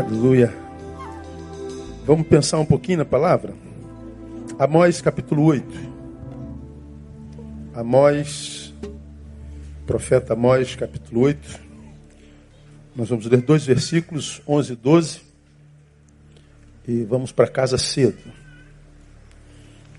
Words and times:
Aleluia. 0.00 0.50
Vamos 2.06 2.26
pensar 2.26 2.58
um 2.58 2.64
pouquinho 2.64 2.98
na 2.98 3.04
palavra? 3.04 3.52
Amós 4.58 5.02
capítulo 5.02 5.44
8. 5.44 5.66
Amós, 7.74 8.72
profeta 9.86 10.32
Amós 10.32 10.74
capítulo 10.74 11.20
8. 11.20 11.60
Nós 12.96 13.10
vamos 13.10 13.26
ler 13.26 13.42
dois 13.42 13.66
versículos, 13.66 14.40
11 14.48 14.72
e 14.72 14.76
12. 14.76 15.20
E 16.88 17.04
vamos 17.04 17.30
para 17.30 17.46
casa 17.46 17.76
cedo. 17.76 18.32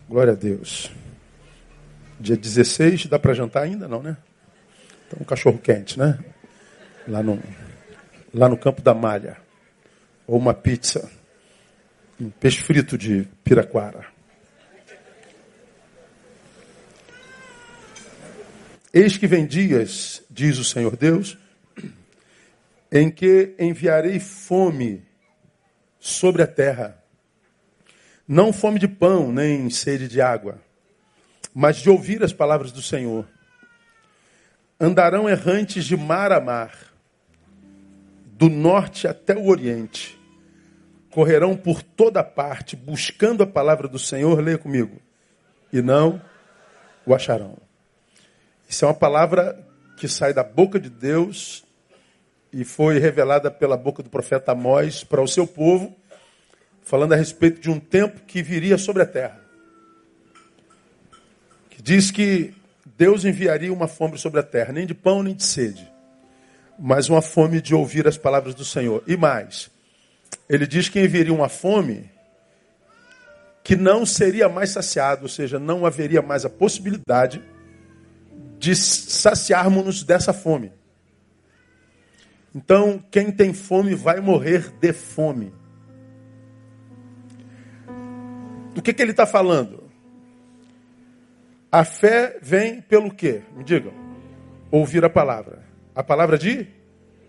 Glória 0.09 0.33
a 0.33 0.35
Deus. 0.35 0.91
Dia 2.19 2.35
16, 2.35 3.05
dá 3.05 3.19
para 3.19 3.35
jantar 3.35 3.61
ainda? 3.61 3.87
Não, 3.87 4.01
né? 4.01 4.17
Então, 5.05 5.19
um 5.21 5.25
cachorro 5.25 5.59
quente, 5.59 5.99
né? 5.99 6.17
Lá 7.07 7.21
no, 7.21 7.39
lá 8.33 8.49
no 8.49 8.57
campo 8.57 8.81
da 8.81 8.95
malha. 8.95 9.50
Ou 10.27 10.37
uma 10.37 10.53
pizza. 10.53 11.11
Um 12.19 12.29
peixe 12.29 12.61
frito 12.61 12.97
de 12.97 13.27
piraquara. 13.43 14.05
Eis 18.93 19.17
que 19.17 19.25
vem 19.25 19.45
dias, 19.45 20.21
diz 20.29 20.57
o 20.57 20.65
Senhor 20.65 20.97
Deus, 20.97 21.37
em 22.91 23.09
que 23.09 23.55
enviarei 23.57 24.19
fome 24.19 25.01
sobre 25.97 26.43
a 26.43 26.47
terra. 26.47 27.01
Não 28.27 28.51
fome 28.51 28.79
de 28.79 28.89
pão, 28.89 29.31
nem 29.31 29.69
sede 29.69 30.09
de 30.09 30.19
água, 30.19 30.59
mas 31.53 31.77
de 31.77 31.89
ouvir 31.89 32.21
as 32.21 32.33
palavras 32.33 32.71
do 32.73 32.81
Senhor. 32.81 33.25
Andarão 34.77 35.29
errantes 35.29 35.85
de 35.85 35.95
mar 35.95 36.33
a 36.33 36.41
mar, 36.41 36.90
do 38.41 38.49
norte 38.49 39.07
até 39.07 39.35
o 39.35 39.45
oriente. 39.45 40.19
Correrão 41.11 41.55
por 41.55 41.83
toda 41.83 42.23
parte, 42.23 42.75
buscando 42.75 43.43
a 43.43 43.45
palavra 43.45 43.87
do 43.87 43.99
Senhor, 43.99 44.41
leia 44.41 44.57
comigo, 44.57 44.99
e 45.71 45.79
não 45.79 46.19
o 47.05 47.13
acharão. 47.13 47.55
Isso 48.67 48.83
é 48.83 48.87
uma 48.87 48.95
palavra 48.95 49.63
que 49.95 50.07
sai 50.07 50.33
da 50.33 50.43
boca 50.43 50.79
de 50.79 50.89
Deus 50.89 51.63
e 52.51 52.63
foi 52.63 52.97
revelada 52.97 53.51
pela 53.51 53.77
boca 53.77 54.01
do 54.01 54.09
profeta 54.09 54.53
Amós 54.53 55.03
para 55.03 55.21
o 55.21 55.27
seu 55.27 55.45
povo, 55.45 55.95
falando 56.81 57.13
a 57.13 57.17
respeito 57.17 57.61
de 57.61 57.69
um 57.69 57.79
tempo 57.79 58.21
que 58.21 58.41
viria 58.41 58.79
sobre 58.79 59.03
a 59.03 59.05
terra. 59.05 59.39
Que 61.69 61.79
diz 61.79 62.09
que 62.09 62.55
Deus 62.97 63.23
enviaria 63.23 63.71
uma 63.71 63.87
fome 63.87 64.17
sobre 64.17 64.39
a 64.39 64.43
terra, 64.43 64.73
nem 64.73 64.87
de 64.87 64.95
pão 64.95 65.21
nem 65.21 65.35
de 65.35 65.43
sede, 65.43 65.87
mas 66.83 67.07
uma 67.07 67.21
fome 67.21 67.61
de 67.61 67.75
ouvir 67.75 68.07
as 68.07 68.17
palavras 68.17 68.55
do 68.55 68.65
Senhor. 68.65 69.03
E 69.05 69.15
mais, 69.15 69.69
ele 70.49 70.65
diz 70.65 70.89
que 70.89 70.99
enviaria 70.99 71.31
uma 71.31 71.47
fome 71.47 72.09
que 73.63 73.75
não 73.75 74.03
seria 74.03 74.49
mais 74.49 74.71
saciado, 74.71 75.23
ou 75.23 75.29
seja, 75.29 75.59
não 75.59 75.85
haveria 75.85 76.23
mais 76.23 76.43
a 76.43 76.49
possibilidade 76.49 77.39
de 78.57 78.75
saciarmos-nos 78.75 80.03
dessa 80.03 80.33
fome. 80.33 80.73
Então, 82.53 83.03
quem 83.11 83.31
tem 83.31 83.53
fome 83.53 83.93
vai 83.93 84.19
morrer 84.19 84.71
de 84.79 84.91
fome. 84.91 85.53
Do 88.73 88.81
que, 88.81 88.91
que 88.91 89.01
ele 89.03 89.11
está 89.11 89.27
falando? 89.27 89.83
A 91.71 91.85
fé 91.85 92.39
vem 92.41 92.81
pelo 92.81 93.13
quê? 93.13 93.43
Me 93.55 93.63
digam. 93.63 93.93
Ouvir 94.71 95.05
a 95.05 95.09
palavra. 95.09 95.60
A 95.95 96.03
palavra 96.03 96.37
de 96.37 96.67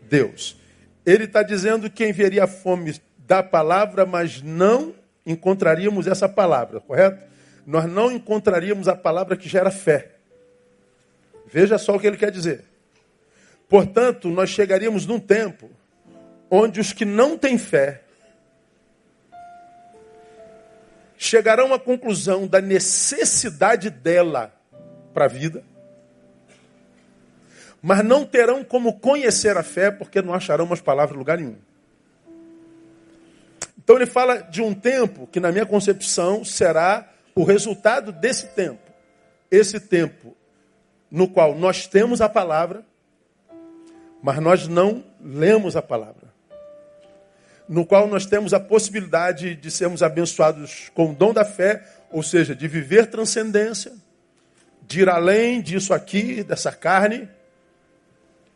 Deus. 0.09 0.57
Ele 1.05 1.25
está 1.25 1.43
dizendo 1.43 1.91
que 1.91 2.07
enviaria 2.07 2.47
fome 2.47 3.01
da 3.19 3.43
palavra, 3.43 4.07
mas 4.07 4.43
não 4.43 4.95
encontraríamos 5.27 6.07
essa 6.07 6.29
palavra, 6.29 6.81
correto? 6.81 7.25
Nós 7.67 7.91
não 7.91 8.11
encontraríamos 8.11 8.89
a 8.89 8.97
palavra 8.97 9.37
que 9.37 9.49
gera 9.49 9.71
fé. 9.71 10.13
Veja 11.47 11.79
só 11.79 11.97
o 11.97 12.01
que 12.01 12.07
ele 12.07 12.17
quer 12.17 12.31
dizer. 12.31 12.65
Portanto, 13.69 14.29
nós 14.29 14.51
chegaríamos 14.51 15.07
num 15.07 15.19
tempo 15.19 15.71
onde 16.51 16.81
os 16.81 16.93
que 16.93 17.05
não 17.05 17.39
têm 17.39 17.57
fé 17.57 18.03
chegarão 21.17 21.73
à 21.73 21.79
conclusão 21.79 22.47
da 22.47 22.61
necessidade 22.61 23.89
dela 23.89 24.53
para 25.15 25.27
a 25.27 25.29
vida, 25.29 25.63
mas 27.83 28.05
não 28.05 28.25
terão 28.25 28.63
como 28.63 29.01
conhecer 29.01 29.57
a 29.57 29.63
fé 29.65 29.91
porque 29.91 30.23
não 30.23 30.33
acharão 30.33 30.65
umas 30.65 30.81
palavras 30.81 31.17
em 31.17 31.19
lugar 31.19 31.37
nenhum. 31.37 31.57
Então 33.77 33.97
ele 33.97 34.07
fala 34.07 34.39
de 34.39 34.63
um 34.63 34.73
tempo 34.73 35.27
que, 35.27 35.41
na 35.41 35.51
minha 35.51 35.67
concepção, 35.67 36.45
será 36.45 37.11
o 37.35 37.43
resultado 37.43 38.13
desse 38.13 38.47
tempo. 38.49 38.93
Esse 39.51 39.81
tempo 39.81 40.37
no 41.11 41.29
qual 41.29 41.57
nós 41.57 41.87
temos 41.89 42.21
a 42.21 42.29
palavra, 42.29 42.87
mas 44.23 44.39
nós 44.39 44.69
não 44.69 45.05
lemos 45.21 45.77
a 45.77 45.83
palavra. 45.83 46.33
No 47.69 47.85
qual 47.85 48.07
nós 48.07 48.25
temos 48.25 48.55
a 48.55 48.61
possibilidade 48.61 49.57
de 49.57 49.71
sermos 49.71 50.03
abençoados 50.03 50.91
com 50.95 51.11
o 51.11 51.15
dom 51.15 51.33
da 51.33 51.45
fé, 51.45 51.85
ou 52.11 52.23
seja, 52.23 52.55
de 52.55 52.69
viver 52.69 53.07
transcendência, 53.07 53.93
de 54.83 55.01
ir 55.01 55.09
além 55.09 55.61
disso 55.61 55.93
aqui, 55.93 56.45
dessa 56.45 56.71
carne, 56.71 57.29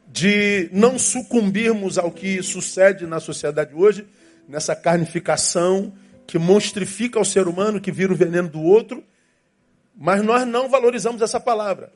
de 0.07 0.69
não 0.73 0.99
sucumbirmos 0.99 1.99
ao 1.99 2.11
que 2.11 2.43
sucede 2.43 3.07
na 3.07 3.21
sociedade 3.21 3.75
hoje, 3.75 4.07
nessa 4.49 4.75
carnificação 4.75 5.93
que 6.27 6.39
monstrifica 6.39 7.21
o 7.21 7.25
ser 7.25 7.47
humano, 7.49 7.81
que 7.81 7.93
vira 7.93 8.13
o 8.13 8.17
veneno 8.17 8.49
do 8.49 8.63
outro, 8.63 9.03
mas 9.97 10.23
nós 10.23 10.47
não 10.47 10.69
valorizamos 10.69 11.23
essa 11.23 11.41
palavra 11.41 11.93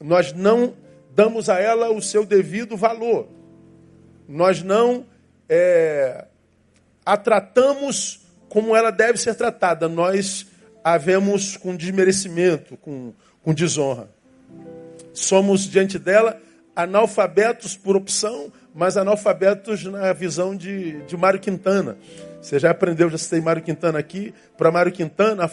nós 0.00 0.32
não 0.32 0.74
damos 1.14 1.48
a 1.48 1.60
ela 1.60 1.90
o 1.90 2.00
seu 2.00 2.24
devido 2.24 2.76
valor. 2.76 3.28
Nós 4.26 4.62
não 4.62 5.04
é, 5.48 6.26
a 7.04 7.16
tratamos 7.16 8.20
como 8.48 8.74
ela 8.74 8.90
deve 8.90 9.18
ser 9.18 9.34
tratada. 9.34 9.88
Nós 9.88 10.46
a 10.82 10.96
vemos 10.96 11.56
com 11.56 11.76
desmerecimento, 11.76 12.76
com, 12.78 13.12
com 13.42 13.52
desonra. 13.52 14.08
Somos 15.12 15.68
diante 15.68 15.98
dela 15.98 16.40
analfabetos 16.82 17.76
por 17.76 17.96
opção, 17.96 18.52
mas 18.74 18.96
analfabetos 18.96 19.84
na 19.84 20.12
visão 20.12 20.54
de, 20.54 21.02
de 21.02 21.16
Mário 21.16 21.40
Quintana. 21.40 21.96
Você 22.40 22.58
já 22.58 22.70
aprendeu, 22.70 23.10
já 23.10 23.18
citei 23.18 23.40
Mário 23.40 23.62
Quintana 23.62 23.98
aqui. 23.98 24.34
Para 24.56 24.70
Mário 24.70 24.92
Quintana, 24.92 25.50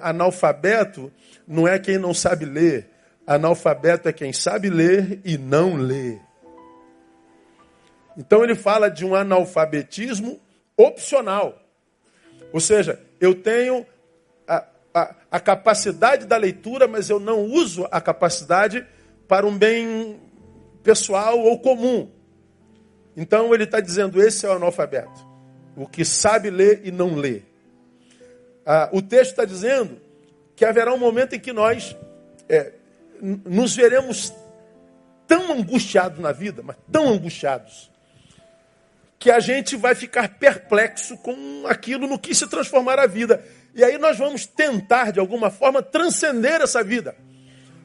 analfabeto 0.00 1.12
não 1.46 1.66
é 1.66 1.78
quem 1.78 1.98
não 1.98 2.14
sabe 2.14 2.44
ler, 2.44 2.92
Analfabeto 3.26 4.08
é 4.08 4.12
quem 4.12 4.32
sabe 4.32 4.68
ler 4.68 5.20
e 5.24 5.38
não 5.38 5.76
lê. 5.76 6.18
Então 8.16 8.42
ele 8.42 8.54
fala 8.54 8.90
de 8.90 9.04
um 9.04 9.14
analfabetismo 9.14 10.40
opcional. 10.76 11.58
Ou 12.52 12.60
seja, 12.60 13.00
eu 13.20 13.34
tenho 13.34 13.86
a, 14.46 14.64
a, 14.92 15.14
a, 15.30 15.40
capacidade 15.40 16.26
da 16.26 16.36
leitura, 16.36 16.88
mas 16.88 17.08
eu 17.08 17.20
não 17.20 17.44
uso 17.44 17.86
a 17.90 18.00
capacidade 18.00 18.84
para 19.28 19.46
um 19.46 19.56
bem 19.56 20.20
pessoal 20.82 21.38
ou 21.38 21.58
comum. 21.58 22.10
Então 23.16 23.54
ele 23.54 23.64
está 23.64 23.80
dizendo: 23.80 24.22
esse 24.22 24.46
é 24.46 24.48
o 24.48 24.52
analfabeto. 24.52 25.26
O 25.76 25.86
que 25.86 26.04
sabe 26.04 26.50
ler 26.50 26.82
e 26.84 26.90
não 26.90 27.14
lê. 27.14 27.42
Ah, 28.64 28.88
o 28.92 29.00
texto 29.02 29.30
está 29.30 29.44
dizendo 29.44 30.00
que 30.54 30.64
haverá 30.64 30.92
um 30.92 30.98
momento 30.98 31.34
em 31.34 31.40
que 31.40 31.52
nós 31.52 31.96
é, 32.48 32.72
nos 33.20 33.74
veremos 33.74 34.32
tão 35.26 35.52
angustiados 35.52 36.18
na 36.18 36.32
vida, 36.32 36.62
mas 36.62 36.76
tão 36.90 37.08
angustiados, 37.08 37.90
que 39.18 39.30
a 39.30 39.40
gente 39.40 39.76
vai 39.76 39.94
ficar 39.94 40.28
perplexo 40.38 41.16
com 41.18 41.64
aquilo 41.66 42.06
no 42.06 42.18
que 42.18 42.34
se 42.34 42.46
transformar 42.48 42.98
a 42.98 43.06
vida. 43.06 43.42
E 43.74 43.82
aí 43.82 43.96
nós 43.96 44.18
vamos 44.18 44.44
tentar, 44.44 45.12
de 45.12 45.20
alguma 45.20 45.48
forma, 45.50 45.82
transcender 45.82 46.60
essa 46.60 46.82
vida. 46.82 47.16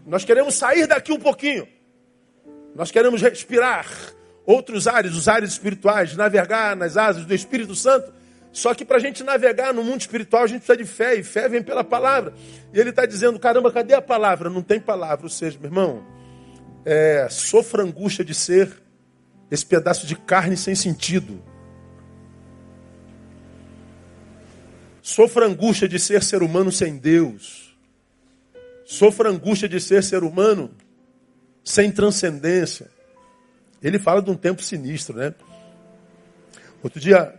Nós 0.05 0.25
queremos 0.25 0.55
sair 0.55 0.87
daqui 0.87 1.11
um 1.11 1.19
pouquinho. 1.19 1.67
Nós 2.77 2.91
queremos 2.91 3.23
respirar 3.23 3.87
outros 4.45 4.87
ares, 4.87 5.15
os 5.15 5.27
ares 5.27 5.49
espirituais, 5.49 6.15
navegar 6.15 6.75
nas 6.75 6.95
asas 6.95 7.25
do 7.25 7.33
Espírito 7.33 7.73
Santo. 7.73 8.13
Só 8.53 8.75
que 8.75 8.85
para 8.85 8.97
a 8.97 8.99
gente 8.99 9.23
navegar 9.23 9.73
no 9.73 9.83
mundo 9.83 10.01
espiritual, 10.01 10.43
a 10.43 10.47
gente 10.47 10.59
precisa 10.59 10.77
de 10.77 10.85
fé, 10.85 11.15
e 11.15 11.23
fé 11.23 11.49
vem 11.49 11.63
pela 11.63 11.83
palavra. 11.83 12.35
E 12.71 12.79
ele 12.79 12.91
está 12.91 13.07
dizendo: 13.07 13.39
caramba, 13.39 13.71
cadê 13.71 13.95
a 13.95 14.01
palavra? 14.01 14.47
Não 14.47 14.61
tem 14.61 14.79
palavra. 14.79 15.25
Ou 15.25 15.29
seja, 15.29 15.57
meu 15.57 15.69
irmão, 15.69 16.05
é, 16.85 17.27
sofra 17.31 17.81
angústia 17.81 18.23
de 18.23 18.35
ser 18.35 18.71
esse 19.49 19.65
pedaço 19.65 20.05
de 20.05 20.15
carne 20.15 20.55
sem 20.55 20.75
sentido. 20.75 21.43
Sofra 25.01 25.47
angústia 25.47 25.87
de 25.87 25.97
ser 25.97 26.21
ser 26.21 26.43
humano 26.43 26.71
sem 26.71 26.95
Deus. 26.97 27.75
Sofra 28.85 29.29
angústia 29.31 29.67
de 29.67 29.81
ser 29.81 30.03
ser 30.03 30.23
humano 30.23 30.69
sem 31.67 31.91
transcendência. 31.91 32.89
Ele 33.81 33.99
fala 33.99 34.21
de 34.21 34.29
um 34.29 34.35
tempo 34.35 34.61
sinistro, 34.63 35.17
né? 35.17 35.33
Outro 36.81 36.99
dia 36.99 37.37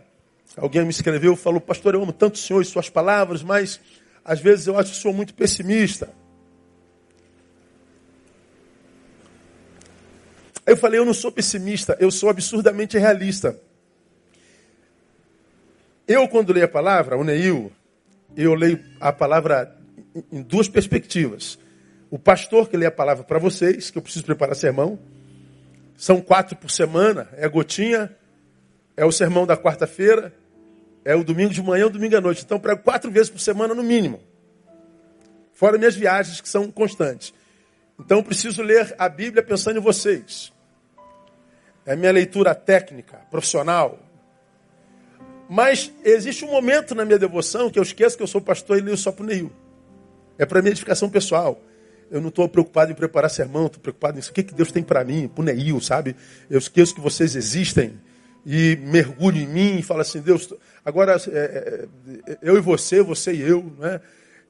Alguém 0.57 0.83
me 0.83 0.89
escreveu, 0.89 1.35
falou, 1.35 1.61
pastor, 1.61 1.93
eu 1.93 2.03
amo 2.03 2.11
tanto 2.11 2.35
o 2.35 2.37
senhor 2.37 2.61
e 2.61 2.65
suas 2.65 2.89
palavras, 2.89 3.41
mas 3.41 3.79
às 4.25 4.39
vezes 4.39 4.67
eu 4.67 4.77
acho 4.77 4.91
o 4.91 4.95
senhor 4.95 5.13
muito 5.13 5.33
pessimista. 5.33 6.09
Eu 10.65 10.77
falei, 10.77 10.99
eu 10.99 11.05
não 11.05 11.13
sou 11.13 11.31
pessimista, 11.31 11.97
eu 11.99 12.11
sou 12.11 12.29
absurdamente 12.29 12.97
realista. 12.97 13.59
Eu, 16.07 16.27
quando 16.27 16.53
leio 16.53 16.65
a 16.65 16.69
palavra, 16.69 17.17
o 17.17 17.23
Neil, 17.23 17.71
eu 18.35 18.53
leio 18.53 18.83
a 18.99 19.13
palavra 19.13 19.75
em 20.31 20.41
duas 20.41 20.67
perspectivas. 20.67 21.57
O 22.09 22.17
pastor 22.17 22.69
que 22.69 22.77
lê 22.77 22.85
a 22.85 22.91
palavra 22.91 23.23
para 23.23 23.39
vocês, 23.39 23.91
que 23.91 23.97
eu 23.97 24.01
preciso 24.01 24.25
preparar 24.25 24.55
sermão, 24.55 24.99
são 25.95 26.21
quatro 26.21 26.55
por 26.55 26.71
semana, 26.71 27.29
é 27.33 27.47
gotinha, 27.47 28.15
é 28.95 29.05
o 29.05 29.11
sermão 29.11 29.45
da 29.45 29.55
quarta-feira, 29.55 30.33
é 31.05 31.15
o 31.15 31.23
domingo 31.23 31.53
de 31.53 31.61
manhã, 31.61 31.85
o 31.85 31.89
domingo 31.89 32.15
à 32.17 32.21
noite. 32.21 32.43
Então, 32.43 32.59
prego 32.59 32.81
quatro 32.81 33.11
vezes 33.11 33.29
por 33.29 33.39
semana 33.39 33.73
no 33.73 33.83
mínimo. 33.83 34.19
Fora 35.53 35.77
minhas 35.77 35.95
viagens, 35.95 36.41
que 36.41 36.49
são 36.49 36.71
constantes. 36.71 37.33
Então, 37.99 38.23
preciso 38.23 38.61
ler 38.61 38.95
a 38.97 39.09
Bíblia 39.09 39.43
pensando 39.43 39.77
em 39.77 39.81
vocês 39.81 40.53
é 41.89 41.95
minha 41.95 42.11
leitura 42.11 42.53
técnica, 42.53 43.17
profissional. 43.31 43.97
Mas 45.49 45.91
existe 46.03 46.45
um 46.45 46.51
momento 46.51 46.93
na 46.93 47.03
minha 47.03 47.17
devoção 47.17 47.67
que 47.67 47.79
eu 47.79 47.83
esqueço 47.83 48.15
que 48.15 48.21
eu 48.21 48.27
sou 48.27 48.39
pastor 48.39 48.77
e 48.77 48.81
leio 48.81 48.95
só 48.95 49.11
para 49.11 49.23
o 49.23 49.25
Neil. 49.25 49.51
É 50.37 50.45
para 50.45 50.61
minha 50.61 50.69
edificação 50.69 51.09
pessoal. 51.09 51.59
Eu 52.11 52.21
não 52.21 52.29
estou 52.29 52.47
preocupado 52.47 52.91
em 52.91 52.95
preparar 52.95 53.29
sermão, 53.29 53.67
estou 53.67 53.81
preocupado 53.81 54.17
nisso. 54.17 54.31
O 54.31 54.33
que, 54.33 54.43
que 54.43 54.53
Deus 54.53 54.71
tem 54.71 54.83
para 54.83 55.03
mim, 55.03 55.27
para 55.27 55.41
o 55.41 55.45
Neil, 55.45 55.79
sabe? 55.81 56.15
Eu 56.49 56.57
esqueço 56.57 56.95
que 56.95 57.01
vocês 57.01 57.35
existem 57.35 57.99
e 58.45 58.77
mergulho 58.81 59.37
em 59.37 59.47
mim 59.47 59.77
e 59.79 59.83
falo 59.83 60.01
assim, 60.01 60.21
Deus, 60.21 60.53
agora 60.83 61.17
é, 61.27 61.87
é, 62.27 62.37
eu 62.41 62.57
e 62.57 62.61
você, 62.61 63.01
você 63.01 63.33
e 63.33 63.41
eu, 63.41 63.71
né? 63.77 63.99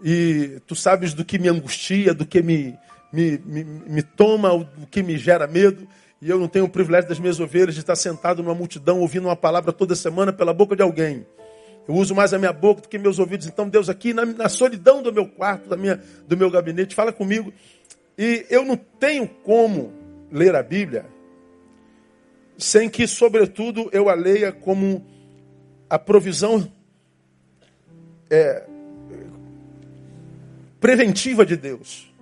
E 0.04 0.62
tu 0.66 0.76
sabes 0.76 1.14
do 1.14 1.26
que 1.26 1.38
me 1.38 1.50
angustia, 1.50 2.14
do 2.14 2.26
que 2.26 2.42
me, 2.42 2.78
me, 3.12 3.38
me, 3.46 3.64
me 3.64 4.02
toma, 4.02 4.58
do 4.58 4.88
que 4.88 5.04
me 5.04 5.18
gera 5.18 5.46
medo 5.46 5.88
e 6.22 6.30
eu 6.30 6.38
não 6.38 6.48
tenho 6.48 6.66
o 6.66 6.70
privilégio 6.70 7.08
das 7.08 7.20
minhas 7.20 7.40
ovelhas 7.40 7.74
de 7.74 7.82
estar 7.82 7.96
sentado 7.96 8.44
numa 8.44 8.56
multidão 8.56 9.00
ouvindo 9.00 9.26
uma 9.26 9.36
palavra 9.36 9.72
toda 9.72 9.96
semana 9.96 10.34
pela 10.34 10.54
boca 10.54 10.76
de 10.76 10.82
alguém. 10.82 11.26
Eu 11.90 11.96
uso 11.96 12.14
mais 12.14 12.36
a 12.36 12.38
minha 12.38 12.54
boca 12.54 12.84
do 12.84 12.88
que 12.88 13.00
meus 13.00 13.18
ouvidos. 13.18 13.48
Então, 13.48 13.68
Deus, 13.68 13.90
aqui 13.90 14.14
na, 14.14 14.24
na 14.24 14.48
solidão 14.48 15.02
do 15.02 15.12
meu 15.12 15.28
quarto, 15.28 15.68
da 15.68 15.76
minha, 15.76 16.00
do 16.28 16.38
meu 16.38 16.52
gabinete, 16.52 16.94
fala 16.94 17.12
comigo. 17.12 17.52
E 18.16 18.46
eu 18.48 18.64
não 18.64 18.78
tenho 18.78 19.28
como 19.28 19.92
ler 20.32 20.56
a 20.56 20.62
Bíblia 20.62 21.08
sem 22.60 22.88
que, 22.88 23.08
sobretudo, 23.08 23.90
eu 23.92 24.08
a 24.08 24.14
leia 24.14 24.52
como 24.52 25.04
a 25.90 25.98
provisão 25.98 26.72
é, 28.30 28.68
preventiva 30.80 31.44
de 31.44 31.58
Deus. 31.58 32.14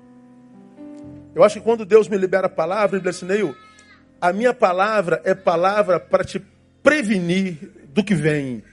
Eu 1.36 1.44
acho 1.44 1.56
que 1.60 1.66
quando 1.66 1.84
Deus 1.84 2.08
me 2.08 2.16
libera 2.16 2.48
a 2.48 2.50
palavra, 2.50 2.98
ele 2.98 3.06
diz 3.06 3.22
assim, 3.22 3.54
a 4.22 4.32
minha 4.32 4.54
palavra 4.54 5.22
é 5.26 5.36
palavra 5.36 6.00
para 6.00 6.24
te 6.24 6.42
prevenir 6.82 7.70
do 7.90 8.02
que 8.02 8.16
vem, 8.16 8.64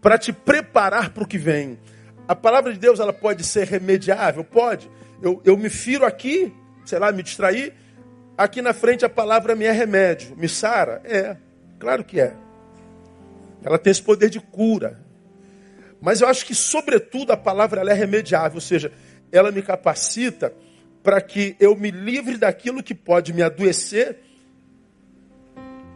para 0.00 0.18
te 0.18 0.32
preparar 0.32 1.10
para 1.10 1.22
o 1.22 1.26
que 1.26 1.38
vem. 1.38 1.78
A 2.26 2.34
palavra 2.34 2.72
de 2.72 2.78
Deus 2.78 3.00
ela 3.00 3.12
pode 3.12 3.44
ser 3.44 3.66
remediável? 3.66 4.44
Pode. 4.44 4.90
Eu, 5.22 5.40
eu 5.44 5.56
me 5.56 5.68
firo 5.68 6.04
aqui, 6.04 6.52
sei 6.84 6.98
lá, 6.98 7.10
me 7.10 7.22
distrair. 7.22 7.74
Aqui 8.36 8.62
na 8.62 8.72
frente 8.72 9.04
a 9.04 9.08
palavra 9.08 9.54
me 9.54 9.64
é 9.64 9.72
remédio. 9.72 10.36
Me 10.36 10.48
sara? 10.48 11.00
É, 11.04 11.36
claro 11.78 12.04
que 12.04 12.20
é. 12.20 12.34
Ela 13.62 13.78
tem 13.78 13.90
esse 13.90 14.02
poder 14.02 14.30
de 14.30 14.40
cura. 14.40 15.00
Mas 16.00 16.20
eu 16.20 16.28
acho 16.28 16.46
que, 16.46 16.54
sobretudo, 16.54 17.32
a 17.32 17.36
palavra 17.36 17.80
ela 17.80 17.90
é 17.90 17.94
remediável, 17.94 18.56
ou 18.56 18.60
seja, 18.60 18.92
ela 19.32 19.50
me 19.50 19.62
capacita 19.62 20.52
para 21.02 21.20
que 21.20 21.56
eu 21.58 21.74
me 21.74 21.90
livre 21.90 22.36
daquilo 22.36 22.82
que 22.82 22.94
pode 22.94 23.32
me 23.32 23.42
adoecer 23.42 24.18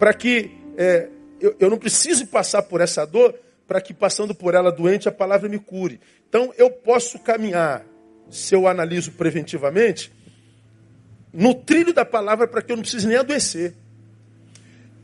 para 0.02 0.12
que 0.12 0.50
é, 0.76 1.08
eu, 1.40 1.54
eu 1.60 1.70
não 1.70 1.78
precise 1.78 2.26
passar 2.26 2.62
por 2.62 2.80
essa 2.80 3.06
dor, 3.06 3.38
para 3.66 3.80
que 3.80 3.94
passando 3.94 4.34
por 4.34 4.54
ela 4.54 4.70
doente 4.70 5.08
a 5.08 5.12
palavra 5.12 5.48
me 5.48 5.58
cure. 5.58 6.00
Então 6.28 6.52
eu 6.56 6.70
posso 6.70 7.18
caminhar, 7.18 7.84
se 8.30 8.54
eu 8.54 8.66
analiso 8.66 9.12
preventivamente, 9.12 10.12
no 11.32 11.54
trilho 11.54 11.92
da 11.92 12.04
palavra 12.04 12.46
para 12.46 12.62
que 12.62 12.72
eu 12.72 12.76
não 12.76 12.82
precise 12.82 13.06
nem 13.06 13.16
adoecer. 13.16 13.74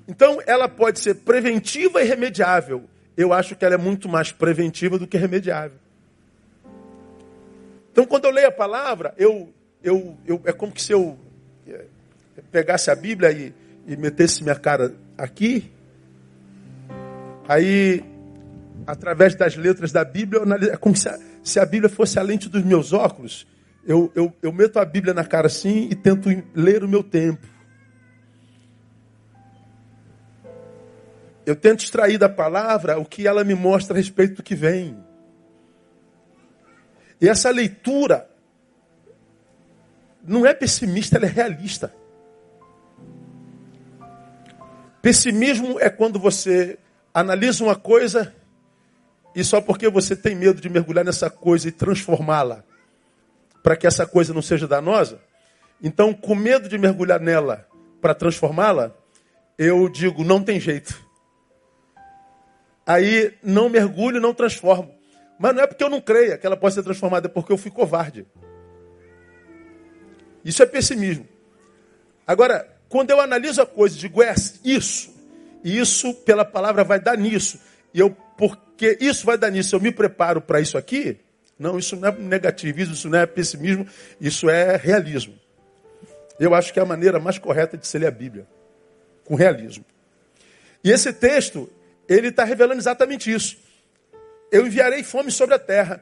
Então 0.06 0.40
ela 0.46 0.68
pode 0.68 1.00
ser 1.00 1.14
preventiva 1.16 2.02
e 2.02 2.06
remediável. 2.06 2.84
Eu 3.16 3.32
acho 3.32 3.56
que 3.56 3.64
ela 3.64 3.74
é 3.74 3.78
muito 3.78 4.08
mais 4.08 4.30
preventiva 4.32 4.98
do 4.98 5.06
que 5.06 5.16
remediável. 5.16 5.78
Então 7.92 8.04
quando 8.06 8.26
eu 8.26 8.30
leio 8.30 8.48
a 8.48 8.52
palavra, 8.52 9.14
eu, 9.16 9.52
eu, 9.82 10.16
eu 10.26 10.42
é 10.44 10.52
como 10.52 10.78
se 10.78 10.92
eu 10.92 11.18
é, 11.66 11.84
pegasse 12.50 12.90
a 12.90 12.94
Bíblia 12.94 13.32
e 13.32 13.52
e 13.88 13.96
metesse 13.96 14.42
minha 14.42 14.54
cara 14.54 14.94
aqui, 15.16 15.72
aí, 17.48 18.04
através 18.88 19.34
das 19.34 19.54
letras 19.54 19.92
da 19.92 20.02
Bíblia, 20.02 20.40
é 20.72 20.76
como 20.78 20.96
se 20.96 21.10
a, 21.10 21.18
se 21.44 21.60
a 21.60 21.66
Bíblia 21.66 21.90
fosse 21.90 22.18
a 22.18 22.22
lente 22.22 22.48
dos 22.48 22.64
meus 22.64 22.94
óculos. 22.94 23.46
Eu, 23.86 24.10
eu, 24.14 24.34
eu 24.40 24.50
meto 24.50 24.78
a 24.78 24.84
Bíblia 24.84 25.12
na 25.12 25.26
cara 25.26 25.46
assim 25.46 25.88
e 25.90 25.94
tento 25.94 26.30
ler 26.54 26.82
o 26.82 26.88
meu 26.88 27.02
tempo. 27.04 27.46
Eu 31.44 31.54
tento 31.54 31.80
extrair 31.80 32.16
da 32.16 32.30
palavra 32.30 32.98
o 32.98 33.04
que 33.04 33.26
ela 33.26 33.44
me 33.44 33.54
mostra 33.54 33.94
a 33.94 33.98
respeito 33.98 34.36
do 34.36 34.42
que 34.42 34.54
vem. 34.54 34.96
E 37.20 37.28
essa 37.28 37.50
leitura 37.50 38.26
não 40.24 40.46
é 40.46 40.54
pessimista, 40.54 41.18
ela 41.18 41.26
é 41.26 41.30
realista. 41.30 41.92
Pessimismo 45.02 45.78
é 45.78 45.90
quando 45.90 46.18
você 46.18 46.78
analisa 47.12 47.62
uma 47.64 47.76
coisa 47.76 48.34
e 49.34 49.44
só 49.44 49.60
porque 49.60 49.88
você 49.88 50.16
tem 50.16 50.34
medo 50.34 50.60
de 50.60 50.68
mergulhar 50.68 51.04
nessa 51.04 51.30
coisa 51.30 51.68
e 51.68 51.72
transformá-la, 51.72 52.64
para 53.62 53.76
que 53.76 53.86
essa 53.86 54.06
coisa 54.06 54.32
não 54.32 54.42
seja 54.42 54.66
danosa, 54.66 55.20
então, 55.82 56.12
com 56.12 56.34
medo 56.34 56.68
de 56.68 56.76
mergulhar 56.76 57.20
nela 57.20 57.66
para 58.00 58.14
transformá-la, 58.14 58.92
eu 59.56 59.88
digo: 59.88 60.24
não 60.24 60.42
tem 60.42 60.58
jeito. 60.58 61.06
Aí 62.84 63.34
não 63.42 63.68
mergulho, 63.68 64.20
não 64.20 64.34
transformo. 64.34 64.94
Mas 65.38 65.54
não 65.54 65.62
é 65.62 65.66
porque 65.66 65.84
eu 65.84 65.90
não 65.90 66.00
creia 66.00 66.36
que 66.36 66.46
ela 66.46 66.56
pode 66.56 66.74
ser 66.74 66.82
transformada, 66.82 67.28
é 67.28 67.30
porque 67.30 67.52
eu 67.52 67.58
fui 67.58 67.70
covarde. 67.70 68.26
Isso 70.44 70.62
é 70.62 70.66
pessimismo. 70.66 71.28
Agora, 72.26 72.68
quando 72.88 73.10
eu 73.10 73.20
analiso 73.20 73.62
a 73.62 73.66
coisa, 73.66 73.96
digo, 73.96 74.22
é 74.22 74.34
isso, 74.64 75.14
isso 75.62 76.12
pela 76.14 76.44
palavra 76.44 76.82
vai 76.82 76.98
dar 76.98 77.16
nisso. 77.16 77.60
E 77.94 78.00
eu, 78.00 78.16
porque 78.38 78.96
isso 79.00 79.26
vai 79.26 79.36
dar 79.36 79.50
nisso, 79.50 79.74
eu 79.74 79.80
me 79.80 79.90
preparo 79.90 80.40
para 80.40 80.60
isso 80.60 80.78
aqui? 80.78 81.18
Não, 81.58 81.76
isso 81.76 81.96
não 81.96 82.08
é 82.08 82.12
negativismo, 82.12 82.94
isso 82.94 83.08
não 83.08 83.18
é 83.18 83.26
pessimismo, 83.26 83.84
isso 84.20 84.48
é 84.48 84.76
realismo. 84.76 85.34
Eu 86.38 86.54
acho 86.54 86.72
que 86.72 86.78
é 86.78 86.82
a 86.82 86.86
maneira 86.86 87.18
mais 87.18 87.36
correta 87.36 87.76
de 87.76 87.84
se 87.84 87.98
ler 87.98 88.06
a 88.06 88.12
Bíblia, 88.12 88.46
com 89.24 89.34
realismo. 89.34 89.84
E 90.84 90.92
esse 90.92 91.12
texto, 91.12 91.68
ele 92.08 92.28
está 92.28 92.44
revelando 92.44 92.80
exatamente 92.80 93.32
isso. 93.32 93.58
Eu 94.52 94.64
enviarei 94.64 95.02
fome 95.02 95.32
sobre 95.32 95.56
a 95.56 95.58
terra. 95.58 96.00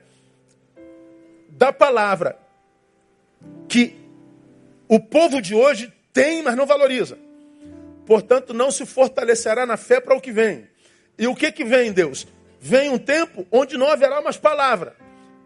Da 1.48 1.72
palavra 1.72 2.38
que 3.66 3.96
o 4.86 5.00
povo 5.00 5.40
de 5.40 5.54
hoje 5.54 5.90
tem, 6.12 6.42
mas 6.42 6.54
não 6.54 6.66
valoriza. 6.66 7.16
Portanto, 8.04 8.52
não 8.52 8.70
se 8.70 8.84
fortalecerá 8.84 9.64
na 9.64 9.78
fé 9.78 10.00
para 10.00 10.14
o 10.14 10.20
que 10.20 10.30
vem. 10.30 10.68
E 11.18 11.26
o 11.26 11.34
que, 11.34 11.50
que 11.52 11.64
vem, 11.64 11.92
Deus? 11.92 12.26
Vem 12.60 12.90
um 12.90 12.98
tempo 12.98 13.46
onde 13.50 13.76
não 13.76 13.88
haverá 13.88 14.20
mais 14.20 14.36
palavra. 14.36 14.94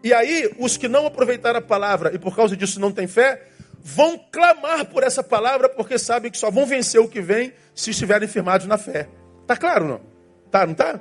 E 0.03 0.13
aí, 0.13 0.53
os 0.57 0.77
que 0.77 0.87
não 0.87 1.05
aproveitaram 1.05 1.59
a 1.59 1.61
palavra 1.61 2.11
e 2.13 2.19
por 2.19 2.35
causa 2.35 2.57
disso 2.57 2.79
não 2.79 2.91
têm 2.91 3.07
fé, 3.07 3.47
vão 3.83 4.17
clamar 4.31 4.85
por 4.85 5.03
essa 5.03 5.23
palavra 5.23 5.69
porque 5.69 5.97
sabem 5.97 6.31
que 6.31 6.37
só 6.37 6.49
vão 6.49 6.65
vencer 6.65 6.99
o 6.99 7.07
que 7.07 7.21
vem 7.21 7.53
se 7.75 7.91
estiverem 7.91 8.27
firmados 8.27 8.67
na 8.67 8.77
fé. 8.77 9.07
Tá 9.45 9.55
claro 9.55 9.87
não? 9.87 10.01
Tá, 10.49 10.65
não 10.65 10.73
tá? 10.73 10.99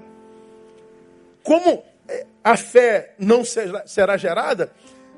Como 1.43 1.83
é, 2.09 2.27
a 2.45 2.57
fé 2.57 3.15
não 3.19 3.43
será, 3.45 4.17
gerada, 4.17 4.71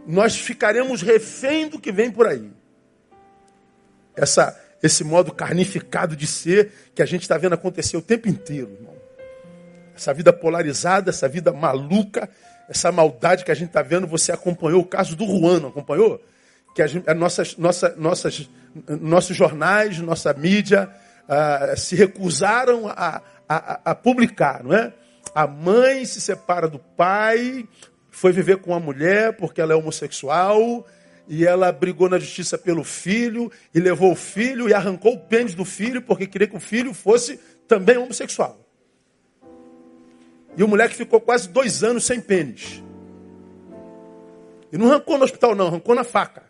nós 0.07 0.37
ficaremos 0.37 1.03
refém 1.03 1.69
do 1.69 1.79
que 1.79 1.93
vem 1.93 2.11
por 2.11 2.27
aí 2.27 2.51
essa, 4.17 4.59
esse 4.83 5.05
modo 5.05 5.33
carnificado 5.33 6.15
de 6.15 6.27
ser 6.27 6.73
que 6.95 7.03
a 7.03 7.07
gente 7.07 7.23
está 7.23 7.37
vendo 7.39 7.55
acontecer 7.55 7.97
o 7.97 8.03
tempo 8.03 8.29
inteiro. 8.29 8.92
Essa 9.95 10.13
vida 10.13 10.33
polarizada, 10.33 11.11
essa 11.11 11.29
vida 11.29 11.53
maluca, 11.53 12.29
essa 12.69 12.91
maldade 12.91 13.45
que 13.45 13.51
a 13.51 13.55
gente 13.55 13.69
está 13.69 13.83
vendo. 13.83 14.07
Você 14.07 14.33
acompanhou 14.33 14.81
o 14.81 14.87
caso 14.87 15.15
do 15.15 15.27
Juan, 15.27 15.61
não 15.61 15.69
acompanhou? 15.69 16.23
Que 16.75 16.83
as, 16.83 16.93
as 17.07 17.17
nossas, 17.17 17.57
nossa, 17.57 17.95
nossas, 17.97 18.51
nossos 19.01 19.37
jornais, 19.37 19.99
nossa 19.99 20.33
mídia 20.33 20.91
uh, 21.25 21.77
se 21.77 21.95
recusaram 21.95 22.89
a, 22.89 23.21
a, 23.49 23.81
a, 23.91 23.95
publicar, 23.95 24.65
não 24.65 24.75
é? 24.75 24.93
A 25.35 25.47
mãe 25.47 26.05
se 26.05 26.21
separa 26.21 26.69
do 26.69 26.79
pai, 26.79 27.67
foi 28.11 28.33
viver 28.33 28.59
com 28.59 28.75
a 28.75 28.81
mulher 28.81 29.35
porque 29.37 29.61
ela 29.61 29.73
é 29.73 29.77
homossexual, 29.77 30.87
e 31.29 31.47
ela 31.47 31.71
brigou 31.71 32.09
na 32.09 32.19
justiça 32.19 32.59
pelo 32.59 32.85
filho, 32.85 33.51
e 33.75 33.81
levou 33.81 34.13
o 34.13 34.17
filho 34.17 34.69
e 34.69 34.75
arrancou 34.75 35.15
o 35.15 35.19
pênis 35.19 35.55
do 35.55 35.65
filho 35.65 36.03
porque 36.03 36.27
queria 36.27 36.49
que 36.49 36.57
o 36.57 36.61
filho 36.61 36.93
fosse 36.93 37.39
também 37.69 37.97
homossexual. 37.97 38.62
E 40.57 40.63
o 40.63 40.69
moleque 40.69 40.95
ficou 40.95 41.21
quase 41.21 41.49
dois 41.49 41.83
anos 41.83 42.05
sem 42.05 42.21
pênis. 42.21 42.83
E 44.71 44.79
não 44.79 44.91
arrancou 44.91 45.19
no 45.19 45.25
hospital, 45.25 45.55
não, 45.55 45.67
arrancou 45.67 45.95
na 45.95 46.05
faca. 46.05 46.43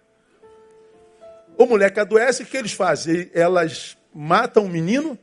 O 1.56 1.66
moleque 1.66 2.00
adoece, 2.00 2.42
o 2.42 2.46
que 2.46 2.56
eles 2.56 2.72
fazem? 2.72 3.30
Elas 3.34 3.96
matam 4.14 4.64
o 4.64 4.68
menino, 4.68 5.18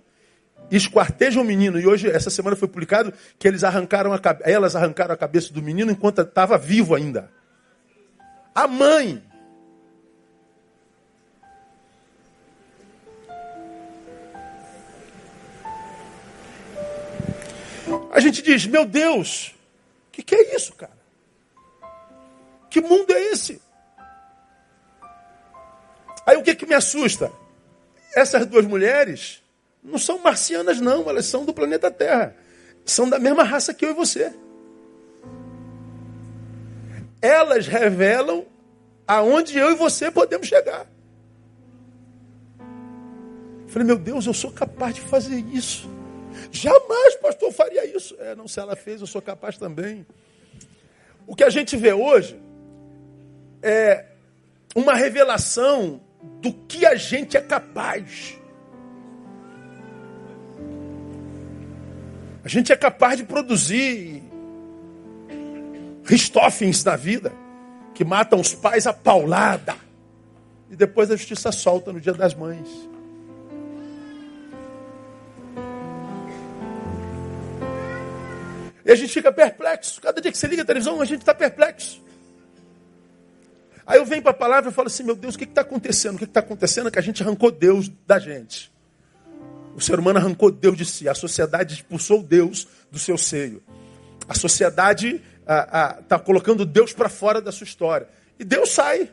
esquartejam 0.72 1.42
o 1.42 1.46
menino. 1.46 1.80
E 1.80 1.88
hoje, 1.88 2.10
essa 2.10 2.30
semana 2.30 2.56
foi 2.56 2.68
publicado 2.68 3.14
que 3.38 3.48
eles 3.48 3.64
arrancaram 3.64 4.14
a, 4.14 4.20
elas 4.42 4.76
arrancaram 4.76 5.14
a 5.14 5.18
cabeça 5.18 5.54
do 5.54 5.62
menino 5.62 5.92
enquanto 5.92 6.22
estava 6.22 6.58
vivo 6.58 6.96
ainda. 6.96 7.32
A 8.54 8.68
mãe. 8.68 9.24
A 18.12 18.20
gente 18.20 18.42
diz, 18.42 18.66
meu 18.66 18.86
Deus, 18.86 19.56
o 20.08 20.12
que, 20.12 20.24
que 20.24 20.36
é 20.36 20.56
isso, 20.56 20.74
cara? 20.74 20.98
Que 22.70 22.82
mundo 22.82 23.12
é 23.14 23.22
esse? 23.32 23.62
Aí 26.26 26.38
o 26.38 26.44
que, 26.44 26.56
que 26.56 26.66
me 26.66 26.76
assusta? 26.76 27.32
Essas 28.16 28.46
duas 28.46 28.66
mulheres 28.66 29.42
não 29.84 29.98
são 29.98 30.20
marcianas, 30.20 30.80
não, 30.80 31.10
elas 31.10 31.26
são 31.26 31.46
do 31.46 31.54
planeta 31.54 31.90
Terra. 31.90 32.36
São 32.86 33.10
da 33.10 33.20
mesma 33.20 33.44
raça 33.44 33.74
que 33.74 33.86
eu 33.86 33.92
e 33.92 33.94
você. 33.94 34.34
Elas 37.22 37.68
revelam 37.68 38.46
aonde 39.08 39.58
eu 39.58 39.72
e 39.72 39.76
você 39.76 40.10
podemos 40.10 40.48
chegar. 40.48 40.88
Eu 42.60 43.70
falei, 43.70 43.88
meu 43.88 43.98
Deus, 43.98 44.26
eu 44.26 44.34
sou 44.34 44.52
capaz 44.52 44.96
de 44.96 45.02
fazer 45.02 45.40
isso. 45.52 45.90
Jamais, 46.52 47.16
pastor, 47.16 47.52
faria 47.52 47.86
isso. 47.86 48.16
É, 48.20 48.36
não, 48.36 48.48
se 48.48 48.60
ela 48.60 48.76
fez, 48.76 49.02
eu 49.02 49.08
sou 49.08 49.22
capaz 49.22 49.58
também. 49.58 50.06
O 51.28 51.36
que 51.36 51.44
a 51.44 51.50
gente 51.50 51.78
vê 51.78 51.94
hoje 51.94 52.40
é 53.62 54.06
uma 54.76 54.94
revelação 54.96 56.02
do 56.42 56.52
que 56.54 56.86
a 56.86 56.96
gente 56.96 57.38
é 57.38 57.42
capaz. 57.42 58.38
A 62.44 62.48
gente 62.48 62.72
é 62.72 62.76
capaz 62.76 63.18
de 63.18 63.24
produzir 63.24 64.24
Ristófens 66.10 66.84
na 66.84 66.96
vida, 66.96 67.32
que 67.94 68.04
matam 68.04 68.40
os 68.40 68.56
pais 68.56 68.88
a 68.88 68.94
paulada. 68.94 69.76
E 70.68 70.76
depois 70.76 71.12
a 71.12 71.16
justiça 71.16 71.52
solta 71.52 71.94
no 71.94 72.02
dia 72.02 72.14
das 72.14 72.34
mães. 72.34 72.89
E 78.90 78.92
a 78.92 78.96
gente 78.96 79.14
fica 79.14 79.32
perplexo. 79.32 80.02
Cada 80.02 80.20
dia 80.20 80.32
que 80.32 80.38
você 80.40 80.48
liga 80.48 80.64
a 80.64 80.66
televisão, 80.66 81.00
a 81.00 81.06
gente 81.06 81.20
está 81.20 81.32
perplexo. 81.32 82.04
Aí 83.86 84.00
eu 84.00 84.06
venho 84.06 84.24
para 84.24 84.32
a 84.32 84.34
palavra 84.34 84.72
e 84.72 84.74
falo 84.74 84.88
assim, 84.88 85.04
meu 85.04 85.16
Deus, 85.16 85.36
o 85.36 85.38
que 85.38 85.44
está 85.44 85.62
acontecendo? 85.62 86.16
O 86.16 86.18
que 86.18 86.24
está 86.24 86.40
acontecendo 86.40 86.88
é 86.88 86.92
que 86.92 86.98
a 86.98 87.02
gente 87.04 87.22
arrancou 87.22 87.52
Deus 87.52 87.88
da 88.08 88.18
gente. 88.18 88.72
O 89.76 89.80
ser 89.80 90.00
humano 90.00 90.18
arrancou 90.18 90.50
Deus 90.50 90.76
de 90.76 90.86
si. 90.86 91.08
A 91.08 91.14
sociedade 91.14 91.76
expulsou 91.76 92.24
Deus 92.24 92.68
do 92.90 92.98
seu 92.98 93.16
seio. 93.16 93.62
A 94.28 94.34
sociedade 94.34 95.22
está 96.02 96.18
colocando 96.18 96.66
Deus 96.66 96.92
para 96.92 97.10
fora 97.10 97.40
da 97.40 97.52
sua 97.52 97.66
história. 97.66 98.10
E 98.40 98.44
Deus 98.44 98.72
sai. 98.72 99.08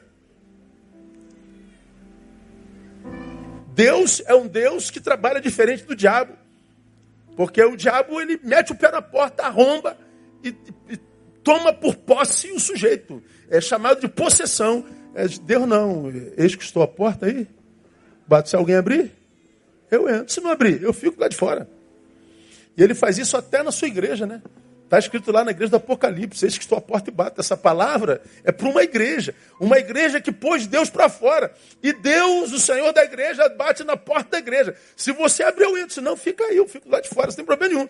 Deus 3.75 4.23
é 4.25 4.35
um 4.35 4.47
Deus 4.47 4.90
que 4.90 5.00
trabalha 5.00 5.38
diferente 5.38 5.85
do 5.85 5.95
diabo. 5.95 6.46
Porque 7.37 7.62
o 7.62 7.76
diabo 7.76 8.21
ele 8.21 8.40
mete 8.43 8.73
o 8.73 8.75
pé 8.75 8.90
na 8.90 9.02
porta, 9.02 9.45
arromba 9.45 9.97
e, 10.43 10.49
e 10.88 10.97
toma 11.45 11.73
por 11.73 11.95
posse 11.95 12.50
o 12.50 12.59
sujeito. 12.59 13.23
É 13.50 13.61
chamado 13.61 14.00
de 14.00 14.09
possessão. 14.09 14.85
É, 15.14 15.28
Deus 15.28 15.69
não, 15.69 16.11
eis 16.37 16.57
que 16.57 16.64
estou 16.64 16.83
à 16.83 16.88
porta 16.88 17.26
aí. 17.26 17.47
Bate 18.26 18.49
se 18.49 18.57
alguém 18.57 18.75
abrir, 18.75 19.12
eu 19.90 20.09
entro. 20.09 20.33
Se 20.33 20.40
não 20.40 20.50
abrir, 20.50 20.83
eu 20.83 20.93
fico 20.93 21.21
lá 21.21 21.28
de 21.28 21.37
fora. 21.37 21.69
E 22.76 22.83
ele 22.83 22.95
faz 22.95 23.19
isso 23.19 23.37
até 23.37 23.62
na 23.62 23.71
sua 23.71 23.87
igreja, 23.87 24.26
né? 24.26 24.43
Está 24.87 25.00
escrito 25.00 25.33
lá 25.33 25.45
na 25.45 25.50
igreja 25.50 25.71
do 25.71 25.76
Apocalipse, 25.78 26.45
eis 26.45 26.57
que 26.57 26.62
estou 26.62 26.78
à 26.78 26.81
porta 26.81 27.11
e 27.11 27.12
bato. 27.12 27.40
Essa 27.40 27.57
palavra 27.57 28.23
é 28.45 28.52
para 28.52 28.69
uma 28.69 28.85
igreja. 28.85 29.35
Uma 29.59 29.78
igreja 29.78 30.21
que 30.21 30.31
pôs 30.31 30.64
Deus 30.69 30.88
para 30.88 31.09
fora. 31.09 31.52
E 31.83 31.93
Deus, 31.93 32.52
o 32.52 32.61
Senhor 32.61 32.93
da 32.93 33.02
igreja, 33.02 33.49
bate 33.49 33.83
na 33.83 33.97
porta 33.97 34.31
da 34.31 34.38
igreja. 34.38 34.76
Se 34.95 35.11
você 35.11 35.43
abrir, 35.43 35.64
eu 35.64 35.76
entro. 35.76 35.93
Se 35.93 36.00
não, 36.00 36.16
fica 36.16 36.45
aí, 36.45 36.57
eu 36.57 36.69
fico 36.69 36.88
lá 36.88 37.00
de 37.00 37.09
fora, 37.09 37.33
tem 37.33 37.45
problema 37.45 37.75
nenhum. 37.75 37.88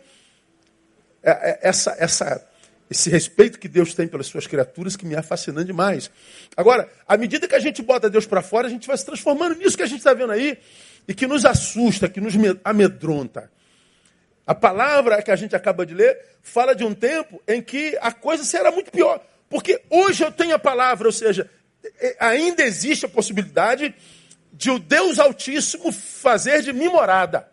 É, 1.22 1.50
é, 1.50 1.58
essa, 1.68 1.94
essa, 1.98 2.48
esse 2.88 3.10
respeito 3.10 3.58
que 3.58 3.68
Deus 3.68 3.92
tem 3.92 4.08
pelas 4.08 4.26
suas 4.26 4.46
criaturas 4.46 4.96
que 4.96 5.04
me 5.04 5.14
é 5.14 5.20
fascinante 5.20 5.66
demais. 5.66 6.10
Agora, 6.56 6.88
à 7.06 7.18
medida 7.18 7.46
que 7.46 7.54
a 7.54 7.60
gente 7.60 7.82
bota 7.82 8.08
Deus 8.08 8.24
para 8.24 8.40
fora, 8.40 8.68
a 8.68 8.70
gente 8.70 8.86
vai 8.86 8.96
se 8.96 9.04
transformando 9.04 9.54
nisso 9.56 9.76
que 9.76 9.82
a 9.82 9.86
gente 9.86 9.98
está 9.98 10.14
vendo 10.14 10.32
aí 10.32 10.56
e 11.06 11.12
que 11.12 11.26
nos 11.26 11.44
assusta, 11.44 12.08
que 12.08 12.22
nos 12.22 12.32
amedronta. 12.64 13.54
A 14.46 14.54
palavra 14.54 15.20
que 15.20 15.30
a 15.30 15.36
gente 15.36 15.56
acaba 15.56 15.84
de 15.84 15.92
ler 15.92 16.16
fala 16.40 16.74
de 16.74 16.84
um 16.84 16.94
tempo 16.94 17.42
em 17.48 17.60
que 17.60 17.98
a 18.00 18.12
coisa 18.12 18.44
será 18.44 18.70
muito 18.70 18.92
pior. 18.92 19.20
Porque 19.50 19.82
hoje 19.90 20.24
eu 20.24 20.30
tenho 20.30 20.54
a 20.54 20.58
palavra, 20.58 21.08
ou 21.08 21.12
seja, 21.12 21.50
ainda 22.20 22.62
existe 22.62 23.06
a 23.06 23.08
possibilidade 23.08 23.94
de 24.52 24.70
o 24.70 24.78
Deus 24.78 25.18
Altíssimo 25.18 25.90
fazer 25.90 26.62
de 26.62 26.72
mim 26.72 26.88
morada. 26.88 27.48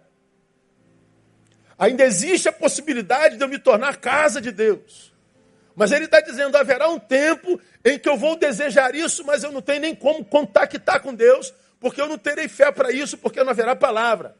Ainda 1.77 2.03
existe 2.03 2.47
a 2.47 2.53
possibilidade 2.53 3.37
de 3.37 3.43
eu 3.43 3.47
me 3.47 3.57
tornar 3.57 3.97
casa 3.97 4.39
de 4.39 4.51
Deus. 4.51 5.11
Mas 5.75 5.91
ele 5.91 6.05
está 6.05 6.21
dizendo: 6.21 6.55
haverá 6.55 6.87
um 6.87 6.99
tempo 6.99 7.59
em 7.83 7.97
que 7.97 8.07
eu 8.07 8.15
vou 8.15 8.37
desejar 8.37 8.93
isso, 8.93 9.25
mas 9.25 9.43
eu 9.43 9.51
não 9.51 9.61
tenho 9.61 9.81
nem 9.81 9.95
como 9.95 10.23
contactar 10.23 11.01
com 11.01 11.13
Deus, 11.13 11.53
porque 11.79 11.99
eu 11.99 12.07
não 12.07 12.17
terei 12.17 12.47
fé 12.47 12.71
para 12.71 12.91
isso, 12.91 13.17
porque 13.17 13.43
não 13.43 13.49
haverá 13.49 13.75
palavra. 13.75 14.35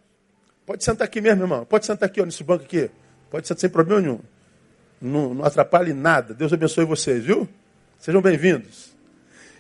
Pode 0.66 0.84
sentar 0.84 1.06
aqui 1.06 1.22
mesmo, 1.22 1.44
irmão. 1.44 1.66
Pode 1.66 1.86
sentar 1.86 2.08
aqui, 2.08 2.22
ó, 2.22 2.26
nesse 2.26 2.44
banco 2.44 2.64
aqui. 2.64 2.90
Pode 3.30 3.48
sentar 3.48 3.62
sem 3.62 3.70
problema 3.70 4.02
nenhum. 4.02 4.20
Não, 5.02 5.34
não 5.34 5.46
atrapalhe 5.46 5.94
nada. 5.94 6.34
Deus 6.34 6.54
abençoe 6.54 6.86
vocês, 6.86 7.24
viu? 7.24 7.48
Sejam 8.00 8.22
bem-vindos. 8.22 8.94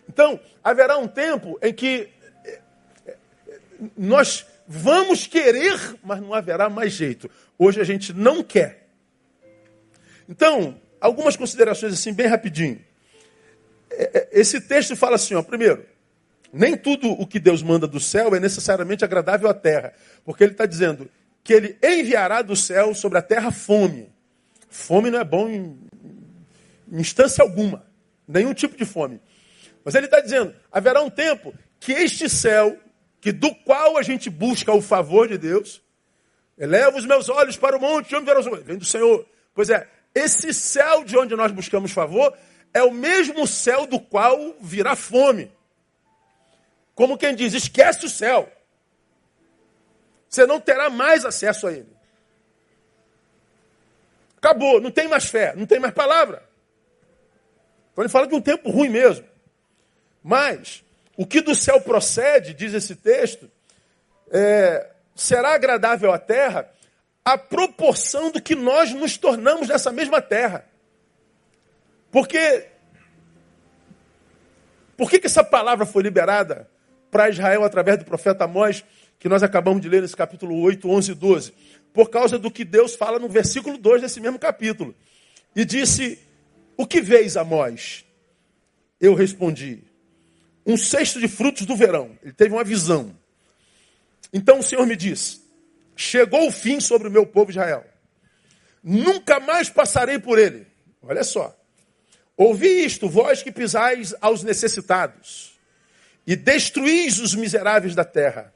Então, 0.08 0.40
haverá 0.64 0.98
um 0.98 1.08
tempo 1.08 1.58
em 1.62 1.74
que 1.74 2.10
eh, 2.46 2.60
eh, 3.08 3.18
nós 3.98 4.46
vamos 4.68 5.28
querer, 5.28 5.98
mas 6.04 6.22
não 6.22 6.34
haverá 6.34 6.70
mais 6.70 6.94
jeito. 6.94 7.30
Hoje 7.58 7.82
a 7.82 7.84
gente 7.84 8.14
não 8.14 8.44
quer. 8.44 8.88
Então, 10.28 10.78
Algumas 11.04 11.36
considerações 11.36 11.92
assim, 11.92 12.14
bem 12.14 12.28
rapidinho. 12.28 12.80
É, 13.92 14.30
esse 14.32 14.62
texto 14.62 14.96
fala 14.96 15.18
assim, 15.18 15.36
ó, 15.36 15.44
primeiro, 15.44 15.86
nem 16.54 16.78
tudo 16.78 17.10
o 17.12 17.26
que 17.26 17.40
Deus 17.40 17.64
manda 17.64 17.88
do 17.88 18.00
céu 18.00 18.36
é 18.36 18.40
necessariamente 18.40 19.04
agradável 19.04 19.50
à 19.50 19.54
terra, 19.56 19.92
porque 20.24 20.44
ele 20.44 20.52
está 20.52 20.68
dizendo 20.68 21.10
que 21.44 21.52
ele 21.52 21.78
enviará 21.84 22.44
do 22.44 22.56
céu 22.56 22.94
sobre 22.94 23.18
a 23.18 23.22
terra 23.24 23.52
fome. 23.52 24.10
Fome 24.70 25.10
não 25.10 25.20
é 25.20 25.24
bom 25.24 25.50
em, 25.50 25.80
em 26.92 27.00
instância 27.00 27.44
alguma, 27.44 27.84
nenhum 28.28 28.54
tipo 28.54 28.78
de 28.78 28.86
fome. 28.86 29.20
Mas 29.84 29.96
ele 29.96 30.06
está 30.06 30.20
dizendo, 30.20 30.54
haverá 30.72 31.02
um 31.02 31.10
tempo 31.10 31.54
que 31.80 31.92
este 31.92 32.30
céu, 32.30 32.78
que 33.20 33.32
do 33.32 33.54
qual 33.56 33.98
a 33.98 34.04
gente 34.04 34.30
busca 34.30 34.72
o 34.72 34.82
favor 34.82 35.28
de 35.28 35.40
Deus, 35.40 35.82
eleva 36.58 36.98
os 36.98 37.06
meus 37.06 37.30
olhos 37.30 37.58
para 37.58 37.76
o 37.76 37.82
monte, 37.82 38.16
onde 38.16 38.32
vem 38.64 38.78
do 38.78 38.86
Senhor. 38.86 39.26
Pois 39.56 39.72
é, 39.72 39.88
esse 40.14 40.54
céu 40.54 41.04
de 41.04 41.18
onde 41.18 41.36
nós 41.36 41.52
buscamos 41.52 41.92
favor 41.92 42.32
é 42.74 42.84
o 42.84 42.92
mesmo 42.92 43.46
céu 43.48 43.88
do 43.88 44.00
qual 44.00 44.56
virá 44.62 44.96
fome. 44.96 45.52
Como 46.96 47.18
quem 47.18 47.36
diz, 47.36 47.54
esquece 47.54 48.06
o 48.06 48.10
céu. 48.10 48.52
Você 50.30 50.46
não 50.46 50.60
terá 50.60 50.90
mais 50.90 51.26
acesso 51.26 51.68
a 51.68 51.72
ele. 51.72 51.94
Acabou, 54.38 54.82
não 54.82 54.92
tem 54.92 55.08
mais 55.08 55.26
fé, 55.26 55.54
não 55.56 55.66
tem 55.66 55.80
mais 55.80 55.94
palavra. 55.94 56.44
Então 57.92 58.04
ele 58.04 58.12
fala 58.12 58.28
de 58.28 58.36
um 58.36 58.42
tempo 58.42 58.70
ruim 58.70 58.90
mesmo. 58.90 59.26
Mas, 60.24 60.84
o 61.16 61.26
que 61.26 61.42
do 61.42 61.56
céu 61.56 61.80
procede, 61.82 62.54
diz 62.54 62.74
esse 62.74 62.96
texto, 62.96 63.50
é, 64.32 64.90
será 65.16 65.54
agradável 65.54 66.12
à 66.12 66.18
terra 66.18 66.70
a 67.24 67.38
proporção 67.38 68.32
do 68.32 68.42
que 68.42 68.56
nós 68.56 68.92
nos 68.94 69.18
tornamos 69.18 69.68
nessa 69.68 69.92
mesma 69.92 70.22
terra. 70.22 70.68
Porque 72.12 72.68
por 74.98 75.10
que, 75.10 75.20
que 75.20 75.28
essa 75.28 75.44
palavra 75.44 75.86
foi 75.86 76.04
liberada 76.04 76.70
para 77.13 77.29
Israel 77.29 77.63
através 77.63 78.00
do 78.00 78.05
profeta 78.05 78.46
Amós, 78.46 78.84
que 79.20 79.29
nós 79.29 79.43
acabamos 79.43 79.84
de 79.84 79.88
ler 79.88 80.01
nesse 80.01 80.17
capítulo 80.17 80.60
8, 80.60 80.89
11 80.89 81.12
e 81.12 81.15
12, 81.15 81.53
por 81.93 82.10
causa 82.10 82.39
do 82.39 82.50
que 82.50 82.65
Deus 82.65 82.96
fala 82.96 83.20
no 83.20 83.29
versículo 83.29 83.77
2 83.77 84.01
desse 84.01 84.20
mesmo 84.20 84.39
capítulo. 84.39 84.96
E 85.55 85.63
disse: 85.63 86.17
O 86.75 86.88
que 86.88 87.00
vês, 87.00 87.38
Amós? 87.38 88.03
Eu 89.00 89.13
respondi: 89.13 89.84
Um 90.65 90.75
cesto 90.75 91.20
de 91.20 91.27
frutos 91.27 91.67
do 91.67 91.75
verão. 91.75 92.17
Ele 92.24 92.34
teve 92.34 92.51
uma 92.51 92.63
visão. 92.63 93.15
Então 94.34 94.60
o 94.60 94.63
Senhor 94.63 94.88
me 94.88 94.96
disse: 94.96 95.43
Chegou 95.96 96.48
o 96.48 96.51
fim 96.51 96.79
sobre 96.79 97.08
o 97.08 97.12
meu 97.12 97.27
povo 97.27 97.51
Israel. 97.51 97.86
Nunca 98.84 99.39
mais 99.39 99.70
passarei 99.70 100.17
por 100.17 100.39
ele. 100.39 100.65
Olha 101.03 101.24
só. 101.24 101.55
Ouvi 102.36 102.84
isto, 102.84 103.08
vós 103.08 103.43
que 103.43 103.51
pisais 103.51 104.15
aos 104.20 104.41
necessitados, 104.41 105.53
e 106.25 106.36
destruís 106.36 107.20
os 107.20 107.36
miseráveis 107.36 107.96
da 107.96 108.06
terra, 108.06 108.53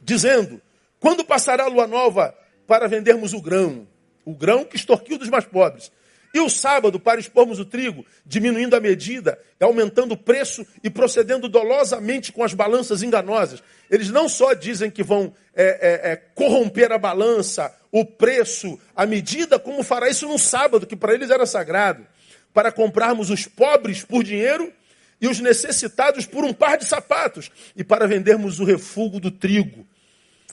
dizendo: 0.00 0.60
Quando 0.98 1.24
passará 1.24 1.64
a 1.64 1.68
lua 1.68 1.86
nova 1.86 2.36
para 2.66 2.88
vendermos 2.88 3.32
o 3.32 3.40
grão? 3.40 3.86
O 4.24 4.34
grão 4.34 4.64
que 4.64 4.76
extorquiu 4.76 5.18
dos 5.18 5.28
mais 5.28 5.44
pobres. 5.44 5.92
E 6.32 6.40
o 6.40 6.50
sábado 6.50 6.98
para 6.98 7.20
expormos 7.20 7.60
o 7.60 7.64
trigo, 7.64 8.04
diminuindo 8.26 8.74
a 8.74 8.80
medida, 8.80 9.38
aumentando 9.60 10.14
o 10.14 10.16
preço 10.16 10.66
e 10.82 10.90
procedendo 10.90 11.48
dolosamente 11.48 12.32
com 12.32 12.42
as 12.42 12.52
balanças 12.52 13.04
enganosas. 13.04 13.62
Eles 13.88 14.10
não 14.10 14.28
só 14.28 14.52
dizem 14.52 14.90
que 14.90 15.04
vão 15.04 15.32
é, 15.54 15.64
é, 15.64 16.12
é, 16.12 16.16
corromper 16.34 16.90
a 16.90 16.98
balança, 16.98 17.72
o 17.92 18.04
preço, 18.04 18.76
a 18.96 19.06
medida, 19.06 19.60
como 19.60 19.84
fará 19.84 20.08
isso 20.08 20.26
no 20.26 20.36
sábado, 20.36 20.88
que 20.88 20.96
para 20.96 21.14
eles 21.14 21.30
era 21.30 21.46
sagrado, 21.46 22.04
para 22.52 22.72
comprarmos 22.72 23.30
os 23.30 23.46
pobres 23.46 24.02
por 24.02 24.24
dinheiro 24.24 24.72
e 25.20 25.28
os 25.28 25.40
necessitados 25.40 26.26
por 26.26 26.44
um 26.44 26.52
par 26.52 26.76
de 26.76 26.84
sapatos, 26.84 27.50
e 27.76 27.82
para 27.82 28.06
vendermos 28.06 28.60
o 28.60 28.64
refúgio 28.64 29.20
do 29.20 29.30
trigo. 29.30 29.86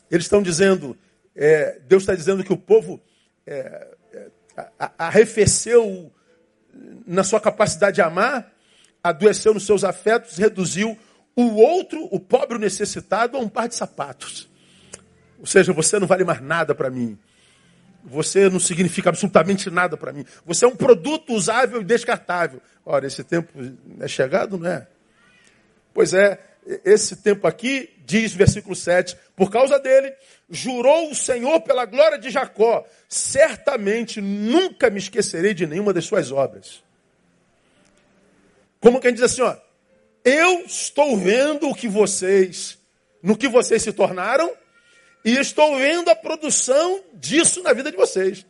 Eles 0.09 0.25
estão 0.25 0.41
dizendo, 0.41 0.97
é, 1.35 1.79
Deus 1.87 2.03
está 2.03 2.15
dizendo 2.15 2.43
que 2.43 2.53
o 2.53 2.57
povo 2.57 3.01
é, 3.45 3.87
arrefeceu 4.97 6.11
na 7.05 7.23
sua 7.23 7.39
capacidade 7.39 7.95
de 7.95 8.01
amar, 8.01 8.51
adoeceu 9.03 9.53
nos 9.53 9.65
seus 9.65 9.83
afetos, 9.83 10.37
reduziu 10.37 10.97
o 11.35 11.55
outro, 11.55 12.07
o 12.11 12.19
pobre 12.19 12.57
o 12.57 12.59
necessitado, 12.59 13.37
a 13.37 13.39
um 13.39 13.49
par 13.49 13.67
de 13.67 13.75
sapatos. 13.75 14.49
Ou 15.39 15.45
seja, 15.45 15.73
você 15.73 15.97
não 15.99 16.07
vale 16.07 16.23
mais 16.23 16.41
nada 16.41 16.75
para 16.75 16.89
mim. 16.89 17.17
Você 18.03 18.49
não 18.49 18.59
significa 18.59 19.09
absolutamente 19.09 19.69
nada 19.69 19.95
para 19.95 20.11
mim. 20.11 20.25
Você 20.45 20.65
é 20.65 20.67
um 20.67 20.75
produto 20.75 21.33
usável 21.33 21.81
e 21.81 21.85
descartável. 21.85 22.61
Ora, 22.85 23.05
esse 23.05 23.23
tempo 23.23 23.51
é 23.99 24.07
chegado, 24.07 24.57
não 24.57 24.69
é? 24.69 24.87
Pois 25.93 26.13
é, 26.13 26.39
esse 26.85 27.17
tempo 27.17 27.47
aqui, 27.47 27.89
diz 28.05 28.33
versículo 28.33 28.75
7, 28.75 29.17
por 29.35 29.51
causa 29.51 29.79
dele, 29.79 30.13
jurou 30.49 31.09
o 31.09 31.15
Senhor 31.15 31.61
pela 31.61 31.85
glória 31.85 32.17
de 32.17 32.29
Jacó: 32.29 32.85
certamente 33.07 34.21
nunca 34.21 34.89
me 34.89 34.99
esquecerei 34.99 35.53
de 35.53 35.65
nenhuma 35.65 35.93
das 35.93 36.05
suas 36.05 36.31
obras. 36.31 36.83
Como 38.79 38.99
quem 38.99 39.13
diz 39.13 39.23
assim, 39.23 39.41
ó, 39.41 39.55
eu 40.25 40.65
estou 40.65 41.17
vendo 41.17 41.69
o 41.69 41.75
que 41.75 41.87
vocês, 41.87 42.77
no 43.21 43.37
que 43.37 43.47
vocês 43.47 43.81
se 43.81 43.91
tornaram, 43.91 44.51
e 45.23 45.37
estou 45.37 45.77
vendo 45.77 46.09
a 46.09 46.15
produção 46.15 47.03
disso 47.13 47.61
na 47.61 47.73
vida 47.73 47.91
de 47.91 47.97
vocês. 47.97 48.45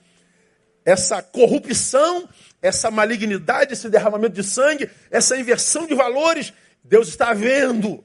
Essa 0.85 1.21
corrupção, 1.21 2.27
essa 2.61 2.89
malignidade, 2.89 3.73
esse 3.73 3.89
derramamento 3.89 4.35
de 4.35 4.43
sangue, 4.43 4.89
essa 5.09 5.37
inversão 5.37 5.85
de 5.85 5.93
valores, 5.93 6.53
Deus 6.83 7.07
está 7.09 7.33
vendo. 7.33 8.03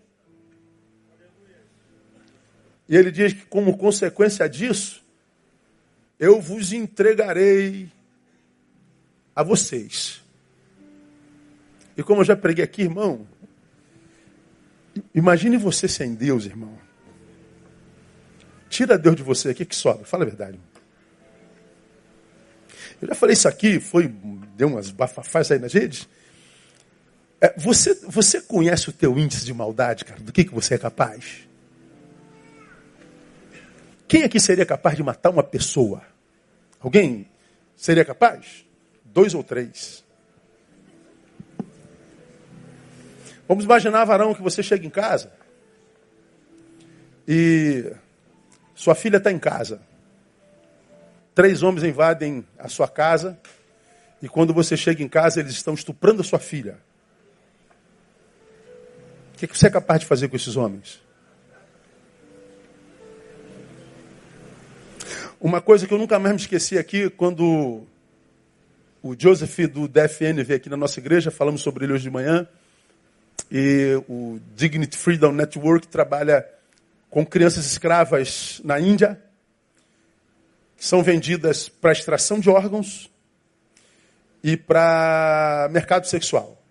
E 2.88 2.96
ele 2.96 3.10
diz 3.10 3.32
que, 3.32 3.46
como 3.46 3.76
consequência 3.76 4.48
disso, 4.48 5.04
eu 6.18 6.40
vos 6.40 6.72
entregarei 6.72 7.90
a 9.34 9.42
vocês. 9.42 10.22
E 11.96 12.02
como 12.02 12.20
eu 12.20 12.24
já 12.24 12.36
preguei 12.36 12.64
aqui, 12.64 12.82
irmão, 12.82 13.26
imagine 15.14 15.56
você 15.56 15.88
sem 15.88 16.14
Deus, 16.14 16.44
irmão. 16.46 16.85
Tira 18.68 18.98
Deus 18.98 19.16
de 19.16 19.22
você 19.22 19.50
aqui 19.50 19.64
que 19.64 19.74
sobra. 19.74 20.04
Fala 20.04 20.24
a 20.24 20.26
verdade. 20.26 20.58
Eu 23.00 23.08
já 23.08 23.14
falei 23.14 23.34
isso 23.34 23.46
aqui, 23.46 23.78
foi, 23.78 24.08
deu 24.56 24.68
umas 24.68 24.90
bafafás 24.90 25.50
aí 25.50 25.58
nas 25.58 25.72
redes. 25.72 26.08
É, 27.40 27.54
você, 27.58 27.94
você 28.06 28.40
conhece 28.40 28.88
o 28.88 28.92
teu 28.92 29.18
índice 29.18 29.44
de 29.44 29.52
maldade, 29.52 30.04
cara? 30.04 30.20
Do 30.20 30.32
que, 30.32 30.44
que 30.44 30.54
você 30.54 30.74
é 30.74 30.78
capaz? 30.78 31.46
Quem 34.08 34.22
aqui 34.22 34.40
seria 34.40 34.64
capaz 34.64 34.96
de 34.96 35.02
matar 35.02 35.30
uma 35.30 35.42
pessoa? 35.42 36.02
Alguém 36.80 37.28
seria 37.76 38.04
capaz? 38.04 38.64
Dois 39.04 39.34
ou 39.34 39.42
três. 39.42 40.04
Vamos 43.46 43.64
imaginar, 43.64 44.04
varão, 44.04 44.34
que 44.34 44.42
você 44.42 44.62
chega 44.62 44.86
em 44.86 44.90
casa 44.90 45.30
e 47.28 47.92
sua 48.76 48.94
filha 48.94 49.16
está 49.16 49.32
em 49.32 49.38
casa. 49.38 49.80
Três 51.34 51.62
homens 51.62 51.82
invadem 51.82 52.46
a 52.58 52.68
sua 52.68 52.86
casa 52.86 53.36
e 54.22 54.28
quando 54.28 54.54
você 54.54 54.76
chega 54.76 55.02
em 55.02 55.08
casa 55.08 55.40
eles 55.40 55.52
estão 55.52 55.74
estuprando 55.74 56.20
a 56.20 56.24
sua 56.24 56.38
filha. 56.38 56.78
O 59.34 59.38
que 59.38 59.46
você 59.46 59.66
é 59.66 59.70
capaz 59.70 60.00
de 60.00 60.06
fazer 60.06 60.28
com 60.28 60.36
esses 60.36 60.56
homens? 60.56 61.02
Uma 65.40 65.60
coisa 65.60 65.86
que 65.86 65.92
eu 65.92 65.98
nunca 65.98 66.18
mais 66.18 66.34
me 66.34 66.40
esqueci 66.40 66.78
aqui, 66.78 67.10
quando 67.10 67.82
o 69.02 69.14
Joseph 69.18 69.58
do 69.70 69.86
DFN 69.86 70.42
veio 70.42 70.56
aqui 70.56 70.70
na 70.70 70.76
nossa 70.76 70.98
igreja, 70.98 71.30
falamos 71.30 71.60
sobre 71.60 71.84
ele 71.84 71.92
hoje 71.92 72.04
de 72.04 72.10
manhã, 72.10 72.48
e 73.50 74.02
o 74.08 74.40
Dignity 74.54 74.96
Freedom 74.96 75.32
Network 75.32 75.86
trabalha 75.88 76.46
com 77.16 77.24
crianças 77.24 77.64
escravas 77.64 78.60
na 78.62 78.78
Índia, 78.78 79.18
que 80.76 80.84
são 80.84 81.02
vendidas 81.02 81.66
para 81.66 81.90
extração 81.90 82.38
de 82.38 82.50
órgãos 82.50 83.10
e 84.44 84.54
para 84.54 85.66
mercado 85.72 86.06
sexual. 86.06 86.62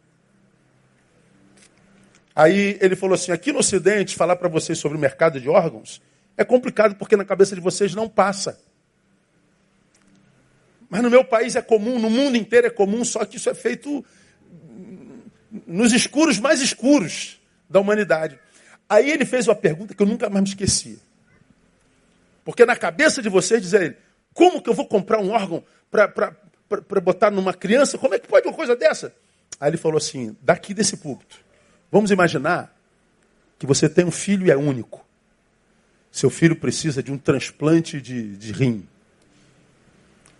Aí 2.36 2.78
ele 2.80 2.96
falou 2.96 3.16
assim: 3.16 3.32
aqui 3.32 3.52
no 3.52 3.58
Ocidente, 3.58 4.16
falar 4.16 4.36
para 4.36 4.48
vocês 4.48 4.78
sobre 4.78 5.00
o 5.00 5.02
mercado 5.02 5.42
de 5.42 5.50
órgãos 5.50 6.00
é 6.38 6.46
complicado 6.46 6.94
porque 6.94 7.18
na 7.18 7.26
cabeça 7.26 7.56
de 7.56 7.62
vocês 7.62 7.96
não 7.96 8.08
passa. 8.08 8.62
Mas 10.88 11.02
no 11.02 11.10
meu 11.10 11.26
país 11.26 11.56
é 11.56 11.62
comum, 11.64 11.98
no 11.98 12.12
mundo 12.12 12.38
inteiro 12.38 12.68
é 12.68 12.70
comum, 12.70 13.04
só 13.04 13.26
que 13.26 13.38
isso 13.38 13.50
é 13.50 13.56
feito 13.56 14.06
nos 15.66 15.92
escuros 15.92 16.38
mais 16.38 16.62
escuros 16.62 17.42
da 17.68 17.80
humanidade. 17.80 18.45
Aí 18.88 19.10
ele 19.10 19.26
fez 19.26 19.48
uma 19.48 19.56
pergunta 19.56 19.94
que 19.94 20.02
eu 20.02 20.08
nunca 20.08 20.30
mais 20.30 20.44
me 20.44 20.50
esqueci. 20.50 21.00
Porque 22.44 22.66
na 22.66 22.76
cabeça 22.76 23.22
de 23.22 23.30
vocês 23.30 23.62
dizer 23.62 23.82
ele, 23.82 23.98
como 24.34 24.62
que 24.62 24.70
eu 24.70 24.74
vou 24.74 24.88
comprar 24.88 25.20
um 25.20 25.32
órgão 25.32 25.64
para 25.90 27.02
botar 27.02 27.32
numa 27.32 27.54
criança? 27.54 27.98
Como 27.98 28.14
é 28.14 28.20
que 28.20 28.28
pode 28.28 28.48
uma 28.48 28.54
coisa 28.54 28.76
dessa? 28.76 29.14
Aí 29.60 29.70
ele 29.70 29.78
falou 29.78 29.98
assim, 29.98 30.36
daqui 30.42 30.74
desse 30.74 30.98
púlpito, 30.98 31.38
vamos 31.92 32.12
imaginar 32.12 32.76
que 33.58 33.66
você 33.66 33.90
tem 33.90 34.06
um 34.06 34.12
filho 34.12 34.46
e 34.46 34.52
é 34.52 34.58
único. 34.58 35.04
Seu 36.12 36.30
filho 36.30 36.56
precisa 36.56 37.02
de 37.02 37.12
um 37.12 37.18
transplante 37.18 38.00
de, 38.00 38.38
de 38.38 38.52
rim. 38.52 38.88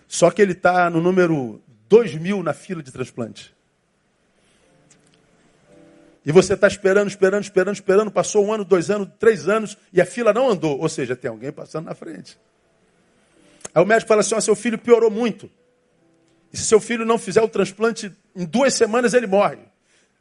Só 0.08 0.30
que 0.30 0.42
ele 0.42 0.52
está 0.52 0.90
no 0.90 1.02
número 1.02 1.62
2 1.90 2.16
mil 2.16 2.44
na 2.44 2.54
fila 2.54 2.84
de 2.84 2.92
transplante. 2.92 3.55
E 6.26 6.32
você 6.32 6.56
está 6.56 6.68
esperando, 6.68 7.08
esperando, 7.08 7.44
esperando, 7.44 7.76
esperando. 7.76 8.12
Passou 8.12 8.46
um 8.46 8.52
ano, 8.52 8.66
dois 8.66 8.90
anos, 8.90 9.10
três 9.20 9.48
anos 9.48 9.78
e 9.94 10.02
a 10.02 10.06
fila 10.06 10.34
não 10.34 10.50
andou. 10.50 10.80
Ou 10.80 10.90
seja, 10.90 11.16
tem 11.16 11.30
alguém 11.30 11.52
passando 11.52 11.86
na 11.86 11.94
frente. 11.94 12.38
Aí 13.74 13.84
o 13.84 13.86
médico 13.86 14.08
fala 14.08 14.22
assim: 14.22 14.40
seu 14.42 14.56
filho 14.56 14.78
piorou 14.78 15.12
muito. 15.12 15.52
E 16.52 16.58
se 16.58 16.66
seu 16.66 16.80
filho 16.80 17.06
não 17.06 17.18
fizer 17.20 17.42
o 17.42 17.48
transplante, 17.48 18.12
em 18.36 18.46
duas 18.46 18.74
semanas 18.74 19.14
ele 19.14 19.28
morre. 19.28 19.60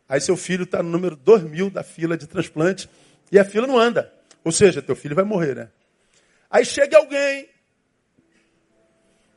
Aí 0.09 0.21
seu 0.21 0.37
filho 0.37 0.64
está 0.64 0.83
no 0.83 0.90
número 0.90 1.17
2 1.17 1.45
mil 1.45 1.71
da 1.71 1.83
fila 1.83 2.19
de 2.19 2.27
transplante 2.27 2.90
e 3.33 3.38
a 3.38 3.45
fila 3.45 3.67
não 3.67 3.79
anda. 3.79 4.12
Ou 4.45 4.53
seja, 4.53 4.83
teu 4.83 4.95
filho 4.95 5.14
vai 5.14 5.25
morrer, 5.25 5.55
né? 5.55 5.69
Aí 6.51 6.64
chega 6.64 6.99
alguém 6.99 7.49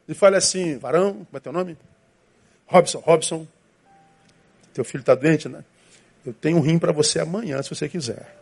e 0.08 0.14
fala 0.14 0.38
assim, 0.38 0.78
varão, 0.78 1.14
como 1.14 1.28
é 1.38 1.40
teu 1.40 1.54
nome? 1.54 1.78
Robson, 2.66 3.00
Robson, 3.00 3.48
teu 4.74 4.84
filho 4.84 5.02
está 5.02 5.16
doente, 5.16 5.48
né? 5.48 5.64
Eu 6.28 6.34
tenho 6.34 6.58
um 6.58 6.60
rim 6.60 6.78
para 6.78 6.92
você 6.92 7.22
amanhã, 7.22 7.64
se 7.64 7.70
você 7.70 7.88
quiser. 7.88 8.36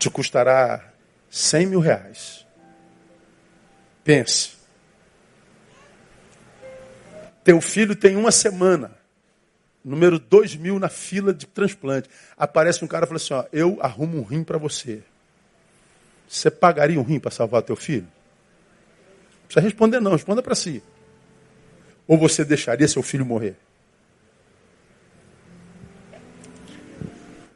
Te 0.00 0.10
custará 0.10 0.92
100 1.30 1.66
mil 1.66 1.78
reais. 1.78 2.44
Pense. 4.02 4.56
Teu 7.44 7.60
filho 7.60 7.94
tem 7.94 8.16
uma 8.16 8.32
semana 8.32 8.90
número 9.84 10.18
2 10.18 10.56
mil 10.56 10.80
na 10.80 10.88
fila 10.88 11.32
de 11.32 11.46
transplante. 11.46 12.10
Aparece 12.36 12.84
um 12.84 12.88
cara 12.88 13.04
e 13.04 13.06
fala 13.06 13.18
assim: 13.18 13.34
ó, 13.34 13.44
eu 13.52 13.78
arrumo 13.80 14.18
um 14.18 14.24
rim 14.24 14.42
para 14.42 14.58
você. 14.58 15.04
Você 16.28 16.50
pagaria 16.50 16.98
um 16.98 17.04
rim 17.04 17.20
para 17.20 17.30
salvar 17.30 17.62
teu 17.62 17.76
filho? 17.76 18.08
Não 19.38 19.46
precisa 19.46 19.60
responder 19.60 20.00
não, 20.00 20.10
responda 20.10 20.42
para 20.42 20.56
si. 20.56 20.82
Ou 22.08 22.18
você 22.18 22.44
deixaria 22.44 22.88
seu 22.88 23.04
filho 23.04 23.24
morrer? 23.24 23.56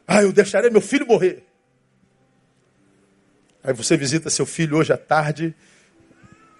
Ah, 0.07 0.23
eu 0.23 0.31
deixaria 0.31 0.71
meu 0.71 0.81
filho 0.81 1.05
morrer. 1.05 1.43
Aí 3.61 3.73
você 3.73 3.97
visita 3.97 4.29
seu 4.29 4.45
filho 4.45 4.77
hoje 4.77 4.93
à 4.93 4.97
tarde 4.97 5.53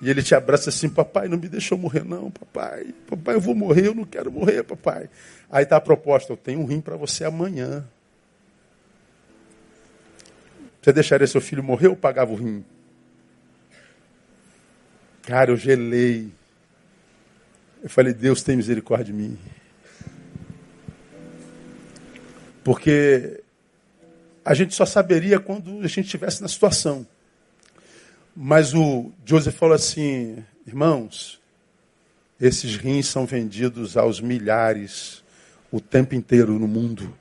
e 0.02 0.10
ele 0.10 0.22
te 0.22 0.36
abraça 0.36 0.70
assim, 0.70 0.90
papai, 0.90 1.30
não 1.30 1.38
me 1.38 1.48
deixa 1.48 1.74
eu 1.74 1.78
morrer 1.78 2.04
não, 2.04 2.30
papai. 2.30 2.94
Papai, 3.10 3.36
eu 3.36 3.40
vou 3.40 3.56
morrer, 3.56 3.88
eu 3.88 3.96
não 3.96 4.04
quero 4.04 4.30
morrer, 4.30 4.64
papai. 4.64 5.10
Aí 5.50 5.64
está 5.64 5.78
a 5.78 5.82
proposta, 5.82 6.34
eu 6.34 6.38
tenho 6.38 6.60
um 6.60 6.66
rim 6.66 6.82
para 6.82 6.98
você 6.98 7.24
amanhã. 7.24 7.88
Você 10.82 10.94
deixaria 10.94 11.26
seu 11.26 11.42
filho 11.42 11.64
morrer 11.64 11.88
ou 11.88 11.96
pagava 11.96 12.32
o 12.32 12.36
rim? 12.36 12.64
Cara, 15.24 15.52
eu 15.52 15.58
gelei. 15.58 16.30
Eu 17.82 17.90
falei, 17.90 18.14
Deus 18.14 18.44
tem 18.44 18.56
misericórdia 18.56 19.06
de 19.06 19.14
mim. 19.14 19.38
Porque 22.68 23.42
a 24.44 24.54
gente 24.54 24.76
só 24.76 24.86
saberia 24.86 25.40
quando 25.40 25.80
a 25.80 25.88
gente 25.88 26.02
estivesse 26.02 26.42
na 26.42 26.50
situação. 26.50 27.08
Mas 28.36 28.74
o 28.74 29.10
Joseph 29.24 29.56
falou 29.56 29.74
assim, 29.74 30.44
irmãos, 30.66 31.42
esses 32.38 32.76
rins 32.76 33.08
são 33.08 33.26
vendidos 33.26 33.96
aos 33.96 34.20
milhares 34.20 35.24
o 35.72 35.80
tempo 35.80 36.14
inteiro 36.14 36.60
no 36.60 36.68
mundo. 36.68 37.18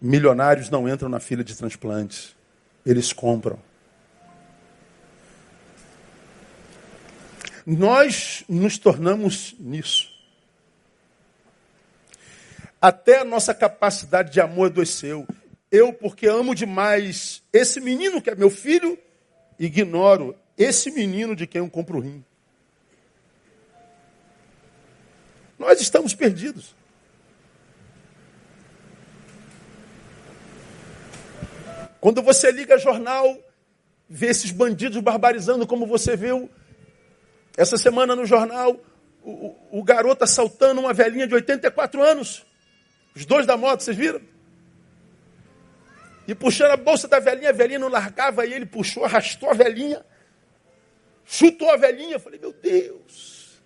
Milionários 0.00 0.70
não 0.70 0.88
entram 0.88 1.10
na 1.10 1.20
fila 1.20 1.44
de 1.44 1.54
transplantes, 1.54 2.34
eles 2.86 3.12
compram. 3.12 3.58
Nós 7.66 8.44
nos 8.48 8.78
tornamos 8.78 9.54
nisso. 9.60 10.15
Até 12.80 13.20
a 13.20 13.24
nossa 13.24 13.54
capacidade 13.54 14.32
de 14.32 14.40
amor 14.40 14.66
adoeceu. 14.66 15.26
Eu, 15.70 15.92
porque 15.92 16.26
amo 16.26 16.54
demais 16.54 17.42
esse 17.52 17.80
menino 17.80 18.20
que 18.22 18.30
é 18.30 18.34
meu 18.34 18.50
filho, 18.50 18.98
ignoro 19.58 20.36
esse 20.56 20.90
menino 20.90 21.34
de 21.34 21.46
quem 21.46 21.60
eu 21.60 21.68
compro 21.68 21.98
o 21.98 22.00
rim. 22.00 22.24
Nós 25.58 25.80
estamos 25.80 26.14
perdidos. 26.14 26.74
Quando 32.00 32.22
você 32.22 32.52
liga 32.52 32.78
jornal, 32.78 33.36
vê 34.08 34.28
esses 34.28 34.52
bandidos 34.52 35.00
barbarizando, 35.00 35.66
como 35.66 35.86
você 35.86 36.16
viu 36.16 36.48
essa 37.56 37.76
semana 37.76 38.14
no 38.14 38.24
jornal, 38.24 38.78
o, 39.24 39.30
o, 39.30 39.80
o 39.80 39.82
garoto 39.82 40.22
assaltando 40.22 40.80
uma 40.80 40.92
velhinha 40.92 41.26
de 41.26 41.34
84 41.34 42.00
anos. 42.00 42.45
Os 43.16 43.24
dois 43.24 43.46
da 43.46 43.56
moto, 43.56 43.80
vocês 43.80 43.96
viram? 43.96 44.20
E 46.28 46.34
puxando 46.34 46.72
a 46.72 46.76
bolsa 46.76 47.08
da 47.08 47.18
velhinha, 47.18 47.48
a 47.48 47.52
velhinha 47.52 47.78
não 47.78 47.88
largava, 47.88 48.44
e 48.44 48.52
ele 48.52 48.66
puxou, 48.66 49.06
arrastou 49.06 49.48
a 49.48 49.54
velhinha, 49.54 50.04
chutou 51.24 51.70
a 51.70 51.78
velhinha. 51.78 52.16
Eu 52.16 52.20
falei, 52.20 52.38
meu 52.38 52.52
Deus. 52.52 53.58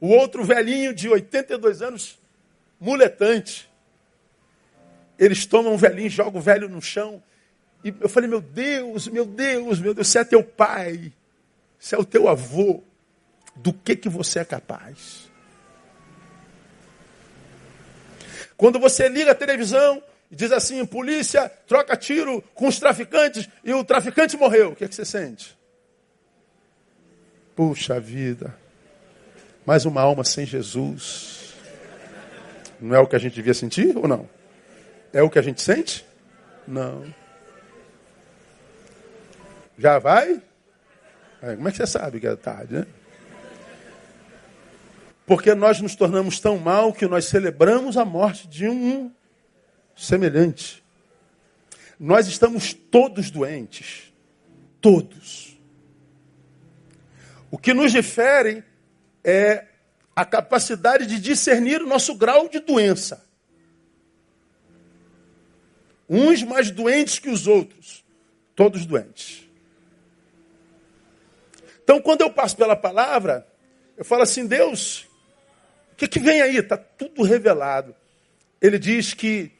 O 0.00 0.08
outro 0.08 0.42
velhinho 0.42 0.92
de 0.92 1.08
82 1.08 1.82
anos, 1.82 2.18
muletante. 2.80 3.70
Eles 5.16 5.46
tomam 5.46 5.74
um 5.74 5.76
velhinho, 5.76 6.10
jogam 6.10 6.40
o 6.40 6.42
velho 6.42 6.68
no 6.68 6.82
chão. 6.82 7.22
E 7.84 7.94
eu 8.00 8.08
falei, 8.08 8.28
meu 8.28 8.40
Deus, 8.40 9.06
meu 9.06 9.24
Deus, 9.24 9.78
meu 9.78 9.94
Deus, 9.94 10.08
você 10.08 10.18
é 10.18 10.24
teu 10.24 10.42
pai, 10.42 11.12
você 11.78 11.94
é 11.94 11.98
o 11.98 12.04
teu 12.04 12.28
avô. 12.28 12.82
Do 13.54 13.72
que, 13.72 13.94
que 13.94 14.08
você 14.08 14.40
é 14.40 14.44
capaz? 14.44 15.25
Quando 18.56 18.78
você 18.78 19.08
liga 19.08 19.32
a 19.32 19.34
televisão, 19.34 20.02
e 20.30 20.36
diz 20.36 20.52
assim: 20.52 20.84
polícia 20.84 21.50
troca 21.66 21.96
tiro 21.96 22.42
com 22.54 22.66
os 22.66 22.78
traficantes 22.78 23.48
e 23.64 23.72
o 23.72 23.84
traficante 23.84 24.36
morreu. 24.36 24.70
O 24.70 24.76
que, 24.76 24.84
é 24.84 24.88
que 24.88 24.94
você 24.94 25.04
sente? 25.04 25.56
Puxa 27.54 27.98
vida, 27.98 28.54
mais 29.64 29.84
uma 29.86 30.02
alma 30.02 30.24
sem 30.24 30.44
Jesus. 30.44 31.54
Não 32.80 32.94
é 32.94 32.98
o 32.98 33.06
que 33.06 33.16
a 33.16 33.18
gente 33.18 33.34
devia 33.34 33.54
sentir 33.54 33.96
ou 33.96 34.06
não? 34.06 34.28
É 35.12 35.22
o 35.22 35.30
que 35.30 35.38
a 35.38 35.42
gente 35.42 35.62
sente? 35.62 36.04
Não. 36.68 37.06
Já 39.78 39.98
vai? 39.98 40.42
Como 41.40 41.68
é 41.68 41.70
que 41.70 41.76
você 41.78 41.86
sabe 41.86 42.20
que 42.20 42.26
é 42.26 42.36
tarde, 42.36 42.74
né? 42.74 42.86
Porque 45.26 45.54
nós 45.54 45.80
nos 45.80 45.96
tornamos 45.96 46.38
tão 46.38 46.56
mal 46.56 46.92
que 46.92 47.06
nós 47.06 47.24
celebramos 47.24 47.96
a 47.96 48.04
morte 48.04 48.46
de 48.46 48.68
um 48.68 49.12
semelhante. 49.96 50.84
Nós 51.98 52.28
estamos 52.28 52.72
todos 52.72 53.30
doentes. 53.30 54.12
Todos. 54.80 55.58
O 57.50 57.58
que 57.58 57.74
nos 57.74 57.90
difere 57.90 58.62
é 59.24 59.66
a 60.14 60.24
capacidade 60.24 61.06
de 61.06 61.18
discernir 61.18 61.82
o 61.82 61.86
nosso 61.86 62.14
grau 62.14 62.48
de 62.48 62.60
doença. 62.60 63.26
Uns 66.08 66.44
mais 66.44 66.70
doentes 66.70 67.18
que 67.18 67.28
os 67.28 67.48
outros. 67.48 68.04
Todos 68.54 68.86
doentes. 68.86 69.44
Então, 71.82 72.00
quando 72.00 72.20
eu 72.20 72.30
passo 72.30 72.56
pela 72.56 72.76
palavra, 72.76 73.46
eu 73.96 74.04
falo 74.04 74.22
assim: 74.22 74.46
Deus, 74.46 75.06
que, 75.96 76.06
que 76.06 76.18
vem 76.18 76.42
aí? 76.42 76.56
Está 76.56 76.76
tudo 76.76 77.22
revelado. 77.22 77.94
Ele 78.60 78.78
diz 78.78 79.14
que 79.14 79.52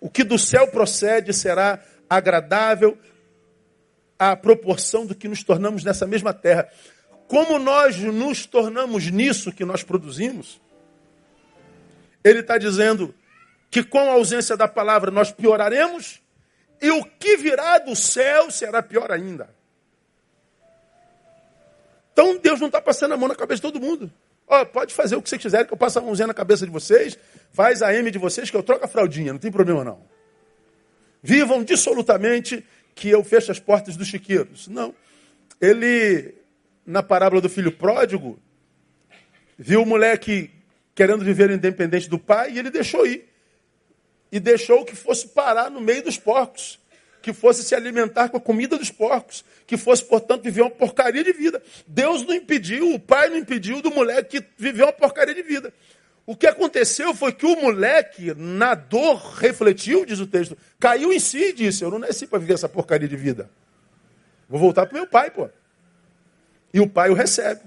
o 0.00 0.08
que 0.08 0.22
do 0.22 0.38
céu 0.38 0.68
procede 0.68 1.32
será 1.32 1.82
agradável 2.08 2.96
à 4.18 4.36
proporção 4.36 5.04
do 5.04 5.14
que 5.14 5.28
nos 5.28 5.42
tornamos 5.42 5.82
nessa 5.82 6.06
mesma 6.06 6.32
terra. 6.32 6.70
Como 7.26 7.58
nós 7.58 7.96
nos 7.98 8.46
tornamos 8.46 9.10
nisso 9.10 9.52
que 9.52 9.64
nós 9.64 9.82
produzimos? 9.82 10.60
Ele 12.22 12.40
está 12.40 12.56
dizendo 12.56 13.14
que 13.70 13.82
com 13.82 13.98
a 13.98 14.12
ausência 14.12 14.56
da 14.56 14.68
palavra 14.68 15.10
nós 15.10 15.32
pioraremos 15.32 16.20
e 16.80 16.90
o 16.90 17.04
que 17.04 17.36
virá 17.36 17.78
do 17.78 17.96
céu 17.96 18.50
será 18.50 18.82
pior 18.82 19.10
ainda. 19.10 19.48
Então 22.12 22.38
Deus 22.38 22.60
não 22.60 22.68
está 22.68 22.80
passando 22.80 23.14
a 23.14 23.16
mão 23.16 23.28
na 23.28 23.34
cabeça 23.34 23.56
de 23.56 23.62
todo 23.62 23.80
mundo. 23.80 24.10
Oh, 24.46 24.64
pode 24.64 24.94
fazer 24.94 25.16
o 25.16 25.22
que 25.22 25.28
vocês 25.28 25.42
quiserem, 25.42 25.66
que 25.66 25.72
eu 25.72 25.76
passo 25.76 25.98
a 25.98 26.02
mãozinha 26.02 26.28
na 26.28 26.34
cabeça 26.34 26.64
de 26.64 26.70
vocês, 26.70 27.18
faz 27.50 27.82
a 27.82 27.92
M 27.92 28.10
de 28.10 28.18
vocês, 28.18 28.48
que 28.48 28.56
eu 28.56 28.62
troco 28.62 28.84
a 28.84 28.88
fraldinha, 28.88 29.32
não 29.32 29.40
tem 29.40 29.50
problema 29.50 29.82
não. 29.82 30.04
Vivam 31.22 31.64
dissolutamente 31.64 32.64
que 32.94 33.08
eu 33.08 33.24
fecho 33.24 33.50
as 33.50 33.58
portas 33.58 33.96
dos 33.96 34.06
chiqueiros. 34.06 34.68
Não. 34.68 34.94
Ele, 35.60 36.34
na 36.86 37.02
parábola 37.02 37.40
do 37.40 37.48
filho 37.48 37.72
pródigo, 37.72 38.38
viu 39.58 39.82
o 39.82 39.86
moleque 39.86 40.50
querendo 40.94 41.24
viver 41.24 41.50
independente 41.50 42.08
do 42.08 42.18
pai 42.18 42.52
e 42.52 42.58
ele 42.58 42.70
deixou 42.70 43.06
ir. 43.06 43.28
E 44.30 44.38
deixou 44.38 44.84
que 44.84 44.94
fosse 44.94 45.28
parar 45.28 45.70
no 45.70 45.80
meio 45.80 46.02
dos 46.02 46.18
porcos 46.18 46.78
que 47.26 47.32
fosse 47.32 47.64
se 47.64 47.74
alimentar 47.74 48.28
com 48.28 48.36
a 48.36 48.40
comida 48.40 48.78
dos 48.78 48.88
porcos, 48.88 49.44
que 49.66 49.76
fosse, 49.76 50.04
portanto, 50.04 50.44
viver 50.44 50.62
uma 50.62 50.70
porcaria 50.70 51.24
de 51.24 51.32
vida. 51.32 51.60
Deus 51.84 52.24
não 52.24 52.32
impediu, 52.32 52.94
o 52.94 53.00
pai 53.00 53.28
não 53.28 53.36
impediu 53.36 53.82
do 53.82 53.90
moleque 53.90 54.40
que 54.40 54.46
viveu 54.56 54.86
uma 54.86 54.92
porcaria 54.92 55.34
de 55.34 55.42
vida. 55.42 55.74
O 56.24 56.36
que 56.36 56.46
aconteceu 56.46 57.12
foi 57.16 57.32
que 57.32 57.44
o 57.44 57.60
moleque, 57.60 58.32
na 58.36 58.76
dor, 58.76 59.16
refletiu, 59.38 60.06
diz 60.06 60.20
o 60.20 60.26
texto, 60.28 60.56
caiu 60.78 61.12
em 61.12 61.18
si 61.18 61.46
e 61.46 61.52
disse: 61.52 61.82
Eu 61.82 61.90
não 61.90 61.98
nasci 61.98 62.28
para 62.28 62.38
viver 62.38 62.54
essa 62.54 62.68
porcaria 62.68 63.08
de 63.08 63.16
vida. 63.16 63.50
Vou 64.48 64.60
voltar 64.60 64.86
para 64.86 64.96
meu 64.96 65.08
pai, 65.08 65.28
pô. 65.32 65.50
E 66.72 66.78
o 66.78 66.88
pai 66.88 67.10
o 67.10 67.14
recebe. 67.14 67.62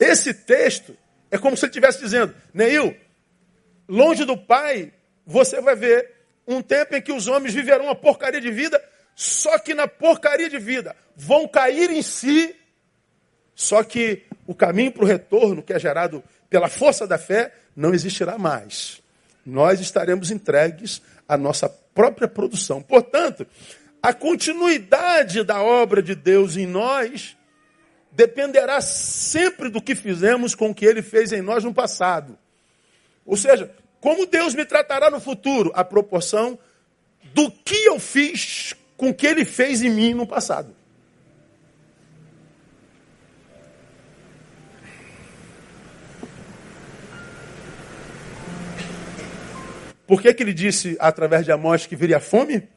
Esse 0.00 0.34
texto 0.34 0.98
é 1.30 1.38
como 1.38 1.56
se 1.56 1.64
ele 1.64 1.70
estivesse 1.70 2.00
dizendo: 2.00 2.34
Neil, 2.52 2.96
longe 3.88 4.24
do 4.24 4.36
pai, 4.36 4.92
você 5.24 5.60
vai 5.60 5.76
ver 5.76 6.21
um 6.46 6.60
tempo 6.60 6.96
em 6.96 7.02
que 7.02 7.12
os 7.12 7.28
homens 7.28 7.54
viverão 7.54 7.86
uma 7.86 7.94
porcaria 7.94 8.40
de 8.40 8.50
vida, 8.50 8.82
só 9.14 9.58
que 9.58 9.74
na 9.74 9.86
porcaria 9.86 10.48
de 10.48 10.58
vida 10.58 10.96
vão 11.14 11.46
cair 11.46 11.90
em 11.90 12.02
si, 12.02 12.54
só 13.54 13.82
que 13.82 14.24
o 14.46 14.54
caminho 14.54 14.92
para 14.92 15.04
o 15.04 15.06
retorno, 15.06 15.62
que 15.62 15.72
é 15.72 15.78
gerado 15.78 16.22
pela 16.48 16.68
força 16.68 17.06
da 17.06 17.18
fé, 17.18 17.52
não 17.76 17.94
existirá 17.94 18.38
mais. 18.38 19.02
Nós 19.44 19.80
estaremos 19.80 20.30
entregues 20.30 21.02
à 21.28 21.36
nossa 21.36 21.68
própria 21.68 22.28
produção. 22.28 22.82
Portanto, 22.82 23.46
a 24.02 24.12
continuidade 24.12 25.44
da 25.44 25.62
obra 25.62 26.02
de 26.02 26.14
Deus 26.14 26.56
em 26.56 26.66
nós 26.66 27.36
dependerá 28.10 28.80
sempre 28.80 29.68
do 29.68 29.80
que 29.80 29.94
fizemos 29.94 30.54
com 30.54 30.70
o 30.70 30.74
que 30.74 30.84
ele 30.84 31.02
fez 31.02 31.32
em 31.32 31.40
nós 31.40 31.64
no 31.64 31.72
passado. 31.72 32.38
Ou 33.24 33.36
seja, 33.36 33.70
como 34.02 34.26
Deus 34.26 34.52
me 34.52 34.64
tratará 34.64 35.08
no 35.08 35.20
futuro? 35.20 35.70
A 35.76 35.84
proporção 35.84 36.58
do 37.32 37.48
que 37.48 37.84
eu 37.84 38.00
fiz 38.00 38.74
com 38.96 39.10
o 39.10 39.14
que 39.14 39.28
ele 39.28 39.44
fez 39.44 39.80
em 39.80 39.90
mim 39.90 40.12
no 40.12 40.26
passado. 40.26 40.74
Por 50.04 50.20
que, 50.20 50.34
que 50.34 50.42
ele 50.42 50.52
disse 50.52 50.96
através 50.98 51.44
de 51.44 51.52
Amós 51.52 51.86
que 51.86 51.94
viria 51.94 52.18
fome? 52.18 52.68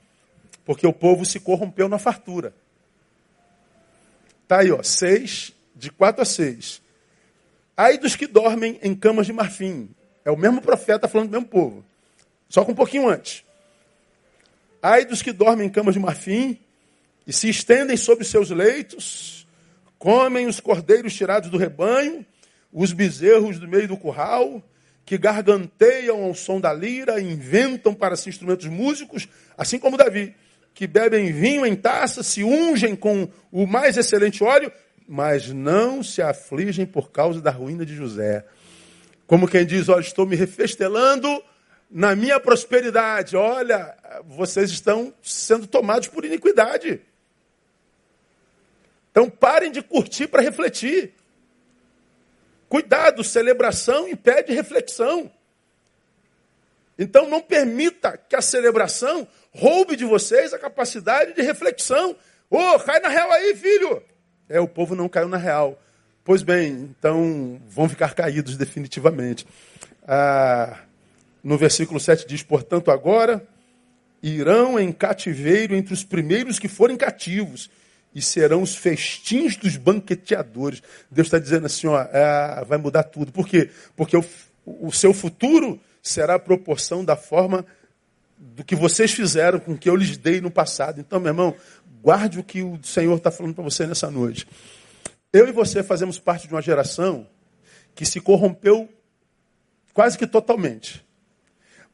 Porque 0.64 0.86
o 0.86 0.94
povo 0.94 1.26
se 1.26 1.40
corrompeu 1.40 1.90
na 1.90 1.98
fartura. 1.98 2.54
Tá 4.48 4.60
aí, 4.60 4.72
ó, 4.72 4.84
seis, 4.84 5.52
de 5.76 5.90
quatro 5.90 6.22
a 6.22 6.26
seis. 6.26 6.84
Aí 7.76 7.98
dos 7.98 8.16
que 8.16 8.28
dormem 8.28 8.80
em 8.84 8.94
camas 8.94 9.26
de 9.26 9.34
marfim. 9.34 9.90
É 10.26 10.32
o 10.32 10.36
mesmo 10.36 10.60
profeta 10.60 11.08
falando 11.08 11.30
do 11.30 11.34
mesmo 11.34 11.48
povo. 11.48 11.86
Só 12.50 12.66
com 12.66 12.72
um 12.72 12.76
pouquinho 12.76 13.08
antes. 13.08 13.46
Ai 14.82 15.06
dos 15.06 15.22
que 15.22 15.32
dormem 15.32 15.68
em 15.68 15.70
camas 15.70 15.94
de 15.94 16.00
marfim 16.00 16.60
e 17.26 17.32
se 17.32 17.50
estendem 17.50 17.96
sobre 17.96 18.24
seus 18.24 18.50
leitos, 18.50 19.48
comem 19.98 20.48
os 20.48 20.60
cordeiros 20.60 21.14
tirados 21.14 21.50
do 21.50 21.58
rebanho, 21.58 22.26
os 22.72 22.92
bezerros 22.92 23.58
do 23.58 23.68
meio 23.68 23.88
do 23.88 23.98
curral, 23.98 24.62
que 25.06 25.18
garganteiam 25.18 26.24
ao 26.24 26.34
som 26.34 26.60
da 26.60 26.74
lira, 26.74 27.22
inventam 27.22 27.94
para 27.94 28.16
si 28.16 28.30
instrumentos 28.30 28.68
músicos, 28.68 29.28
assim 29.58 29.80
como 29.80 29.98
Davi, 29.98 30.36
que 30.74 30.88
bebem 30.88 31.32
vinho 31.32 31.66
em 31.66 31.76
taça, 31.76 32.22
se 32.22 32.44
ungem 32.44 32.96
com 32.96 33.30
o 33.52 33.66
mais 33.66 33.98
excelente 33.98 34.44
óleo, 34.44 34.72
mas 35.08 35.52
não 35.52 36.04
se 36.04 36.22
afligem 36.22 36.86
por 36.86 37.12
causa 37.12 37.42
da 37.42 37.52
ruína 37.52 37.86
de 37.86 37.96
José. 37.96 38.46
Como 39.28 39.48
quem 39.48 39.66
diz, 39.66 39.90
olha, 39.90 40.02
estou 40.02 40.26
me 40.26 40.36
refestelando 40.36 41.44
na 41.90 42.16
minha 42.16 42.40
prosperidade. 42.40 43.36
Olha, 43.36 43.96
vocês 44.26 44.70
estão 44.70 45.14
sendo 45.22 45.66
tomados 45.66 46.08
por 46.08 46.26
iniquidade. 46.26 47.02
Então 49.12 49.30
parem 49.30 49.72
de 49.72 49.82
curtir 49.82 50.28
para 50.28 50.42
refletir. 50.42 51.14
Cuidado, 52.68 53.24
celebração 53.24 54.08
impede 54.08 54.54
reflexão. 54.54 55.32
Então 56.98 57.28
não 57.28 57.42
permita 57.42 58.18
que 58.18 58.36
a 58.36 58.42
celebração 58.42 59.28
roube 59.52 59.96
de 59.96 60.06
vocês 60.06 60.54
a 60.54 60.60
capacidade 60.60 61.34
de 61.34 61.42
reflexão. 61.42 62.16
Ô, 62.50 62.58
oh, 62.58 62.80
cai 62.80 63.00
na 63.00 63.10
real 63.10 63.32
aí, 63.32 63.56
filho. 63.56 64.04
É, 64.48 64.60
o 64.60 64.68
povo 64.68 64.96
não 64.96 65.10
caiu 65.10 65.28
na 65.28 65.38
real. 65.38 65.80
Pois 66.26 66.42
bem, 66.42 66.90
então 66.98 67.62
vão 67.70 67.88
ficar 67.88 68.16
caídos 68.16 68.58
definitivamente. 68.58 69.46
Ah, 70.08 70.80
no 71.44 71.56
versículo 71.56 72.00
7 72.00 72.28
diz: 72.28 72.42
Portanto, 72.42 72.90
agora 72.90 73.48
irão 74.24 74.80
em 74.80 74.92
cativeiro 74.92 75.76
entre 75.76 75.94
os 75.94 76.04
primeiros 76.04 76.58
que 76.58 76.68
forem 76.68 76.98
cativos, 76.98 77.70
e 78.14 78.24
serão 78.24 78.64
os 78.64 78.76
festins 78.76 79.56
dos 79.56 79.78
banqueteadores. 79.78 80.82
Deus 81.12 81.28
está 81.28 81.38
dizendo 81.38 81.68
assim: 81.68 81.86
ó, 81.86 82.02
é, 82.02 82.66
vai 82.66 82.80
mudar 82.80 83.04
tudo. 83.04 83.32
Por 83.32 83.48
quê? 83.48 83.70
Porque 83.96 84.18
o, 84.18 84.26
o 84.66 84.92
seu 84.92 85.14
futuro 85.14 85.80
será 86.02 86.34
a 86.34 86.40
proporção 86.40 87.06
da 87.06 87.16
forma 87.16 87.64
do 88.36 88.64
que 88.64 88.76
vocês 88.76 89.12
fizeram 89.12 89.60
com 89.60 89.78
que 89.78 89.88
eu 89.88 89.96
lhes 89.96 90.18
dei 90.18 90.42
no 90.42 90.50
passado. 90.50 91.00
Então, 91.00 91.20
meu 91.20 91.30
irmão, 91.30 91.56
guarde 92.02 92.40
o 92.40 92.44
que 92.44 92.64
o 92.64 92.80
Senhor 92.82 93.16
está 93.16 93.30
falando 93.30 93.54
para 93.54 93.64
você 93.64 93.86
nessa 93.86 94.10
noite. 94.10 94.48
Eu 95.36 95.50
e 95.50 95.52
você 95.52 95.84
fazemos 95.84 96.18
parte 96.18 96.48
de 96.48 96.54
uma 96.54 96.62
geração 96.62 97.28
que 97.94 98.06
se 98.06 98.22
corrompeu 98.22 98.88
quase 99.94 100.18
que 100.18 100.26
totalmente. 100.26 101.06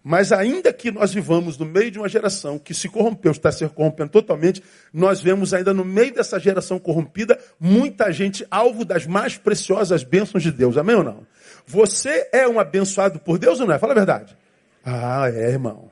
Mas 0.04 0.32
ainda 0.32 0.72
que 0.72 0.92
nós 0.92 1.12
vivamos 1.12 1.58
no 1.58 1.66
meio 1.66 1.90
de 1.90 1.98
uma 1.98 2.08
geração 2.08 2.60
que 2.60 2.72
se 2.72 2.88
corrompeu, 2.88 3.32
está 3.32 3.52
se 3.52 3.68
corrompendo 3.70 4.12
totalmente, 4.12 4.62
nós 4.94 5.24
vemos 5.24 5.56
ainda 5.56 5.74
no 5.74 5.84
meio 5.84 6.14
dessa 6.14 6.40
geração 6.40 6.78
corrompida 6.78 7.40
muita 7.60 8.12
gente 8.12 8.46
alvo 8.52 8.86
das 8.86 9.08
mais 9.08 9.38
preciosas 9.38 10.04
bênçãos 10.04 10.44
de 10.44 10.52
Deus. 10.52 10.78
Amém 10.78 10.98
ou 10.98 11.04
não? 11.04 11.26
Você 11.66 12.30
é 12.32 12.48
um 12.48 12.60
abençoado 12.60 13.20
por 13.20 13.40
Deus 13.40 13.60
ou 13.60 13.66
não 13.66 13.74
é? 13.74 13.80
Fala 13.80 13.94
a 13.94 13.96
verdade. 13.96 14.38
Ah, 14.86 15.28
é, 15.34 15.50
irmão. 15.50 15.90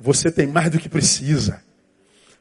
Você 0.00 0.32
tem 0.32 0.48
mais 0.48 0.68
do 0.68 0.80
que 0.80 0.88
precisa. 0.88 1.62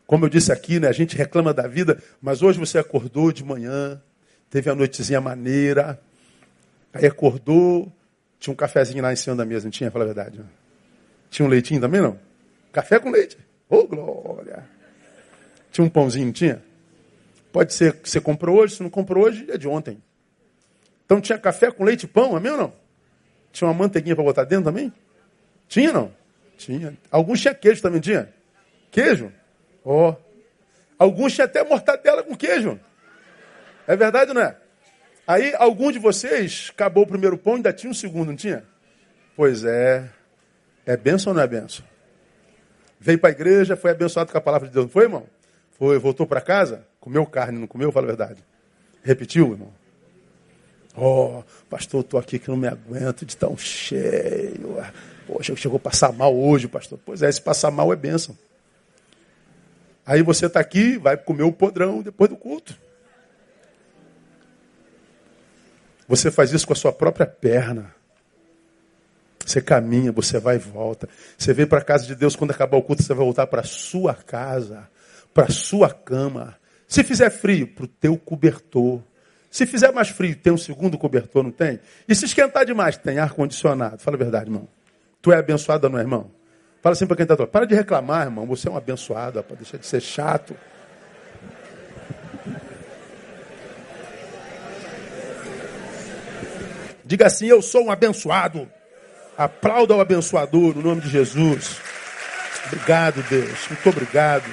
Como 0.07 0.25
eu 0.25 0.29
disse 0.29 0.51
aqui, 0.51 0.79
né, 0.79 0.87
a 0.87 0.93
gente 0.93 1.15
reclama 1.15 1.53
da 1.53 1.67
vida, 1.67 2.01
mas 2.19 2.41
hoje 2.41 2.57
você 2.57 2.79
acordou 2.79 3.31
de 3.31 3.43
manhã, 3.43 4.01
teve 4.55 4.69
a 4.69 4.75
noitezinha 4.75 5.19
maneira, 5.19 5.99
aí 6.93 7.05
acordou, 7.05 7.91
tinha 8.39 8.53
um 8.53 8.55
cafezinho 8.55 9.03
lá 9.03 9.11
em 9.11 9.15
cima 9.17 9.35
da 9.35 9.43
mesa, 9.43 9.65
não 9.65 9.71
tinha? 9.71 9.91
Fala 9.91 10.05
a 10.05 10.07
verdade. 10.07 10.39
Né? 10.39 10.45
Tinha 11.29 11.45
um 11.45 11.49
leitinho 11.49 11.81
também, 11.81 11.99
não? 11.99 12.17
Café 12.71 12.97
com 12.97 13.11
leite. 13.11 13.37
Ô, 13.69 13.79
oh, 13.79 13.83
glória! 13.85 14.63
Tinha 15.73 15.83
um 15.83 15.89
pãozinho, 15.89 16.27
não 16.27 16.31
tinha? 16.31 16.63
Pode 17.51 17.73
ser 17.73 17.95
que 17.95 18.09
você 18.09 18.21
comprou 18.21 18.59
hoje, 18.59 18.77
se 18.77 18.83
não 18.83 18.89
comprou 18.89 19.25
hoje, 19.25 19.45
é 19.49 19.57
de 19.57 19.67
ontem. 19.67 20.01
Então 21.05 21.19
tinha 21.19 21.37
café 21.37 21.69
com 21.69 21.83
leite 21.83 22.03
e 22.03 22.07
pão, 22.07 22.33
amém 22.33 22.53
ou 22.53 22.57
não? 22.57 22.73
Tinha 23.51 23.67
uma 23.67 23.73
manteiguinha 23.73 24.15
para 24.15 24.23
botar 24.23 24.45
dentro 24.45 24.63
também? 24.63 24.89
Tinha 25.67 25.91
não? 25.91 26.13
Tinha. 26.57 26.97
Alguns 27.11 27.41
tinha 27.41 27.53
queijo 27.53 27.81
também, 27.81 27.99
tinha? 27.99 28.33
Queijo? 28.89 29.33
Ó. 29.83 30.11
Oh. 30.11 30.15
Alguns 30.97 31.33
tinha 31.33 31.43
até 31.43 31.61
mortadela 31.61 32.23
com 32.23 32.37
queijo. 32.37 32.79
É 33.87 33.95
verdade 33.95 34.29
ou 34.29 34.35
não 34.35 34.41
é? 34.41 34.55
Aí, 35.27 35.55
algum 35.57 35.91
de 35.91 35.97
vocês 35.97 36.71
acabou 36.71 37.03
o 37.03 37.07
primeiro 37.07 37.37
pão 37.37 37.53
e 37.53 37.55
ainda 37.57 37.73
tinha 37.73 37.89
um 37.89 37.93
segundo, 37.93 38.29
não 38.29 38.35
tinha? 38.35 38.63
Pois 39.35 39.63
é. 39.63 40.07
É 40.85 40.95
benção 40.95 41.31
ou 41.31 41.35
não 41.35 41.43
é 41.43 41.47
benção? 41.47 41.83
Veio 42.99 43.17
para 43.17 43.29
a 43.29 43.31
igreja, 43.31 43.75
foi 43.75 43.91
abençoado 43.91 44.31
com 44.31 44.37
a 44.37 44.41
palavra 44.41 44.67
de 44.67 44.73
Deus, 44.73 44.85
não 44.85 44.91
foi, 44.91 45.03
irmão? 45.03 45.25
Foi, 45.77 45.97
voltou 45.97 46.25
para 46.27 46.41
casa, 46.41 46.85
comeu 46.99 47.25
carne, 47.25 47.59
não 47.59 47.67
comeu? 47.67 47.91
Fala 47.91 48.05
a 48.05 48.07
verdade. 48.07 48.43
Repetiu, 49.03 49.51
irmão? 49.51 49.73
Oh, 50.95 51.43
pastor, 51.69 52.01
estou 52.01 52.19
aqui 52.19 52.39
que 52.39 52.47
não 52.47 52.55
me 52.55 52.67
aguento 52.67 53.25
de 53.25 53.35
tão 53.35 53.57
cheio. 53.57 54.77
Poxa, 55.27 55.55
chegou 55.55 55.77
a 55.77 55.79
passar 55.79 56.13
mal 56.13 56.35
hoje, 56.35 56.67
pastor. 56.67 56.99
Pois 57.03 57.21
é, 57.21 57.31
se 57.31 57.41
passar 57.41 57.71
mal 57.71 57.91
é 57.91 57.95
bênção. 57.95 58.37
Aí 60.05 60.21
você 60.21 60.45
está 60.45 60.59
aqui, 60.59 60.97
vai 60.97 61.17
comer 61.17 61.43
o 61.43 61.51
podrão 61.51 62.01
depois 62.01 62.29
do 62.29 62.37
culto. 62.37 62.77
Você 66.07 66.29
faz 66.29 66.51
isso 66.51 66.67
com 66.67 66.73
a 66.73 66.75
sua 66.75 66.93
própria 66.93 67.25
perna. 67.25 67.93
Você 69.45 69.61
caminha, 69.61 70.11
você 70.11 70.39
vai 70.39 70.55
e 70.55 70.59
volta. 70.59 71.07
Você 71.37 71.53
vem 71.53 71.67
para 71.67 71.79
a 71.79 71.83
casa 71.83 72.05
de 72.05 72.15
Deus, 72.15 72.35
quando 72.35 72.51
acabar 72.51 72.77
o 72.77 72.81
culto, 72.81 73.03
você 73.03 73.13
vai 73.13 73.23
voltar 73.23 73.45
para 73.47 73.61
a 73.61 73.65
sua 73.65 74.13
casa, 74.13 74.89
para 75.33 75.45
a 75.45 75.51
sua 75.51 75.91
cama. 75.91 76.55
Se 76.87 77.03
fizer 77.03 77.29
frio, 77.29 77.67
para 77.67 77.85
o 77.85 77.87
teu 77.87 78.17
cobertor. 78.17 79.01
Se 79.51 79.65
fizer 79.65 79.91
mais 79.91 80.09
frio, 80.09 80.35
tem 80.35 80.51
um 80.51 80.57
segundo 80.57 80.97
cobertor, 80.97 81.43
não 81.43 81.51
tem? 81.51 81.79
E 82.07 82.15
se 82.15 82.25
esquentar 82.25 82.65
demais, 82.65 82.97
tem 82.97 83.19
ar-condicionado. 83.19 83.99
Fala 83.99 84.17
a 84.17 84.19
verdade, 84.19 84.45
irmão. 84.45 84.67
Tu 85.21 85.31
é 85.31 85.37
abençoado, 85.37 85.89
não 85.89 85.97
é, 85.97 86.01
irmão? 86.01 86.31
Fala 86.81 86.93
assim 86.93 87.07
para 87.07 87.15
quem 87.15 87.23
está 87.23 87.47
Para 87.47 87.65
de 87.65 87.73
reclamar, 87.73 88.25
irmão. 88.25 88.45
Você 88.47 88.67
é 88.67 88.71
um 88.71 88.77
abençoado, 88.77 89.41
para 89.43 89.55
deixar 89.55 89.77
de 89.77 89.85
ser 89.85 90.01
chato. 90.01 90.55
Diga 97.05 97.27
assim: 97.27 97.45
Eu 97.45 97.61
sou 97.61 97.85
um 97.85 97.91
abençoado. 97.91 98.69
Aplauda 99.37 99.95
o 99.95 100.01
abençoador 100.01 100.75
no 100.75 100.81
nome 100.81 101.01
de 101.01 101.09
Jesus. 101.09 101.77
Obrigado, 102.67 103.21
Deus. 103.29 103.67
Muito 103.69 103.89
obrigado. 103.89 104.45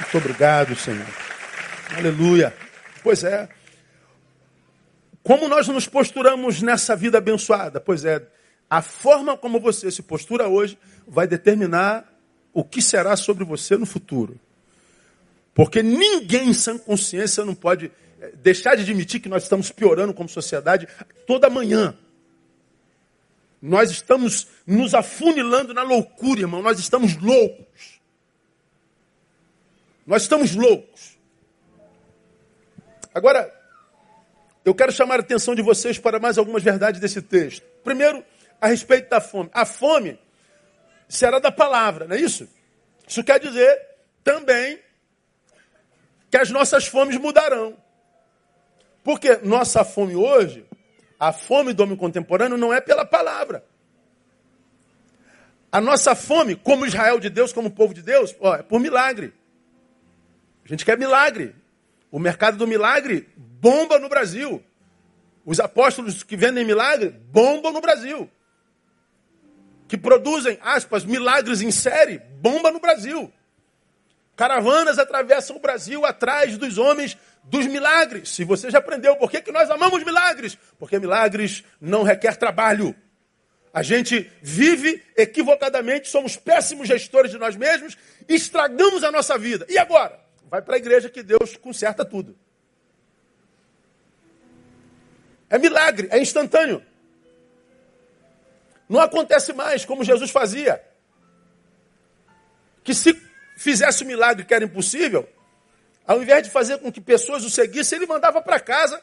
Muito 0.00 0.18
obrigado, 0.18 0.76
Senhor. 0.76 1.06
Aleluia. 1.96 2.54
Pois 3.02 3.24
é. 3.24 3.48
Como 5.22 5.48
nós 5.48 5.68
nos 5.68 5.86
posturamos 5.86 6.62
nessa 6.62 6.94
vida 6.94 7.18
abençoada? 7.18 7.80
Pois 7.80 8.04
é, 8.04 8.22
a 8.68 8.82
forma 8.82 9.36
como 9.36 9.60
você 9.60 9.90
se 9.90 10.02
postura 10.02 10.48
hoje 10.48 10.78
vai 11.06 11.26
determinar 11.26 12.10
o 12.52 12.64
que 12.64 12.82
será 12.82 13.16
sobre 13.16 13.44
você 13.44 13.76
no 13.76 13.86
futuro. 13.86 14.38
Porque 15.54 15.82
ninguém 15.82 16.50
em 16.50 16.54
sã 16.54 16.78
consciência 16.78 17.44
não 17.44 17.54
pode 17.54 17.90
deixar 18.34 18.74
de 18.74 18.82
admitir 18.82 19.20
que 19.20 19.28
nós 19.28 19.44
estamos 19.44 19.70
piorando 19.70 20.12
como 20.12 20.28
sociedade 20.28 20.88
toda 21.26 21.48
manhã. 21.48 21.96
Nós 23.60 23.90
estamos 23.90 24.46
nos 24.66 24.94
afunilando 24.94 25.74
na 25.74 25.82
loucura, 25.82 26.40
irmão. 26.40 26.62
Nós 26.62 26.78
estamos 26.78 27.16
loucos. 27.16 28.00
Nós 30.06 30.22
estamos 30.22 30.54
loucos. 30.54 31.18
Agora, 33.12 33.52
eu 34.64 34.74
quero 34.74 34.92
chamar 34.92 35.16
a 35.16 35.20
atenção 35.20 35.54
de 35.54 35.62
vocês 35.62 35.98
para 35.98 36.20
mais 36.20 36.38
algumas 36.38 36.62
verdades 36.62 37.00
desse 37.00 37.20
texto. 37.20 37.64
Primeiro, 37.82 38.24
a 38.60 38.68
respeito 38.68 39.08
da 39.08 39.20
fome. 39.20 39.50
A 39.52 39.64
fome 39.64 40.18
será 41.08 41.38
da 41.38 41.50
palavra, 41.50 42.06
não 42.06 42.14
é 42.14 42.20
isso? 42.20 42.48
Isso 43.06 43.24
quer 43.24 43.40
dizer 43.40 43.80
também 44.22 44.78
que 46.30 46.36
as 46.36 46.50
nossas 46.50 46.86
fomes 46.86 47.16
mudarão. 47.16 47.76
Porque 49.08 49.38
nossa 49.42 49.84
fome 49.84 50.14
hoje 50.14 50.66
a 51.18 51.32
fome 51.32 51.72
do 51.72 51.82
homem 51.82 51.96
contemporâneo 51.96 52.58
não 52.58 52.74
é 52.74 52.78
pela 52.78 53.06
palavra. 53.06 53.64
A 55.72 55.80
nossa 55.80 56.14
fome, 56.14 56.54
como 56.54 56.84
Israel 56.84 57.18
de 57.18 57.30
Deus, 57.30 57.50
como 57.50 57.70
povo 57.70 57.94
de 57.94 58.02
Deus, 58.02 58.36
ó, 58.38 58.56
é 58.56 58.62
por 58.62 58.78
milagre. 58.78 59.32
A 60.62 60.68
gente 60.68 60.84
quer 60.84 60.98
milagre. 60.98 61.56
O 62.10 62.18
mercado 62.18 62.58
do 62.58 62.66
milagre 62.66 63.26
bomba 63.34 63.98
no 63.98 64.10
Brasil. 64.10 64.62
Os 65.42 65.58
apóstolos 65.58 66.22
que 66.22 66.36
vendem 66.36 66.62
milagre 66.62 67.08
bombam 67.08 67.72
no 67.72 67.80
Brasil. 67.80 68.30
Que 69.88 69.96
produzem, 69.96 70.58
aspas, 70.60 71.06
milagres 71.06 71.62
em 71.62 71.70
série, 71.70 72.18
bomba 72.42 72.70
no 72.70 72.78
Brasil. 72.78 73.32
Caravanas 74.36 74.98
atravessam 74.98 75.56
o 75.56 75.60
Brasil 75.60 76.04
atrás 76.04 76.58
dos 76.58 76.76
homens 76.76 77.16
dos 77.48 77.66
milagres. 77.66 78.28
Se 78.30 78.44
você 78.44 78.70
já 78.70 78.78
aprendeu 78.78 79.16
por 79.16 79.30
que, 79.30 79.40
que 79.40 79.52
nós 79.52 79.70
amamos 79.70 80.04
milagres, 80.04 80.56
porque 80.78 80.98
milagres 80.98 81.64
não 81.80 82.02
requer 82.02 82.36
trabalho. 82.36 82.94
A 83.72 83.82
gente 83.82 84.30
vive 84.42 85.02
equivocadamente, 85.16 86.08
somos 86.08 86.36
péssimos 86.36 86.88
gestores 86.88 87.30
de 87.30 87.38
nós 87.38 87.56
mesmos, 87.56 87.96
estragamos 88.28 89.04
a 89.04 89.10
nossa 89.10 89.36
vida. 89.38 89.66
E 89.68 89.78
agora? 89.78 90.18
Vai 90.50 90.62
para 90.62 90.74
a 90.74 90.78
igreja 90.78 91.10
que 91.10 91.22
Deus 91.22 91.56
conserta 91.56 92.04
tudo. 92.04 92.36
É 95.50 95.58
milagre, 95.58 96.08
é 96.10 96.18
instantâneo. 96.18 96.82
Não 98.88 99.00
acontece 99.00 99.52
mais 99.52 99.84
como 99.84 100.04
Jesus 100.04 100.30
fazia. 100.30 100.82
Que 102.82 102.94
se 102.94 103.14
fizesse 103.56 104.02
o 104.02 104.06
milagre 104.06 104.44
que 104.44 104.54
era 104.54 104.64
impossível, 104.64 105.28
ao 106.08 106.22
invés 106.22 106.42
de 106.42 106.48
fazer 106.48 106.78
com 106.78 106.90
que 106.90 107.02
pessoas 107.02 107.44
o 107.44 107.50
seguissem, 107.50 107.98
ele 107.98 108.06
mandava 108.06 108.40
para 108.40 108.58
casa 108.58 108.98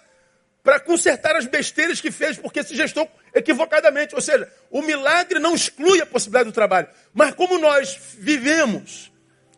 para 0.63 0.80
consertar 0.80 1.36
as 1.36 1.46
besteiras 1.46 2.02
que 2.02 2.10
fez, 2.10 2.36
porque 2.36 2.63
se 2.63 2.76
gestou 2.76 3.08
equivocadamente. 3.32 4.15
Ou 4.15 4.22
seja, 4.22 4.52
o 4.72 4.82
milagre 4.82 5.38
não 5.38 5.54
exclui 5.54 6.02
a 6.02 6.06
possibilidade 6.08 6.50
do 6.50 6.52
trabalho. 6.52 6.88
Mas 7.13 7.36
como 7.36 7.60
nós 7.60 7.96
vivemos 8.18 9.12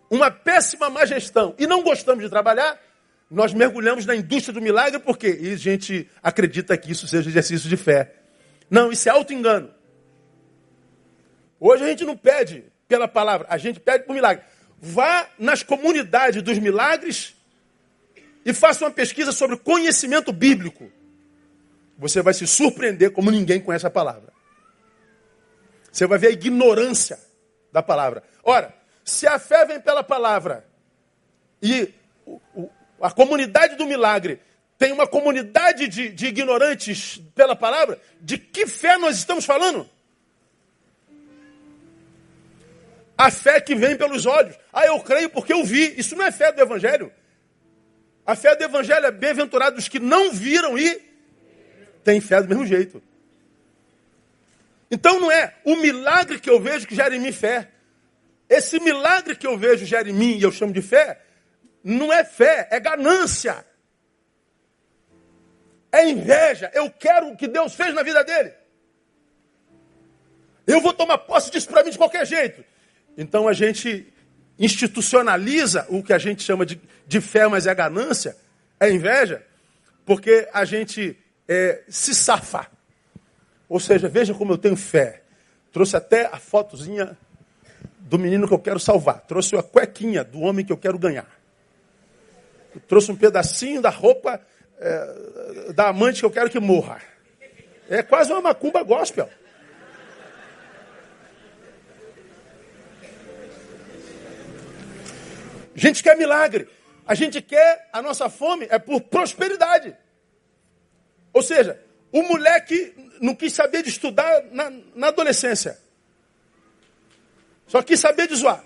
uma 0.09 0.29
péssima 0.29 0.89
má 0.89 1.05
gestão 1.05 1.55
e 1.57 1.65
não 1.65 1.81
gostamos 1.81 2.21
de 2.21 2.29
trabalhar, 2.29 2.77
nós 3.31 3.53
mergulhamos 3.53 4.05
na 4.05 4.13
indústria 4.13 4.53
do 4.53 4.61
milagre 4.61 4.99
porque 4.99 5.29
e 5.29 5.53
a 5.53 5.55
gente 5.55 6.09
acredita 6.21 6.75
que 6.75 6.91
isso 6.91 7.07
seja 7.07 7.29
exercício 7.29 7.69
de 7.69 7.77
fé. 7.77 8.13
Não, 8.69 8.91
isso 8.91 9.07
é 9.07 9.11
auto-engano. 9.13 9.73
Hoje 11.57 11.85
a 11.85 11.87
gente 11.87 12.03
não 12.03 12.17
pede 12.17 12.65
pela 12.89 13.07
palavra, 13.07 13.47
a 13.49 13.57
gente 13.57 13.79
pede 13.79 14.03
por 14.03 14.13
milagre. 14.13 14.43
Vá 14.81 15.29
nas 15.39 15.63
comunidades 15.63 16.43
dos 16.43 16.59
milagres 16.59 17.36
e 18.47 18.53
faça 18.53 18.85
uma 18.85 18.91
pesquisa 18.91 19.33
sobre 19.33 19.57
conhecimento 19.57 20.31
bíblico. 20.31 20.89
Você 21.97 22.21
vai 22.21 22.33
se 22.33 22.47
surpreender 22.47 23.11
como 23.11 23.29
ninguém 23.29 23.59
conhece 23.59 23.85
a 23.85 23.89
palavra. 23.89 24.31
Você 25.91 26.07
vai 26.07 26.17
ver 26.17 26.27
a 26.27 26.31
ignorância 26.31 27.19
da 27.73 27.83
palavra. 27.83 28.23
Ora, 28.41 28.73
se 29.03 29.27
a 29.27 29.37
fé 29.37 29.65
vem 29.65 29.81
pela 29.81 30.01
palavra 30.01 30.65
e 31.61 31.93
a 33.01 33.11
comunidade 33.11 33.75
do 33.75 33.85
milagre 33.85 34.39
tem 34.77 34.93
uma 34.93 35.07
comunidade 35.07 35.89
de, 35.89 36.07
de 36.07 36.27
ignorantes 36.27 37.21
pela 37.35 37.55
palavra, 37.55 37.99
de 38.21 38.37
que 38.37 38.65
fé 38.65 38.97
nós 38.97 39.17
estamos 39.17 39.43
falando? 39.43 39.89
A 43.17 43.29
fé 43.29 43.59
que 43.59 43.75
vem 43.75 43.97
pelos 43.97 44.25
olhos. 44.25 44.55
Ah, 44.71 44.85
eu 44.85 44.97
creio 45.01 45.29
porque 45.29 45.51
eu 45.51 45.65
vi. 45.65 45.95
Isso 45.99 46.15
não 46.15 46.23
é 46.23 46.31
fé 46.31 46.53
do 46.53 46.61
Evangelho. 46.61 47.11
A 48.27 48.35
fé 48.35 48.53
do 48.57 48.63
Evangelho 48.65 49.05
é 49.05 49.11
bem-aventurado 49.11 49.77
os 49.77 49.87
que 49.87 49.99
não 49.99 50.33
viram 50.33 50.77
e 50.77 51.01
têm 52.03 52.19
fé 52.19 52.41
do 52.41 52.49
mesmo 52.49 52.65
jeito. 52.65 53.01
Então 54.91 55.17
não 55.17 55.31
é 55.31 55.55
o 55.63 55.77
milagre 55.77 56.37
que 56.37 56.49
eu 56.49 56.59
vejo 56.59 56.85
que 56.85 56.93
gera 56.93 57.15
em 57.15 57.19
mim 57.19 57.31
fé. 57.31 57.71
Esse 58.49 58.81
milagre 58.81 59.33
que 59.33 59.47
eu 59.47 59.57
vejo 59.57 59.85
gera 59.85 60.09
em 60.09 60.13
mim 60.13 60.37
e 60.37 60.43
eu 60.43 60.51
chamo 60.51 60.73
de 60.73 60.81
fé, 60.81 61.21
não 61.81 62.11
é 62.11 62.25
fé, 62.25 62.67
é 62.69 62.81
ganância. 62.81 63.65
É 65.89 66.09
inveja. 66.09 66.69
Eu 66.73 66.91
quero 66.91 67.29
o 67.29 67.37
que 67.37 67.47
Deus 67.47 67.75
fez 67.75 67.95
na 67.95 68.03
vida 68.03 68.25
dele. 68.25 68.53
Eu 70.65 70.81
vou 70.81 70.91
tomar 70.91 71.17
posse 71.19 71.49
disso 71.49 71.69
para 71.69 71.81
mim 71.81 71.91
de 71.91 71.97
qualquer 71.97 72.25
jeito. 72.25 72.61
Então 73.17 73.47
a 73.47 73.53
gente 73.53 74.13
institucionaliza 74.59 75.85
o 75.89 76.01
que 76.01 76.13
a 76.13 76.17
gente 76.17 76.43
chama 76.43 76.65
de, 76.65 76.79
de 77.07 77.21
fé, 77.21 77.47
mas 77.47 77.67
é 77.67 77.75
ganância, 77.75 78.35
é 78.79 78.91
inveja, 78.91 79.43
porque 80.05 80.47
a 80.53 80.65
gente 80.65 81.17
é, 81.47 81.83
se 81.87 82.15
safa. 82.15 82.67
Ou 83.69 83.79
seja, 83.79 84.07
veja 84.07 84.33
como 84.33 84.53
eu 84.53 84.57
tenho 84.57 84.75
fé. 84.75 85.21
Trouxe 85.71 85.95
até 85.95 86.25
a 86.25 86.37
fotozinha 86.37 87.17
do 87.99 88.17
menino 88.17 88.47
que 88.47 88.53
eu 88.53 88.59
quero 88.59 88.79
salvar. 88.79 89.21
Trouxe 89.21 89.55
a 89.55 89.63
cuequinha 89.63 90.23
do 90.23 90.39
homem 90.39 90.65
que 90.65 90.71
eu 90.71 90.77
quero 90.77 90.97
ganhar. 90.97 91.27
trouxe 92.87 93.11
um 93.11 93.15
pedacinho 93.15 93.81
da 93.81 93.89
roupa 93.89 94.41
é, 94.79 95.73
da 95.73 95.89
amante 95.89 96.19
que 96.19 96.25
eu 96.25 96.31
quero 96.31 96.49
que 96.49 96.59
morra. 96.59 97.01
É 97.89 98.01
quase 98.03 98.31
uma 98.31 98.41
macumba 98.41 98.83
gospel. 98.83 99.29
A 105.77 105.79
gente 105.79 106.01
quer 106.01 106.17
milagre. 106.17 106.67
A 107.05 107.13
gente 107.13 107.41
quer, 107.41 107.87
a 107.93 108.01
nossa 108.01 108.29
fome 108.29 108.67
é 108.69 108.79
por 108.79 108.99
prosperidade. 108.99 109.95
Ou 111.31 111.43
seja, 111.43 111.79
o 112.11 112.23
moleque 112.23 112.93
não 113.21 113.35
quis 113.35 113.53
saber 113.53 113.83
de 113.83 113.89
estudar 113.89 114.43
na, 114.51 114.71
na 114.95 115.07
adolescência. 115.07 115.79
Só 117.67 117.81
quis 117.83 117.99
saber 117.99 118.27
de 118.27 118.35
zoar. 118.35 118.63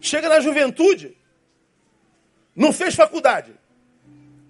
Chega 0.00 0.28
na 0.28 0.40
juventude, 0.40 1.16
não 2.54 2.72
fez 2.72 2.94
faculdade, 2.94 3.52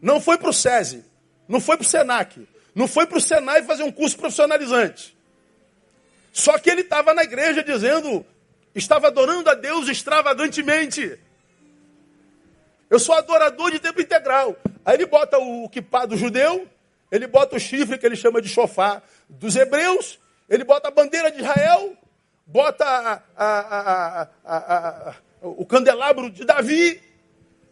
não 0.00 0.20
foi 0.20 0.38
para 0.38 0.50
o 0.50 0.52
SESI, 0.52 1.04
não 1.46 1.60
foi 1.60 1.76
para 1.76 1.84
o 1.84 1.88
SENAC, 1.88 2.48
não 2.74 2.86
foi 2.86 3.06
para 3.06 3.18
o 3.18 3.20
SENAI 3.20 3.62
fazer 3.62 3.82
um 3.82 3.92
curso 3.92 4.16
profissionalizante. 4.16 5.16
Só 6.32 6.58
que 6.58 6.70
ele 6.70 6.82
estava 6.82 7.14
na 7.14 7.24
igreja 7.24 7.62
dizendo, 7.62 8.24
estava 8.74 9.08
adorando 9.08 9.48
a 9.50 9.54
Deus 9.54 9.88
extravagantemente. 9.88 11.18
Eu 12.90 12.98
sou 12.98 13.14
adorador 13.14 13.70
de 13.70 13.78
tempo 13.78 14.00
integral. 14.00 14.56
Aí 14.84 14.94
ele 14.94 15.06
bota 15.06 15.38
o 15.38 15.68
kippá 15.68 16.06
do 16.06 16.16
judeu, 16.16 16.66
ele 17.10 17.26
bota 17.26 17.56
o 17.56 17.60
chifre 17.60 17.98
que 17.98 18.06
ele 18.06 18.16
chama 18.16 18.40
de 18.40 18.48
chofá 18.48 19.02
dos 19.28 19.56
hebreus, 19.56 20.18
ele 20.48 20.64
bota 20.64 20.88
a 20.88 20.90
bandeira 20.90 21.30
de 21.30 21.40
Israel, 21.40 21.94
bota 22.46 22.84
a, 22.84 23.22
a, 23.36 24.28
a, 24.44 25.14
o 25.42 25.66
candelabro 25.66 26.30
de 26.30 26.44
Davi 26.44 27.00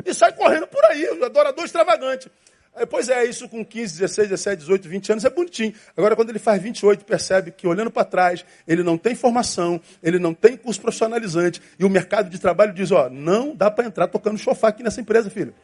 e 0.05 0.15
sai 0.15 0.33
correndo 0.33 0.67
por 0.67 0.85
aí, 0.85 1.07
adorador 1.25 1.65
extravagante. 1.65 2.31
Pois 2.85 3.09
é, 3.09 3.25
isso 3.25 3.49
com 3.49 3.65
15, 3.65 4.01
16, 4.01 4.29
17, 4.29 4.61
18, 4.61 4.89
20 4.89 5.13
anos 5.13 5.25
é 5.25 5.31
bonitinho. 5.31 5.73
Agora, 5.97 6.15
quando 6.15 6.29
ele 6.29 6.39
faz 6.39 6.61
28, 6.63 7.05
percebe 7.05 7.51
que 7.51 7.67
olhando 7.67 7.91
para 7.91 8.05
trás, 8.05 8.45
ele 8.69 8.83
não 8.83 8.99
tem 8.99 9.15
formação, 9.15 9.81
ele 10.03 10.19
não 10.19 10.35
tem 10.35 10.57
curso 10.57 10.81
profissionalizante, 10.81 11.63
e 11.79 11.85
o 11.85 11.89
mercado 11.89 12.29
de 12.29 12.39
trabalho 12.39 12.75
diz: 12.75 12.91
ó, 12.91 13.09
não 13.09 13.57
dá 13.57 13.71
para 13.71 13.87
entrar 13.87 14.09
tocando 14.09 14.39
sofá 14.39 14.69
aqui 14.69 14.83
nessa 14.83 15.01
empresa, 15.01 15.31
filho. 15.31 15.55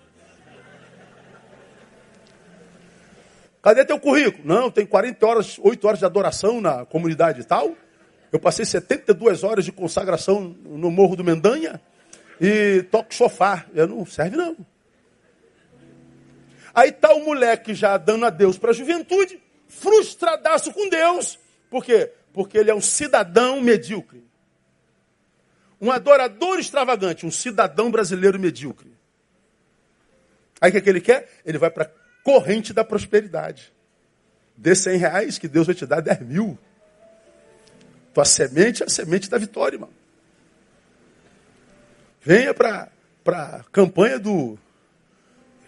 Cadê 3.62 3.85
teu 3.85 4.01
currículo? 4.01 4.42
Não, 4.44 4.70
tem 4.70 4.85
40 4.85 5.27
horas, 5.27 5.59
8 5.62 5.87
horas 5.87 5.98
de 6.01 6.05
adoração 6.05 6.61
na 6.61 6.85
comunidade 6.85 7.42
e 7.42 7.44
tal. 7.44 7.77
Eu 8.33 8.40
passei 8.40 8.64
72 8.64 9.44
horas 9.44 9.64
de 9.64 9.70
consagração 9.70 10.57
no 10.64 10.90
Morro 10.90 11.14
do 11.14 11.22
Mendanha 11.22 11.81
e 12.40 12.83
toco 12.90 13.14
sofá. 13.14 13.66
Eu 13.75 13.87
não 13.87 14.05
serve 14.05 14.37
não. 14.37 14.57
Aí 16.74 16.90
está 16.90 17.12
o 17.14 17.24
moleque 17.24 17.74
já 17.74 17.96
dando 17.96 18.24
a 18.24 18.30
Deus 18.30 18.56
para 18.58 18.70
a 18.70 18.74
juventude, 18.74 19.40
frustradaço 19.68 20.72
com 20.72 20.88
Deus. 20.88 21.38
Por 21.70 21.85
quê? 21.85 22.12
Porque 22.33 22.56
ele 22.56 22.70
é 22.70 22.75
um 22.75 22.81
cidadão 22.81 23.60
medíocre. 23.60 24.25
Um 25.81 25.90
adorador 25.90 26.58
extravagante, 26.58 27.27
um 27.27 27.31
cidadão 27.31 27.90
brasileiro 27.90 28.38
medíocre. 28.38 28.92
Aí 30.60 30.70
o 30.70 30.73
que, 30.73 30.79
é 30.79 30.81
que 30.81 30.88
ele 30.88 31.00
quer? 31.00 31.29
Ele 31.44 31.58
vai 31.58 31.70
para 31.70 31.85
a 31.85 31.90
corrente 32.23 32.73
da 32.73 32.85
prosperidade. 32.85 33.73
Dê 34.56 34.75
100 34.75 34.96
reais 34.96 35.38
que 35.38 35.48
Deus 35.48 35.66
vai 35.66 35.75
te 35.75 35.85
dar 35.85 36.00
10 36.00 36.20
mil. 36.20 36.58
Tua 38.14 38.25
semente 38.25 38.83
é 38.83 38.87
a 38.87 38.88
semente 38.88 39.29
da 39.29 39.38
vitória, 39.38 39.77
irmão. 39.77 39.90
Venha 42.20 42.54
para 42.54 42.88
a 43.27 43.64
campanha 43.73 44.18
do 44.18 44.56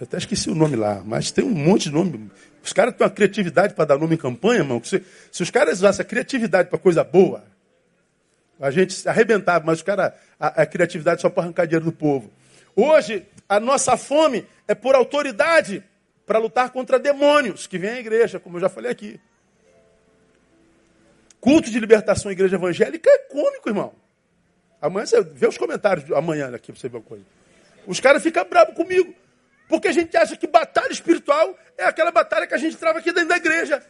eu 0.01 0.05
até 0.05 0.19
esqueci 0.19 0.51
o 0.51 0.55
nome 0.55 0.77
lá, 0.77 1.03
mas 1.05 1.31
tem 1.31 1.45
um 1.45 1.51
monte 1.51 1.85
de 1.85 1.93
nome. 1.93 2.31
Os 2.63 2.73
caras 2.73 2.95
têm 2.95 3.07
uma 3.07 3.13
criatividade 3.13 3.75
para 3.75 3.85
dar 3.85 3.99
nome 3.99 4.15
em 4.15 4.19
campanha, 4.19 4.61
irmão. 4.61 4.83
Se, 4.83 5.05
se 5.31 5.43
os 5.43 5.51
caras 5.51 5.79
usassem 5.79 6.03
a 6.03 6.05
criatividade 6.07 6.69
para 6.69 6.79
coisa 6.79 7.05
boa, 7.05 7.45
a 8.59 8.71
gente 8.71 8.93
se 8.93 9.09
arrebentava, 9.09 9.65
mas 9.65 9.79
os 9.79 9.83
caras, 9.83 10.13
a, 10.39 10.63
a 10.63 10.67
criatividade 10.67 11.21
só 11.21 11.31
para 11.31 11.45
arrancar 11.45 11.67
dinheiro 11.67 11.85
do 11.85 11.93
povo. 11.93 12.31
Hoje, 12.75 13.25
a 13.49 13.61
nossa 13.61 13.97
fome 13.97 14.47
é 14.67 14.75
por 14.75 14.95
autoridade 14.95 15.83
para 16.27 16.39
lutar 16.39 16.71
contra 16.71 16.99
demônios 16.99 17.67
que 17.67 17.79
vêm 17.79 17.91
à 17.91 18.01
igreja, 18.01 18.41
como 18.41 18.57
eu 18.57 18.61
já 18.61 18.69
falei 18.69 18.91
aqui. 18.91 19.21
Culto 21.41 21.71
de 21.71 21.79
libertação 21.79 22.33
igreja 22.33 22.57
evangélica 22.57 23.11
é 23.11 23.19
cômico, 23.19 23.69
irmão. 23.69 23.93
Amanhã 24.81 25.07
você 25.07 25.23
vê 25.23 25.47
os 25.47 25.59
comentários 25.59 26.11
amanhã 26.13 26.55
aqui 26.55 26.73
pra 26.73 26.81
você 26.81 26.89
ver 26.89 26.97
uma 26.97 27.03
coisa. 27.03 27.25
Os 27.87 28.01
caras 28.01 28.23
ficam 28.23 28.45
bravos 28.49 28.75
comigo. 28.75 29.15
Porque 29.69 29.89
a 29.89 29.93
gente 29.93 30.17
acha 30.17 30.37
que 30.37 30.47
batalha 30.47 30.93
espiritual 30.93 31.57
é 31.77 31.85
aquela 31.85 32.11
batalha 32.11 32.47
que 32.47 32.55
a 32.55 32.59
gente 32.59 32.77
trava 32.77 32.99
aqui 32.99 33.13
dentro 33.13 33.29
da 33.29 33.37
igreja. 33.37 33.83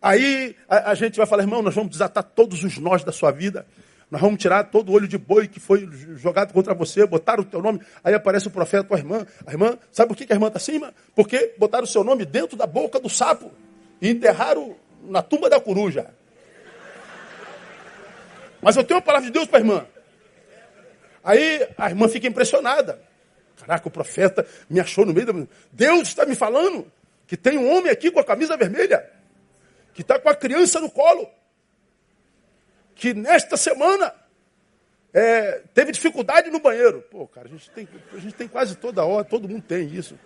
Aí 0.00 0.56
a, 0.68 0.92
a 0.92 0.94
gente 0.94 1.16
vai 1.16 1.26
falar, 1.26 1.42
irmão, 1.42 1.62
nós 1.62 1.74
vamos 1.74 1.90
desatar 1.90 2.24
todos 2.24 2.64
os 2.64 2.78
nós 2.78 3.04
da 3.04 3.12
sua 3.12 3.30
vida. 3.30 3.66
Nós 4.10 4.20
vamos 4.20 4.40
tirar 4.40 4.64
todo 4.64 4.88
o 4.88 4.92
olho 4.92 5.06
de 5.06 5.16
boi 5.16 5.46
que 5.46 5.60
foi 5.60 5.88
jogado 6.16 6.52
contra 6.52 6.74
você, 6.74 7.06
botaram 7.06 7.42
o 7.42 7.46
teu 7.46 7.62
nome. 7.62 7.80
Aí 8.02 8.12
aparece 8.12 8.48
o 8.48 8.50
profeta 8.50 8.84
com 8.84 8.94
a 8.94 8.98
irmã. 8.98 9.24
A 9.46 9.52
irmã, 9.52 9.78
sabe 9.92 10.08
por 10.08 10.16
que 10.16 10.32
a 10.32 10.34
irmã 10.34 10.48
está 10.48 10.72
irmã? 10.72 10.92
Porque 11.14 11.54
botaram 11.58 11.84
o 11.84 11.86
seu 11.86 12.02
nome 12.02 12.24
dentro 12.24 12.56
da 12.56 12.66
boca 12.66 12.98
do 12.98 13.08
sapo 13.08 13.52
e 14.02 14.10
enterraram 14.10 14.74
na 15.04 15.22
tumba 15.22 15.48
da 15.48 15.60
coruja. 15.60 16.10
Mas 18.60 18.76
eu 18.76 18.82
tenho 18.82 18.98
uma 18.98 19.04
palavra 19.04 19.26
de 19.26 19.32
Deus 19.32 19.46
para 19.46 19.58
a 19.58 19.60
irmã. 19.60 19.86
Aí 21.22 21.68
a 21.78 21.88
irmã 21.88 22.08
fica 22.08 22.26
impressionada. 22.26 23.00
Caraca, 23.60 23.88
o 23.88 23.90
profeta 23.90 24.46
me 24.68 24.80
achou 24.80 25.04
no 25.04 25.12
meio 25.12 25.26
da. 25.26 25.46
Deus 25.72 26.08
está 26.08 26.26
me 26.26 26.34
falando 26.34 26.90
que 27.26 27.36
tem 27.36 27.58
um 27.58 27.70
homem 27.70 27.90
aqui 27.90 28.10
com 28.10 28.18
a 28.20 28.24
camisa 28.24 28.56
vermelha, 28.56 29.08
que 29.94 30.02
está 30.02 30.18
com 30.18 30.28
a 30.28 30.34
criança 30.34 30.80
no 30.80 30.90
colo 30.90 31.28
que 33.00 33.14
nesta 33.14 33.56
semana 33.56 34.12
é, 35.14 35.62
teve 35.72 35.90
dificuldade 35.90 36.50
no 36.50 36.60
banheiro. 36.60 37.00
Pô, 37.10 37.26
cara, 37.26 37.48
a 37.48 37.50
gente, 37.50 37.70
tem, 37.70 37.88
a 38.12 38.18
gente 38.18 38.34
tem 38.34 38.46
quase 38.46 38.76
toda 38.76 39.02
hora, 39.02 39.24
todo 39.24 39.48
mundo 39.48 39.62
tem 39.62 39.88
isso. 39.88 40.18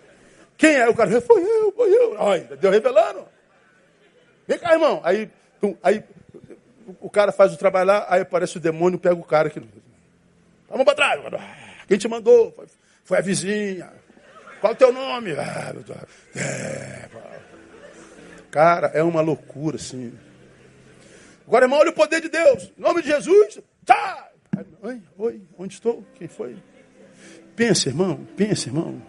Quem 0.57 0.75
é? 0.75 0.89
O 0.89 0.93
cara, 0.93 1.21
foi 1.21 1.41
eu, 1.41 1.71
foi 1.71 1.89
eu. 1.89 2.15
Olha, 2.19 2.57
deu 2.57 2.69
revelando. 2.69 3.25
Vem 4.45 4.59
cá, 4.59 4.73
irmão. 4.73 4.99
Aí, 5.05 5.31
aí 5.81 6.03
o 6.99 7.09
cara 7.09 7.31
faz 7.31 7.53
o 7.53 7.57
trabalho 7.57 7.87
lá, 7.87 8.05
aí 8.09 8.21
aparece 8.21 8.57
o 8.57 8.59
demônio, 8.59 8.99
pega 8.99 9.15
o 9.15 9.23
cara 9.23 9.47
aqui. 9.47 9.61
Vamos 10.69 10.83
para 10.83 10.95
trás. 10.95 11.21
Quem 11.87 11.97
te 11.97 12.09
mandou? 12.09 12.53
Foi, 13.05 13.19
a 13.19 13.21
vizinha. 13.21 13.93
Qual 14.59 14.73
o 14.73 14.75
teu 14.75 14.91
nome? 14.91 15.31
Ah, 15.33 15.73
é, 16.35 17.07
cara, 18.49 18.87
é 18.87 19.03
uma 19.03 19.21
loucura, 19.21 19.75
assim. 19.75 20.11
Agora, 21.47 21.65
irmão, 21.65 21.79
olha 21.79 21.91
o 21.91 21.93
poder 21.93 22.19
de 22.19 22.29
Deus. 22.29 22.71
Em 22.75 22.81
nome 22.81 23.03
de 23.03 23.09
Jesus. 23.09 23.59
Tá! 23.85 24.29
Oi, 24.81 25.01
oi, 25.17 25.41
onde 25.57 25.75
estou? 25.75 26.03
Quem 26.15 26.27
foi? 26.27 26.57
Pense, 27.55 27.89
irmão, 27.89 28.25
pense, 28.35 28.69
irmão. 28.69 28.99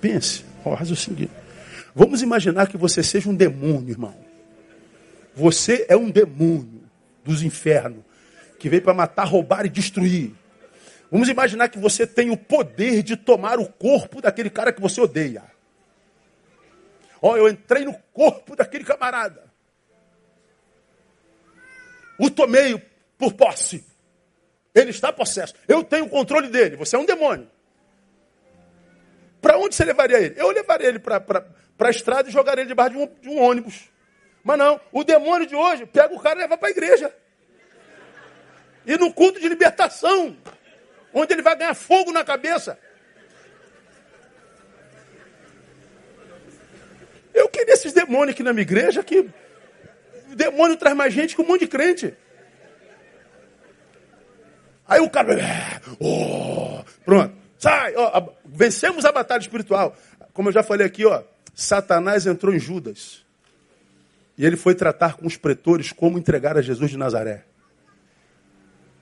Pense. 0.00 0.44
Ó, 0.64 0.76
seguinte. 0.94 1.30
Vamos 1.94 2.22
imaginar 2.22 2.66
que 2.68 2.78
você 2.78 3.02
seja 3.02 3.28
um 3.28 3.34
demônio, 3.34 3.90
irmão. 3.90 4.14
Você 5.34 5.84
é 5.88 5.96
um 5.96 6.10
demônio 6.10 6.82
dos 7.22 7.42
infernos 7.42 8.02
que 8.58 8.70
veio 8.70 8.82
para 8.82 8.94
matar, 8.94 9.24
roubar 9.24 9.66
e 9.66 9.68
destruir. 9.68 10.32
Vamos 11.10 11.28
imaginar 11.28 11.68
que 11.68 11.78
você 11.78 12.06
tem 12.06 12.30
o 12.30 12.36
poder 12.36 13.02
de 13.02 13.16
tomar 13.16 13.58
o 13.58 13.66
corpo 13.66 14.20
daquele 14.20 14.50
cara 14.50 14.72
que 14.72 14.80
você 14.80 15.00
odeia. 15.00 15.44
Ó, 17.22 17.32
oh, 17.32 17.36
eu 17.36 17.48
entrei 17.48 17.84
no 17.84 17.94
corpo 18.12 18.54
daquele 18.54 18.84
camarada 18.84 19.46
o 22.18 22.30
tomei 22.30 22.80
por 23.18 23.32
posse. 23.34 23.84
Ele 24.74 24.90
está 24.90 25.12
possesso. 25.12 25.54
Eu 25.66 25.82
tenho 25.82 26.04
o 26.04 26.08
controle 26.08 26.48
dele. 26.48 26.76
Você 26.76 26.96
é 26.96 26.98
um 26.98 27.06
demônio. 27.06 27.50
Para 29.40 29.58
onde 29.58 29.74
você 29.74 29.84
levaria 29.84 30.18
ele? 30.18 30.34
Eu 30.38 30.50
levaria 30.50 30.88
ele 30.88 30.98
para 30.98 31.22
a 31.78 31.90
estrada 31.90 32.28
e 32.28 32.32
jogaria 32.32 32.62
ele 32.62 32.68
debaixo 32.68 32.96
de 32.96 32.98
um, 32.98 33.06
de 33.20 33.28
um, 33.28 33.40
ônibus. 33.40 33.90
Mas 34.42 34.58
não, 34.58 34.80
o 34.92 35.04
demônio 35.04 35.46
de 35.46 35.54
hoje 35.54 35.86
pega 35.86 36.14
o 36.14 36.20
cara 36.20 36.38
e 36.38 36.42
leva 36.42 36.58
para 36.58 36.68
a 36.68 36.70
igreja. 36.70 37.14
E 38.84 38.96
no 38.96 39.12
culto 39.12 39.40
de 39.40 39.48
libertação, 39.48 40.36
onde 41.12 41.32
ele 41.32 41.42
vai 41.42 41.56
ganhar 41.56 41.74
fogo 41.74 42.12
na 42.12 42.24
cabeça. 42.24 42.78
Eu 47.34 47.48
queria 47.48 47.74
esses 47.74 47.92
demônios 47.92 48.30
aqui 48.30 48.42
na 48.42 48.52
minha 48.52 48.62
igreja 48.62 49.02
que 49.02 49.28
o 50.30 50.34
demônio 50.34 50.76
traz 50.76 50.96
mais 50.96 51.12
gente 51.12 51.36
que 51.36 51.42
um 51.42 51.46
monte 51.46 51.60
de 51.60 51.68
crente. 51.68 52.14
Aí 54.88 55.00
o 55.00 55.10
cara, 55.10 55.36
oh, 55.98 56.82
pronto, 57.04 57.34
sai, 57.58 57.92
vencemos 58.44 59.04
a 59.04 59.12
batalha 59.12 59.40
espiritual. 59.40 59.96
Como 60.32 60.48
eu 60.48 60.52
já 60.52 60.62
falei 60.62 60.86
aqui, 60.86 61.04
ó, 61.04 61.22
Satanás 61.54 62.26
entrou 62.26 62.54
em 62.54 62.58
Judas. 62.58 63.24
E 64.38 64.44
ele 64.44 64.56
foi 64.56 64.74
tratar 64.74 65.16
com 65.16 65.26
os 65.26 65.36
pretores 65.36 65.92
como 65.92 66.18
entregar 66.18 66.56
a 66.56 66.62
Jesus 66.62 66.90
de 66.90 66.96
Nazaré. 66.96 67.44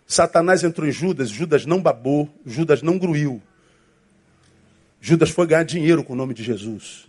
Satanás 0.07 0.63
entrou 0.63 0.87
em 0.87 0.93
Judas, 0.93 1.31
Judas 1.31 1.65
não 1.65 1.81
babou, 1.81 2.29
Judas 2.45 2.83
não 2.83 2.99
gruiu. 2.99 3.43
Judas 5.01 5.31
foi 5.31 5.47
ganhar 5.47 5.65
dinheiro 5.65 6.03
com 6.03 6.13
o 6.13 6.17
nome 6.17 6.35
de 6.35 6.43
Jesus. 6.43 7.07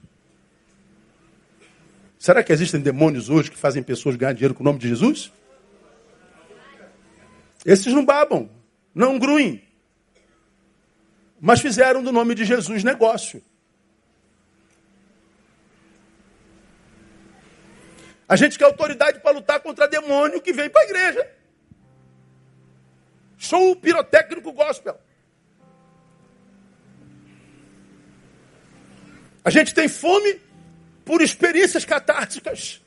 Será 2.18 2.44
que 2.44 2.52
existem 2.52 2.82
demônios 2.82 3.30
hoje 3.30 3.52
que 3.52 3.58
fazem 3.58 3.84
pessoas 3.84 4.16
ganhar 4.16 4.34
dinheiro 4.34 4.56
com 4.56 4.64
o 4.64 4.66
nome 4.66 4.80
de 4.80 4.88
Jesus? 4.88 5.32
Esses 7.66 7.94
não 7.94 8.06
babam, 8.06 8.50
não 8.94 9.20
gruem. 9.20 9.64
Mas 11.40 11.62
fizeram 11.62 12.02
do 12.02 12.12
nome 12.12 12.34
de 12.36 12.46
Jesus 12.46 12.84
negócio. 12.84 13.44
A 18.28 18.36
gente 18.36 18.58
quer 18.58 18.66
autoridade 18.66 19.20
para 19.20 19.32
lutar 19.32 19.60
contra 19.60 19.88
demônio 19.88 20.42
que 20.42 20.52
vem 20.52 20.70
para 20.70 20.82
a 20.82 20.86
igreja. 20.86 21.32
Show 23.38 23.76
pirotécnico 23.76 24.52
gospel. 24.52 25.00
A 29.44 29.50
gente 29.50 29.74
tem 29.74 29.88
fome 29.88 30.40
por 31.06 31.22
experiências 31.22 31.86
catárticas. 31.86 32.82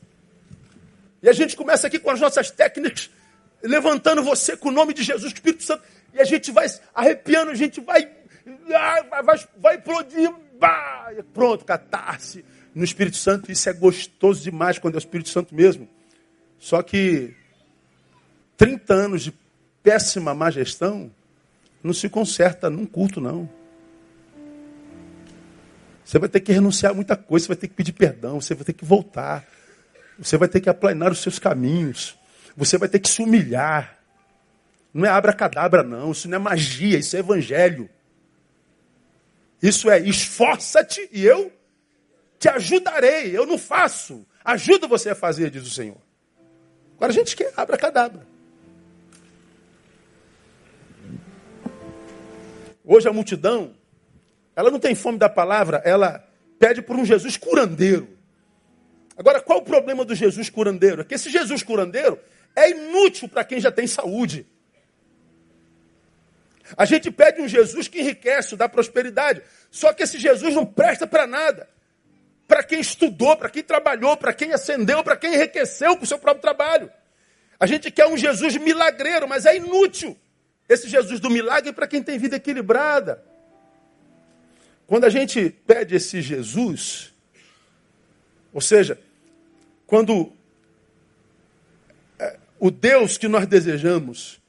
E 1.22 1.28
a 1.28 1.32
gente 1.32 1.56
começa 1.56 1.86
aqui 1.86 1.98
com 1.98 2.10
as 2.10 2.20
nossas 2.20 2.50
técnicas, 2.50 3.10
levantando 3.62 4.22
você 4.22 4.56
com 4.56 4.68
o 4.68 4.72
nome 4.72 4.92
de 4.92 5.02
Jesus, 5.02 5.32
Espírito 5.32 5.62
Santo, 5.62 5.82
e 6.12 6.20
a 6.20 6.24
gente 6.24 6.50
vai 6.50 6.66
arrepiando, 6.94 7.50
a 7.50 7.54
gente 7.54 7.80
vai, 7.80 8.10
vai, 8.66 9.22
vai, 9.22 9.48
vai 9.56 9.76
explodir, 9.76 10.32
pronto, 11.32 11.64
catarse 11.64 12.44
no 12.74 12.84
Espírito 12.84 13.16
Santo. 13.16 13.50
Isso 13.52 13.68
é 13.68 13.72
gostoso 13.72 14.42
demais 14.42 14.78
quando 14.78 14.94
é 14.94 14.98
o 14.98 14.98
Espírito 14.98 15.28
Santo 15.28 15.54
mesmo. 15.54 15.88
Só 16.58 16.82
que 16.82 17.34
30 18.56 18.94
anos 18.94 19.22
de 19.22 19.32
péssima 19.88 20.34
má 20.34 20.50
gestão 20.50 21.10
não 21.82 21.94
se 21.94 22.10
conserta 22.10 22.68
num 22.68 22.84
culto, 22.84 23.22
não. 23.22 23.48
Você 26.04 26.18
vai 26.18 26.28
ter 26.28 26.40
que 26.40 26.52
renunciar 26.52 26.92
a 26.92 26.94
muita 26.94 27.16
coisa, 27.16 27.46
você 27.46 27.48
vai 27.48 27.56
ter 27.56 27.68
que 27.68 27.74
pedir 27.74 27.92
perdão, 27.92 28.38
você 28.38 28.54
vai 28.54 28.64
ter 28.64 28.74
que 28.74 28.84
voltar. 28.84 29.46
Você 30.18 30.36
vai 30.36 30.46
ter 30.46 30.60
que 30.60 30.68
aplanar 30.68 31.10
os 31.10 31.20
seus 31.20 31.38
caminhos. 31.38 32.18
Você 32.54 32.76
vai 32.76 32.88
ter 32.88 32.98
que 32.98 33.08
se 33.08 33.22
humilhar. 33.22 33.98
Não 34.92 35.06
é 35.06 35.08
abracadabra, 35.08 35.82
não. 35.82 36.10
Isso 36.10 36.28
não 36.28 36.36
é 36.36 36.38
magia, 36.38 36.98
isso 36.98 37.16
é 37.16 37.20
evangelho. 37.20 37.88
Isso 39.62 39.90
é 39.90 40.00
esforça-te 40.00 41.08
e 41.10 41.24
eu 41.24 41.50
te 42.38 42.48
ajudarei. 42.50 43.34
Eu 43.34 43.46
não 43.46 43.56
faço. 43.56 44.26
Ajuda 44.44 44.86
você 44.86 45.10
a 45.10 45.14
fazer, 45.14 45.50
diz 45.50 45.66
o 45.66 45.70
Senhor. 45.70 46.00
Agora 46.96 47.10
a 47.10 47.14
gente 47.14 47.34
quer 47.34 47.52
abracadabra. 47.56 48.37
Hoje 52.90 53.06
a 53.06 53.12
multidão 53.12 53.74
ela 54.56 54.70
não 54.70 54.80
tem 54.80 54.94
fome 54.94 55.18
da 55.18 55.28
palavra, 55.28 55.82
ela 55.84 56.26
pede 56.58 56.80
por 56.80 56.96
um 56.96 57.04
Jesus 57.04 57.36
curandeiro. 57.36 58.08
Agora, 59.14 59.42
qual 59.42 59.58
o 59.58 59.62
problema 59.62 60.06
do 60.06 60.14
Jesus 60.14 60.48
curandeiro? 60.48 61.02
É 61.02 61.04
que 61.04 61.14
esse 61.14 61.28
Jesus 61.28 61.62
curandeiro 61.62 62.18
é 62.56 62.70
inútil 62.70 63.28
para 63.28 63.44
quem 63.44 63.60
já 63.60 63.70
tem 63.70 63.86
saúde. 63.86 64.46
A 66.78 66.86
gente 66.86 67.10
pede 67.10 67.42
um 67.42 67.46
Jesus 67.46 67.88
que 67.88 68.00
enriquece, 68.00 68.56
dá 68.56 68.66
prosperidade. 68.66 69.42
Só 69.70 69.92
que 69.92 70.02
esse 70.02 70.18
Jesus 70.18 70.54
não 70.54 70.64
presta 70.64 71.06
para 71.06 71.26
nada. 71.26 71.68
Para 72.46 72.62
quem 72.62 72.80
estudou, 72.80 73.36
para 73.36 73.50
quem 73.50 73.62
trabalhou, 73.62 74.16
para 74.16 74.32
quem 74.32 74.54
acendeu, 74.54 75.04
para 75.04 75.16
quem 75.16 75.34
enriqueceu 75.34 75.94
com 75.94 76.04
o 76.04 76.06
seu 76.06 76.18
próprio 76.18 76.40
trabalho. 76.40 76.90
A 77.60 77.66
gente 77.66 77.90
quer 77.90 78.06
um 78.06 78.16
Jesus 78.16 78.56
milagreiro, 78.56 79.28
mas 79.28 79.44
é 79.44 79.56
inútil. 79.56 80.18
Esse 80.68 80.88
Jesus 80.88 81.18
do 81.20 81.30
milagre 81.30 81.70
é 81.70 81.72
para 81.72 81.86
quem 81.86 82.02
tem 82.02 82.18
vida 82.18 82.36
equilibrada. 82.36 83.24
Quando 84.86 85.04
a 85.04 85.10
gente 85.10 85.50
pede 85.66 85.94
esse 85.94 86.20
Jesus, 86.20 87.12
ou 88.52 88.60
seja, 88.60 88.98
quando 89.86 90.32
é, 92.18 92.38
o 92.58 92.70
Deus 92.70 93.16
que 93.16 93.28
nós 93.28 93.46
desejamos 93.46 94.40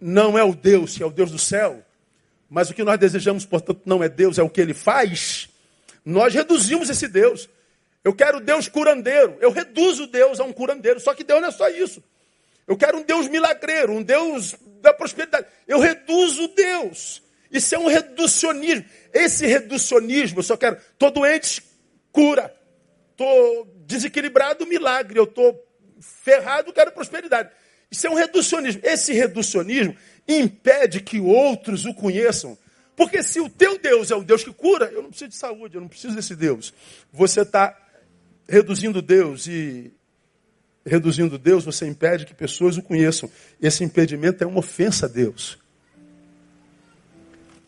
não 0.00 0.38
é 0.38 0.44
o 0.44 0.54
Deus 0.54 0.96
que 0.96 1.02
é 1.02 1.06
o 1.06 1.10
Deus 1.10 1.30
do 1.30 1.38
céu, 1.38 1.84
mas 2.48 2.70
o 2.70 2.74
que 2.74 2.84
nós 2.84 2.98
desejamos, 2.98 3.44
portanto, 3.44 3.82
não 3.84 4.02
é 4.02 4.08
Deus, 4.08 4.38
é 4.38 4.42
o 4.42 4.50
que 4.50 4.60
ele 4.60 4.74
faz, 4.74 5.48
nós 6.04 6.32
reduzimos 6.32 6.88
esse 6.88 7.08
Deus. 7.08 7.48
Eu 8.04 8.14
quero 8.14 8.40
Deus 8.40 8.68
curandeiro. 8.68 9.36
Eu 9.40 9.50
reduzo 9.50 10.06
Deus 10.06 10.38
a 10.38 10.44
um 10.44 10.52
curandeiro. 10.52 11.00
Só 11.00 11.12
que 11.12 11.24
Deus 11.24 11.40
não 11.40 11.48
é 11.48 11.50
só 11.50 11.68
isso. 11.68 12.00
Eu 12.66 12.76
quero 12.76 12.98
um 12.98 13.02
Deus 13.02 13.28
milagreiro, 13.28 13.92
um 13.92 14.02
Deus 14.02 14.56
da 14.80 14.92
prosperidade. 14.92 15.46
Eu 15.66 15.78
reduzo 15.78 16.48
Deus. 16.48 17.22
Isso 17.50 17.74
é 17.74 17.78
um 17.78 17.86
reducionismo. 17.86 18.84
Esse 19.12 19.46
reducionismo, 19.46 20.40
eu 20.40 20.42
só 20.42 20.56
quero. 20.56 20.76
Estou 20.76 21.10
doente, 21.10 21.62
cura. 22.10 22.54
Estou 23.12 23.66
desequilibrado, 23.86 24.66
milagre. 24.66 25.18
Eu 25.18 25.24
estou 25.24 25.64
ferrado, 26.00 26.72
quero 26.72 26.92
prosperidade. 26.92 27.50
Isso 27.90 28.06
é 28.06 28.10
um 28.10 28.14
reducionismo. 28.14 28.80
Esse 28.84 29.12
reducionismo 29.12 29.96
impede 30.26 31.00
que 31.00 31.20
outros 31.20 31.84
o 31.84 31.94
conheçam. 31.94 32.58
Porque 32.96 33.22
se 33.22 33.40
o 33.40 33.48
teu 33.48 33.78
Deus 33.78 34.10
é 34.10 34.16
o 34.16 34.24
Deus 34.24 34.42
que 34.42 34.52
cura, 34.52 34.86
eu 34.86 35.02
não 35.02 35.10
preciso 35.10 35.28
de 35.30 35.36
saúde, 35.36 35.76
eu 35.76 35.80
não 35.80 35.88
preciso 35.88 36.16
desse 36.16 36.34
Deus. 36.34 36.72
Você 37.12 37.42
está 37.42 37.76
reduzindo 38.48 39.02
Deus 39.02 39.46
e 39.46 39.92
reduzindo 40.86 41.36
Deus, 41.36 41.64
você 41.64 41.86
impede 41.86 42.24
que 42.24 42.32
pessoas 42.32 42.78
o 42.78 42.82
conheçam. 42.82 43.28
Esse 43.60 43.82
impedimento 43.82 44.44
é 44.44 44.46
uma 44.46 44.60
ofensa 44.60 45.06
a 45.06 45.08
Deus. 45.08 45.58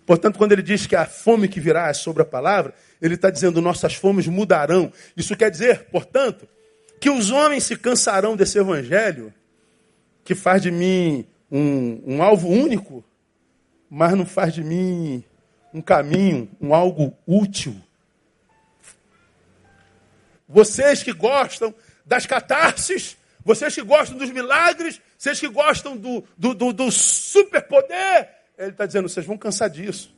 Portanto, 0.07 0.39
quando 0.39 0.53
ele 0.53 0.63
diz 0.63 0.87
que 0.87 0.97
a 0.97 1.05
fome 1.05 1.49
que 1.49 1.61
virá 1.61 1.89
é 1.89 1.93
sobre 1.93 2.23
a 2.23 2.25
palavra, 2.25 2.73
ele 3.03 3.15
está 3.15 3.29
dizendo 3.29 3.61
nossas 3.61 3.95
fomes 3.95 4.27
mudarão. 4.27 4.93
Isso 5.17 5.37
quer 5.37 5.51
dizer, 5.51 5.87
portanto, 5.87 6.49
que 7.01 7.11
os 7.11 7.31
homens 7.31 7.65
se 7.65 7.77
cansarão 7.77 8.37
desse 8.37 8.57
evangelho 8.59 9.35
que 10.25 10.35
faz 10.35 10.63
de 10.63 10.71
mim 10.71 11.27
um, 11.51 12.01
um 12.07 12.23
alvo 12.23 12.49
único, 12.49 13.05
mas 13.91 14.15
não 14.15 14.25
faz 14.25 14.55
de 14.55 14.63
mim 14.63 15.25
um 15.75 15.83
caminho, 15.83 16.49
um 16.61 16.75
algo 16.75 17.15
útil. 17.27 17.77
Vocês 20.49 21.03
que 21.03 21.13
gostam 21.13 21.75
das 22.09 22.25
catarses, 22.25 23.17
vocês 23.45 23.75
que 23.75 23.83
gostam 23.83 24.17
dos 24.17 24.31
milagres, 24.31 25.01
vocês 25.17 25.39
que 25.39 25.47
gostam 25.47 25.97
do, 25.97 26.25
do, 26.37 26.55
do, 26.55 26.73
do 26.73 26.91
superpoder, 26.91 28.31
ele 28.59 28.71
está 28.71 28.87
dizendo, 28.87 29.09
vocês 29.09 29.25
vão 29.25 29.37
cansar 29.37 29.69
disso. 29.69 30.13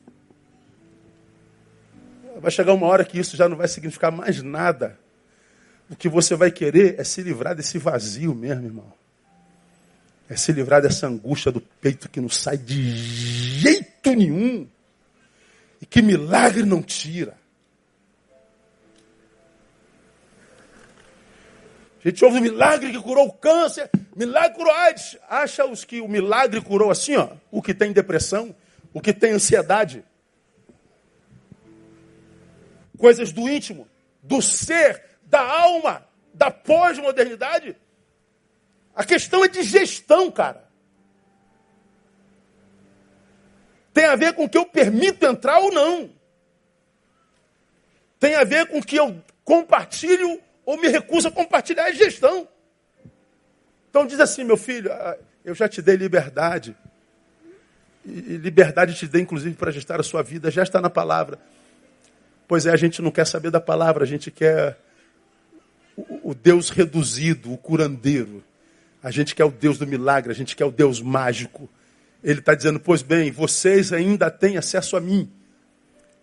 Vai 2.41 2.51
chegar 2.51 2.72
uma 2.72 2.86
hora 2.86 3.05
que 3.05 3.18
isso 3.18 3.36
já 3.36 3.49
não 3.49 3.57
vai 3.57 3.66
significar 3.66 4.12
mais 4.12 4.41
nada. 4.41 4.99
O 5.91 5.97
que 5.97 6.09
você 6.09 6.36
vai 6.36 6.51
querer 6.51 6.99
é 6.99 7.05
se 7.05 7.20
livrar 7.22 7.57
desse 7.57 7.76
vazio 7.76 8.34
mesmo, 8.34 8.64
irmão. 8.64 8.93
É 10.28 10.36
se 10.36 10.53
livrar 10.53 10.80
dessa 10.80 11.09
angústia 11.09 11.51
do 11.51 11.61
peito 11.61 12.09
que 12.09 12.20
não 12.20 12.28
sai 12.28 12.57
de 12.57 12.97
jeito 12.97 14.14
nenhum. 14.14 14.66
E 15.82 15.86
que 15.86 16.01
milagre 16.01 16.62
não 16.62 16.80
tira. 16.80 17.39
A 22.03 22.09
gente 22.09 22.24
ouve 22.24 22.38
o 22.38 22.42
milagre 22.42 22.90
que 22.90 23.03
curou 23.03 23.26
o 23.26 23.32
câncer, 23.32 23.90
milagre 24.16 24.57
curou 24.57 24.72
AIDS. 24.72 25.18
Acha 25.28 25.66
os 25.66 25.84
que 25.84 26.01
o 26.01 26.09
milagre 26.09 26.61
curou 26.62 26.90
assim, 26.90 27.14
ó, 27.16 27.28
o 27.51 27.61
que 27.61 27.74
tem 27.74 27.92
depressão, 27.92 28.55
o 28.92 29.03
que 29.03 29.12
tem 29.12 29.32
ansiedade. 29.32 30.03
Coisas 32.96 33.32
do 33.32 33.46
íntimo, 33.48 33.86
do 34.22 34.40
ser, 34.40 35.03
da 35.24 35.40
alma, 35.42 36.07
da 36.32 36.51
pós-modernidade. 36.51 37.76
A 38.94 39.05
questão 39.05 39.44
é 39.44 39.48
de 39.48 39.62
gestão, 39.62 40.30
cara. 40.30 40.68
Tem 43.92 44.07
a 44.07 44.16
ver 44.16 44.32
com 44.32 44.44
o 44.44 44.48
que 44.48 44.57
eu 44.57 44.64
permito 44.64 45.26
entrar 45.26 45.59
ou 45.59 45.70
não. 45.70 46.11
Tem 48.18 48.36
a 48.36 48.44
ver 48.44 48.68
com 48.68 48.78
o 48.78 48.82
que 48.82 48.96
eu 48.96 49.22
compartilho 49.44 50.40
ou 50.64 50.76
me 50.76 50.88
recuso 50.88 51.28
a 51.28 51.32
compartilhar 51.32 51.84
a 51.84 51.92
gestão. 51.92 52.48
Então 53.88 54.06
diz 54.06 54.20
assim, 54.20 54.44
meu 54.44 54.56
filho, 54.56 54.92
ah, 54.92 55.16
eu 55.44 55.54
já 55.54 55.68
te 55.68 55.82
dei 55.82 55.96
liberdade. 55.96 56.76
E 58.04 58.36
liberdade 58.36 58.94
te 58.94 59.06
dei, 59.06 59.22
inclusive, 59.22 59.54
para 59.56 59.70
gestar 59.70 60.00
a 60.00 60.02
sua 60.02 60.22
vida. 60.22 60.50
Já 60.50 60.62
está 60.62 60.80
na 60.80 60.90
palavra. 60.90 61.38
Pois 62.46 62.66
é, 62.66 62.70
a 62.70 62.76
gente 62.76 63.02
não 63.02 63.11
quer 63.11 63.26
saber 63.26 63.50
da 63.50 63.61
palavra, 63.61 64.04
a 64.04 64.06
gente 64.06 64.30
quer 64.30 64.78
o 66.22 66.34
Deus 66.34 66.70
reduzido, 66.70 67.52
o 67.52 67.58
curandeiro. 67.58 68.42
A 69.02 69.11
gente 69.11 69.34
quer 69.34 69.44
o 69.44 69.50
Deus 69.50 69.78
do 69.78 69.86
milagre, 69.86 70.30
a 70.30 70.34
gente 70.34 70.54
quer 70.54 70.64
o 70.64 70.70
Deus 70.70 71.00
mágico. 71.00 71.68
Ele 72.22 72.40
está 72.40 72.54
dizendo, 72.54 72.78
pois 72.78 73.02
bem, 73.02 73.30
vocês 73.30 73.92
ainda 73.92 74.30
têm 74.30 74.56
acesso 74.56 74.96
a 74.96 75.00
mim, 75.00 75.30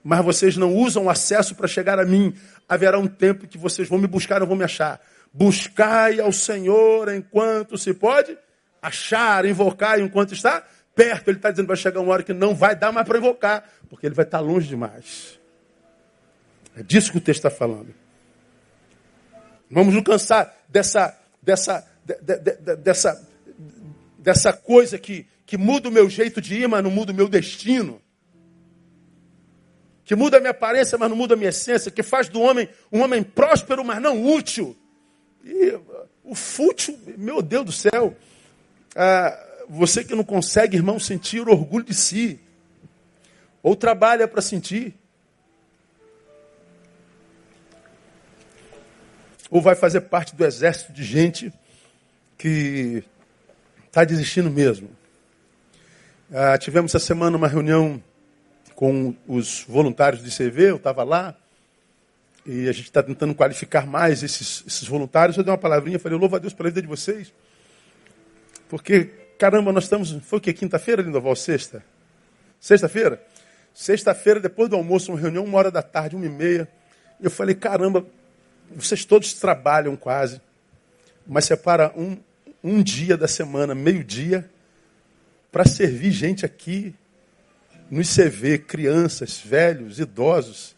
mas 0.04 0.24
vocês 0.24 0.56
não 0.56 0.76
usam 0.76 1.06
o 1.06 1.10
acesso 1.10 1.56
para 1.56 1.68
chegar 1.68 2.00
a 2.00 2.06
mim. 2.06 2.34
Haverá 2.68 3.00
um 3.00 3.08
tempo 3.08 3.48
que 3.48 3.58
vocês 3.58 3.88
vão 3.88 3.98
me 3.98 4.08
buscar, 4.08 4.40
não 4.40 4.48
vão 4.48 4.58
me 4.58 4.64
achar. 4.64 5.00
Buscai 5.34 6.20
ao 6.20 6.32
Senhor 6.32 7.14
enquanto 7.14 7.78
se 7.78 7.94
pode 7.94 8.38
achar, 8.82 9.46
invocar 9.46 10.00
enquanto 10.00 10.34
está 10.34 10.66
perto. 10.96 11.30
Ele 11.30 11.38
está 11.38 11.52
dizendo, 11.52 11.68
vai 11.68 11.78
chegar 11.78 12.02
uma 12.02 12.12
hora 12.12 12.24
que 12.24 12.34
não 12.34 12.54
vai 12.54 12.76
dar 12.76 12.92
mais 12.92 13.08
para 13.08 13.18
invocar, 13.18 13.64
porque 13.90 14.06
ele 14.06 14.16
vai 14.16 14.26
estar 14.26 14.40
longe 14.40 14.68
demais. 14.68 15.40
É 16.76 16.84
disso 16.84 17.12
que 17.12 17.18
o 17.18 17.22
texto 17.22 17.46
está 17.46 17.50
falando. 17.50 17.94
Vamos 19.70 19.94
nos 19.94 20.04
cansar 20.04 20.56
dessa, 20.70 21.18
dessa 21.42 21.86
de, 22.06 22.16
de, 22.40 22.76
dessa, 22.78 23.28
dessa 24.18 24.54
coisa 24.54 24.98
que, 24.98 25.28
que 25.46 25.58
muda 25.58 25.90
o 25.90 25.92
meu 25.92 26.10
jeito 26.10 26.40
de 26.40 26.56
ir, 26.56 26.68
mas 26.68 26.84
não 26.84 26.92
muda 26.92 27.12
o 27.12 27.16
meu 27.16 27.28
destino. 27.28 28.02
Que 30.08 30.16
muda 30.16 30.38
a 30.38 30.40
minha 30.40 30.52
aparência, 30.52 30.98
mas 30.98 31.10
não 31.10 31.18
muda 31.18 31.34
a 31.34 31.38
minha 31.38 31.50
essência. 31.50 31.92
Que 31.92 32.02
faz 32.02 32.30
do 32.30 32.40
homem 32.40 32.70
um 32.90 33.02
homem 33.02 33.22
próspero, 33.22 33.84
mas 33.84 34.02
não 34.02 34.26
útil. 34.26 34.74
E 35.44 35.78
o 36.24 36.34
fútil, 36.34 36.98
meu 37.18 37.42
Deus 37.42 37.66
do 37.66 37.72
céu. 37.74 38.16
Ah, 38.96 39.38
você 39.68 40.06
que 40.06 40.16
não 40.16 40.24
consegue, 40.24 40.78
irmão, 40.78 40.98
sentir 40.98 41.42
orgulho 41.42 41.84
de 41.84 41.94
si. 41.94 42.40
Ou 43.62 43.76
trabalha 43.76 44.30
para 44.30 44.42
sentir. 44.42 44.96
Ou 49.52 49.62
vai 49.62 49.76
fazer 49.76 50.00
parte 50.02 50.34
do 50.34 50.46
exército 50.46 50.94
de 50.94 51.04
gente 51.04 51.52
que 52.38 53.04
está 53.88 54.06
desistindo 54.06 54.50
mesmo. 54.50 54.90
Ah, 56.32 56.58
tivemos 56.58 56.96
essa 56.96 57.06
semana 57.06 57.36
uma 57.36 57.50
reunião 57.50 58.02
com 58.78 59.16
os 59.28 59.66
voluntários 59.68 60.24
de 60.24 60.30
CV, 60.30 60.70
eu 60.70 60.76
estava 60.76 61.04
lá, 61.04 61.36
e 62.46 62.70
a 62.70 62.72
gente 62.72 62.84
está 62.86 63.02
tentando 63.02 63.34
qualificar 63.34 63.88
mais 63.88 64.22
esses, 64.22 64.64
esses, 64.68 64.88
voluntários. 64.88 65.36
Eu 65.36 65.44
dei 65.44 65.52
uma 65.52 65.58
palavrinha, 65.58 65.98
falei, 65.98 66.16
louvo 66.16 66.36
a 66.36 66.40
Deus 66.40 66.54
pela 66.54 66.70
vida 66.70 66.84
de 66.84 66.88
vocês. 66.88 67.34
Porque, 68.70 69.06
caramba, 69.40 69.72
nós 69.72 69.86
estamos. 69.86 70.12
Foi 70.22 70.38
o 70.38 70.42
que? 70.42 70.54
Quinta-feira, 70.54 71.02
Lindoval? 71.02 71.36
Sexta? 71.36 71.84
Sexta-feira? 72.60 73.20
Sexta-feira, 73.74 74.40
depois 74.40 74.70
do 74.70 74.76
almoço, 74.76 75.12
uma 75.12 75.20
reunião, 75.20 75.44
uma 75.44 75.58
hora 75.58 75.72
da 75.72 75.82
tarde, 75.82 76.16
uma 76.16 76.28
e 76.28 76.30
meia. 76.30 76.68
Eu 77.20 77.32
falei, 77.32 77.56
caramba, 77.56 78.06
vocês 78.76 79.04
todos 79.04 79.34
trabalham 79.34 79.96
quase, 79.96 80.40
mas 81.26 81.46
separa 81.46 81.92
um, 81.98 82.16
um 82.64 82.84
dia 82.84 83.18
da 83.18 83.28
semana, 83.28 83.74
meio-dia, 83.74 84.48
para 85.52 85.66
servir 85.66 86.12
gente 86.12 86.46
aqui 86.46 86.94
no 87.90 88.02
ICV, 88.02 88.60
crianças, 88.60 89.40
velhos, 89.40 90.00
idosos. 90.00 90.76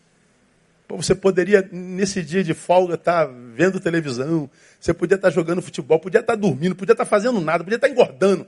Você 0.88 1.14
poderia, 1.14 1.68
nesse 1.72 2.24
dia 2.24 2.44
de 2.44 2.54
folga, 2.54 2.96
estar 2.96 3.28
tá 3.28 3.34
vendo 3.54 3.80
televisão, 3.80 4.50
você 4.80 4.94
podia 4.94 5.16
estar 5.16 5.30
tá 5.30 5.34
jogando 5.34 5.62
futebol, 5.62 6.00
podia 6.00 6.20
estar 6.20 6.34
tá 6.34 6.40
dormindo, 6.40 6.76
podia 6.76 6.94
estar 6.94 7.06
fazendo 7.06 7.40
nada, 7.40 7.64
podia 7.64 7.76
estar 7.78 7.90
engordando. 7.90 8.48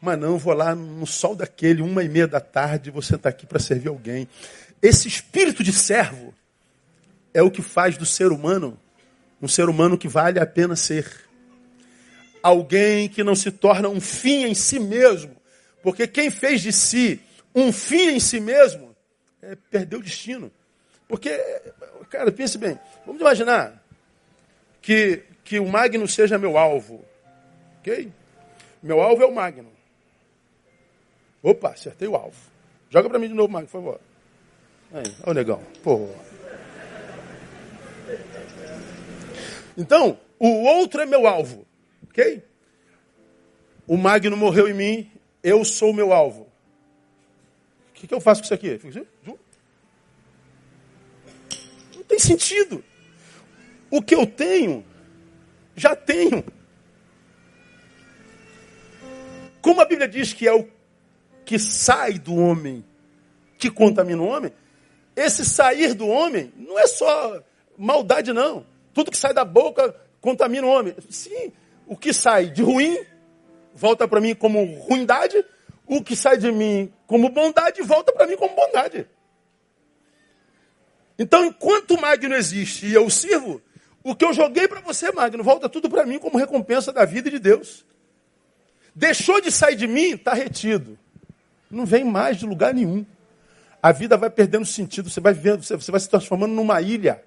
Mas 0.00 0.18
não, 0.18 0.38
vou 0.38 0.52
lá 0.52 0.74
no 0.74 1.06
sol 1.06 1.34
daquele, 1.34 1.82
uma 1.82 2.04
e 2.04 2.08
meia 2.08 2.28
da 2.28 2.40
tarde, 2.40 2.90
você 2.90 3.14
está 3.14 3.30
aqui 3.30 3.46
para 3.46 3.58
servir 3.58 3.88
alguém. 3.88 4.28
Esse 4.82 5.08
espírito 5.08 5.62
de 5.62 5.72
servo 5.72 6.34
é 7.32 7.42
o 7.42 7.50
que 7.50 7.62
faz 7.62 7.96
do 7.96 8.04
ser 8.04 8.32
humano 8.32 8.78
um 9.40 9.48
ser 9.48 9.68
humano 9.68 9.96
que 9.96 10.08
vale 10.08 10.40
a 10.40 10.46
pena 10.46 10.74
ser 10.74 11.08
alguém 12.42 13.08
que 13.08 13.22
não 13.22 13.34
se 13.34 13.50
torna 13.50 13.88
um 13.88 14.00
fim 14.00 14.44
em 14.44 14.54
si 14.54 14.80
mesmo. 14.80 15.36
Porque 15.82 16.06
quem 16.06 16.30
fez 16.30 16.60
de 16.60 16.72
si 16.72 17.20
um 17.58 17.72
fim 17.72 18.10
em 18.10 18.20
si 18.20 18.40
mesmo 18.40 18.94
é, 19.42 19.56
perdeu 19.70 19.98
o 19.98 20.02
destino. 20.02 20.50
Porque, 21.08 21.30
cara, 22.10 22.30
pense 22.30 22.58
bem, 22.58 22.78
vamos 23.04 23.20
imaginar 23.20 23.82
que, 24.82 25.22
que 25.42 25.58
o 25.58 25.66
Magno 25.66 26.06
seja 26.06 26.38
meu 26.38 26.56
alvo. 26.56 27.04
Ok? 27.80 28.12
Meu 28.82 29.00
alvo 29.00 29.22
é 29.22 29.26
o 29.26 29.34
Magno. 29.34 29.72
Opa, 31.42 31.70
acertei 31.70 32.06
o 32.06 32.14
alvo. 32.14 32.38
Joga 32.90 33.08
para 33.08 33.18
mim 33.18 33.28
de 33.28 33.34
novo, 33.34 33.52
Magno, 33.52 33.68
por 33.68 33.72
favor. 33.72 34.00
Aí, 34.92 35.14
o 35.26 35.32
negão. 35.32 35.62
Pô. 35.82 36.08
Então, 39.76 40.18
o 40.38 40.64
outro 40.64 41.00
é 41.00 41.06
meu 41.06 41.26
alvo. 41.26 41.66
Ok? 42.04 42.42
O 43.86 43.96
Magno 43.96 44.36
morreu 44.36 44.68
em 44.68 44.74
mim, 44.74 45.10
eu 45.42 45.64
sou 45.64 45.90
o 45.90 45.94
meu 45.94 46.12
alvo. 46.12 46.47
O 47.98 48.00
que, 48.00 48.06
que 48.06 48.14
eu 48.14 48.20
faço 48.20 48.40
com 48.40 48.44
isso 48.44 48.54
aqui? 48.54 48.70
Assim, 48.70 49.04
não 49.24 49.36
tem 52.06 52.16
sentido. 52.16 52.84
O 53.90 54.00
que 54.00 54.14
eu 54.14 54.24
tenho, 54.24 54.84
já 55.74 55.96
tenho. 55.96 56.44
Como 59.60 59.80
a 59.80 59.84
Bíblia 59.84 60.06
diz 60.06 60.32
que 60.32 60.46
é 60.46 60.54
o 60.54 60.68
que 61.44 61.58
sai 61.58 62.20
do 62.20 62.36
homem 62.36 62.84
que 63.58 63.68
contamina 63.68 64.22
o 64.22 64.28
homem, 64.28 64.52
esse 65.16 65.44
sair 65.44 65.92
do 65.92 66.06
homem 66.06 66.52
não 66.56 66.78
é 66.78 66.86
só 66.86 67.42
maldade, 67.76 68.32
não. 68.32 68.64
Tudo 68.94 69.10
que 69.10 69.18
sai 69.18 69.34
da 69.34 69.44
boca 69.44 69.92
contamina 70.20 70.64
o 70.64 70.70
homem. 70.70 70.94
Sim, 71.10 71.52
o 71.84 71.96
que 71.96 72.12
sai 72.12 72.48
de 72.48 72.62
ruim 72.62 72.96
volta 73.74 74.06
para 74.06 74.20
mim 74.20 74.36
como 74.36 74.64
ruindade, 74.76 75.44
o 75.84 76.00
que 76.00 76.14
sai 76.14 76.36
de 76.36 76.52
mim 76.52 76.92
como 77.08 77.30
bondade 77.30 77.80
volta 77.82 78.12
para 78.12 78.26
mim 78.26 78.36
como 78.36 78.54
bondade. 78.54 79.08
Então, 81.18 81.46
enquanto 81.46 82.00
Magno 82.00 82.34
existe 82.34 82.86
e 82.86 82.94
eu 82.94 83.08
sirvo, 83.10 83.60
o 84.04 84.14
que 84.14 84.24
eu 84.24 84.32
joguei 84.32 84.68
para 84.68 84.80
você, 84.80 85.10
Magno, 85.10 85.42
volta 85.42 85.68
tudo 85.68 85.88
para 85.90 86.04
mim 86.06 86.18
como 86.18 86.38
recompensa 86.38 86.92
da 86.92 87.06
vida 87.06 87.30
de 87.30 87.38
Deus. 87.38 87.84
Deixou 88.94 89.40
de 89.40 89.50
sair 89.50 89.74
de 89.74 89.86
mim, 89.86 90.12
está 90.12 90.34
retido. 90.34 90.98
Não 91.70 91.86
vem 91.86 92.04
mais 92.04 92.36
de 92.36 92.44
lugar 92.44 92.74
nenhum. 92.74 93.04
A 93.82 93.90
vida 93.90 94.16
vai 94.16 94.28
perdendo 94.28 94.66
sentido, 94.66 95.08
você 95.08 95.20
vai 95.20 95.32
você 95.32 95.90
vai 95.90 96.00
se 96.00 96.10
transformando 96.10 96.52
numa 96.52 96.80
ilha 96.82 97.24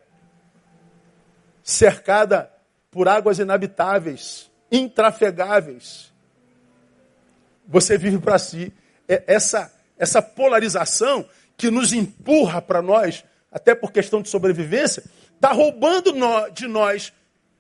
cercada 1.64 2.52
por 2.92 3.08
águas 3.08 3.40
inabitáveis, 3.40 4.52
intrafegáveis. 4.72 6.14
Você 7.68 7.98
vive 7.98 8.20
para 8.20 8.38
si. 8.38 8.72
É 9.14 9.24
essa, 9.28 9.74
essa 9.98 10.22
polarização 10.22 11.26
que 11.58 11.70
nos 11.70 11.92
empurra 11.92 12.62
para 12.62 12.82
nós 12.82 13.24
até 13.52 13.76
por 13.76 13.92
questão 13.92 14.22
de 14.22 14.30
sobrevivência, 14.30 15.04
está 15.36 15.52
roubando 15.52 16.14
de 16.54 16.68
nós, 16.68 17.12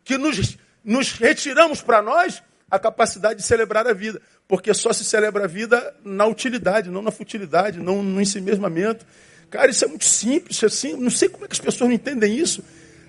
que 0.06 0.18
nos, 0.18 0.58
nos 0.84 1.12
retiramos 1.12 1.82
para 1.82 2.02
nós, 2.02 2.41
a 2.70 2.80
capacidade 2.80 3.41
de 3.41 3.45
celebrar 3.45 3.86
a 3.86 3.93
vida. 3.93 4.22
Porque 4.47 4.74
só 4.74 4.93
se 4.93 5.04
celebra 5.04 5.43
a 5.43 5.47
vida 5.47 5.93
na 6.06 6.26
utilidade, 6.26 6.89
não 6.89 7.02
na 7.02 7.12
futilidade, 7.12 7.80
não 7.80 8.02
no 8.02 8.22
ensimesmamento. 8.22 9.06
Cara, 9.49 9.70
isso 9.70 9.84
é 9.84 9.88
muito 9.88 10.06
simples, 10.06 10.64
assim, 10.64 10.95
não 10.95 11.10
sei 11.10 11.28
como 11.28 11.43
é 11.43 11.47
que 11.49 11.54
as 11.54 11.60
pessoas 11.60 11.89
não 11.89 11.91
entendem 11.91 12.38
isso. 12.38 12.64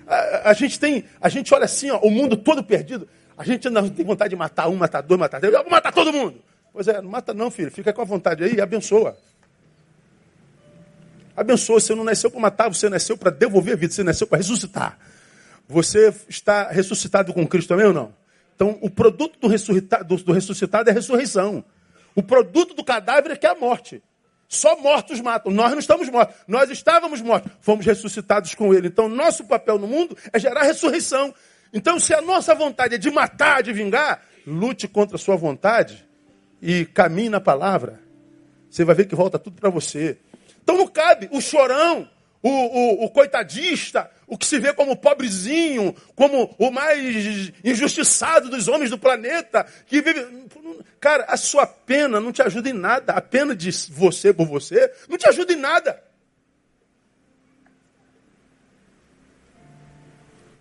A, 0.05 0.49
a 0.49 0.53
gente 0.53 0.77
tem, 0.77 1.05
a 1.21 1.29
gente 1.29 1.53
olha 1.53 1.63
assim, 1.63 1.89
ó, 1.89 1.99
o 1.99 2.11
mundo 2.11 2.35
todo 2.35 2.61
perdido. 2.61 3.07
A 3.37 3.45
gente 3.45 3.69
não 3.69 3.87
tem 3.87 4.05
vontade 4.05 4.31
de 4.31 4.35
matar 4.35 4.67
um, 4.67 4.75
matar 4.75 5.01
dois, 5.01 5.19
matar 5.19 5.39
três. 5.39 5.53
Eu 5.53 5.61
vou 5.61 5.71
matar 5.71 5.93
todo 5.93 6.11
mundo. 6.11 6.41
Pois 6.73 6.87
é, 6.87 6.99
não 6.99 7.11
mata 7.11 7.35
não, 7.35 7.51
filho. 7.51 7.69
Fica 7.69 7.93
com 7.93 8.01
a 8.01 8.05
vontade 8.05 8.43
aí 8.43 8.55
e 8.55 8.61
abençoa. 8.61 9.15
Abençoa, 11.37 11.79
você 11.79 11.93
não 11.93 12.03
nasceu 12.03 12.31
para 12.31 12.39
matar, 12.39 12.67
você 12.67 12.89
nasceu 12.89 13.15
para 13.15 13.29
devolver 13.29 13.75
a 13.75 13.77
vida, 13.77 13.93
você 13.93 14.03
nasceu 14.03 14.25
para 14.25 14.39
ressuscitar. 14.39 14.97
Você 15.67 16.13
está 16.27 16.69
ressuscitado 16.69 17.31
com 17.31 17.47
Cristo 17.47 17.69
também 17.69 17.85
ou 17.85 17.93
não? 17.93 18.13
Então, 18.55 18.77
o 18.81 18.89
produto 18.89 19.39
do 19.39 19.47
ressuscitado, 19.47 20.03
do, 20.03 20.23
do 20.23 20.33
ressuscitado 20.33 20.89
é 20.89 20.91
a 20.91 20.95
ressurreição. 20.95 21.63
O 22.15 22.23
produto 22.23 22.73
do 22.73 22.83
cadáver 22.83 23.31
é 23.31 23.35
que 23.35 23.45
é 23.45 23.51
a 23.51 23.55
morte. 23.55 24.01
Só 24.47 24.75
mortos 24.77 25.21
matam. 25.21 25.51
Nós 25.51 25.71
não 25.71 25.79
estamos 25.79 26.09
mortos. 26.09 26.35
Nós 26.47 26.69
estávamos 26.69 27.21
mortos. 27.21 27.51
Fomos 27.61 27.85
ressuscitados 27.85 28.53
com 28.53 28.73
ele. 28.73 28.87
Então, 28.87 29.07
nosso 29.07 29.45
papel 29.45 29.79
no 29.79 29.87
mundo 29.87 30.15
é 30.31 30.39
gerar 30.39 30.63
ressurreição. 30.63 31.33
Então, 31.71 31.99
se 31.99 32.13
a 32.13 32.21
nossa 32.21 32.53
vontade 32.53 32.95
é 32.95 32.97
de 32.99 33.09
matar, 33.09 33.63
de 33.63 33.73
vingar, 33.73 34.23
lute 34.45 34.87
contra 34.87 35.15
a 35.15 35.19
sua 35.19 35.35
vontade 35.35 36.05
e 36.63 36.85
caminhe 36.85 37.27
na 37.27 37.41
palavra. 37.41 37.99
Você 38.69 38.85
vai 38.85 38.95
ver 38.95 39.05
que 39.05 39.15
volta 39.15 39.37
tudo 39.37 39.59
para 39.59 39.69
você. 39.69 40.17
Então 40.63 40.77
não 40.77 40.87
cabe 40.87 41.27
o 41.29 41.41
chorão, 41.41 42.09
o, 42.41 42.49
o, 42.49 43.03
o, 43.03 43.09
coitadista, 43.09 44.09
o 44.25 44.37
que 44.37 44.45
se 44.45 44.57
vê 44.59 44.73
como 44.73 44.95
pobrezinho, 44.95 45.93
como 46.15 46.55
o 46.57 46.71
mais 46.71 47.51
injustiçado 47.65 48.49
dos 48.49 48.69
homens 48.69 48.89
do 48.89 48.97
planeta, 48.97 49.65
que 49.85 50.01
vive. 50.01 50.25
Cara, 51.01 51.25
a 51.25 51.35
sua 51.35 51.67
pena 51.67 52.21
não 52.21 52.31
te 52.31 52.41
ajuda 52.41 52.69
em 52.69 52.73
nada. 52.73 53.11
A 53.11 53.21
pena 53.21 53.53
de 53.53 53.69
você 53.89 54.33
por 54.33 54.47
você 54.47 54.89
não 55.09 55.17
te 55.17 55.27
ajuda 55.27 55.51
em 55.51 55.57
nada. 55.57 56.01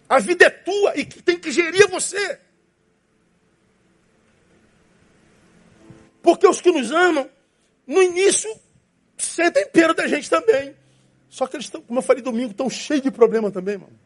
A 0.08 0.18
vida 0.18 0.46
é 0.46 0.50
tua 0.50 0.96
e 0.96 1.04
tem 1.04 1.38
que 1.38 1.52
gerir 1.52 1.88
você. 1.88 2.40
Porque 6.22 6.46
os 6.46 6.60
que 6.60 6.70
nos 6.70 6.90
amam, 6.90 7.28
no 7.86 8.02
início, 8.02 8.50
sentem 9.16 9.66
pena 9.66 9.92
da 9.92 10.06
gente 10.06 10.30
também. 10.30 10.74
Só 11.28 11.46
que 11.46 11.56
eles 11.56 11.66
estão, 11.66 11.80
como 11.80 11.98
eu 11.98 12.02
falei 12.02 12.22
domingo, 12.22 12.50
estão 12.50 12.68
cheios 12.68 13.02
de 13.02 13.10
problema 13.10 13.50
também, 13.50 13.78
mano. 13.78 13.98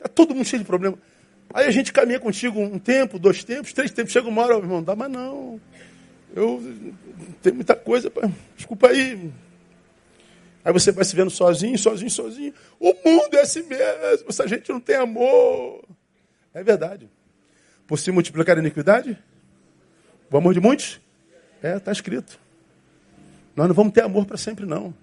É 0.00 0.08
todo 0.08 0.34
mundo 0.34 0.44
cheio 0.44 0.60
de 0.60 0.66
problema. 0.66 0.98
Aí 1.54 1.66
a 1.66 1.70
gente 1.70 1.92
caminha 1.92 2.18
contigo 2.18 2.60
um 2.60 2.78
tempo, 2.78 3.18
dois 3.18 3.44
tempos, 3.44 3.72
três 3.72 3.90
tempos, 3.90 4.12
chega 4.12 4.28
uma 4.28 4.42
hora, 4.42 4.56
irmão, 4.56 4.82
dá, 4.82 4.96
mas 4.96 5.10
não. 5.10 5.60
Eu 6.34 6.62
tenho 7.42 7.56
muita 7.56 7.76
coisa, 7.76 8.10
pra... 8.10 8.28
desculpa 8.56 8.88
aí. 8.88 9.30
Aí 10.64 10.72
você 10.72 10.92
vai 10.92 11.04
se 11.04 11.14
vendo 11.14 11.30
sozinho, 11.30 11.76
sozinho, 11.78 12.10
sozinho. 12.10 12.54
O 12.80 12.94
mundo 13.04 13.34
é 13.34 13.40
assim 13.40 13.62
mesmo, 13.62 14.32
se 14.32 14.42
a 14.42 14.46
gente 14.46 14.70
não 14.70 14.80
tem 14.80 14.96
amor. 14.96 15.84
É 16.54 16.62
verdade. 16.62 17.08
Por 17.86 17.98
se 17.98 18.10
multiplicar 18.10 18.56
a 18.56 18.60
iniquidade? 18.60 19.18
O 20.32 20.36
amor 20.38 20.54
de 20.54 20.60
muitos? 20.60 20.98
É, 21.62 21.76
está 21.76 21.92
escrito. 21.92 22.40
Nós 23.54 23.68
não 23.68 23.74
vamos 23.74 23.92
ter 23.92 24.02
amor 24.02 24.24
para 24.24 24.38
sempre, 24.38 24.64
não. 24.64 24.94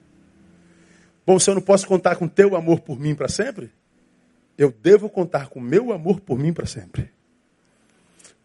Bom, 1.25 1.37
se 1.37 1.49
eu 1.49 1.53
não 1.53 1.61
posso 1.61 1.85
contar 1.85 2.15
com 2.15 2.27
teu 2.27 2.55
amor 2.55 2.79
por 2.79 2.99
mim 2.99 3.13
para 3.13 3.29
sempre, 3.29 3.69
eu 4.57 4.73
devo 4.81 5.07
contar 5.07 5.47
com 5.47 5.59
meu 5.59 5.93
amor 5.93 6.19
por 6.19 6.39
mim 6.39 6.51
para 6.51 6.65
sempre. 6.65 7.11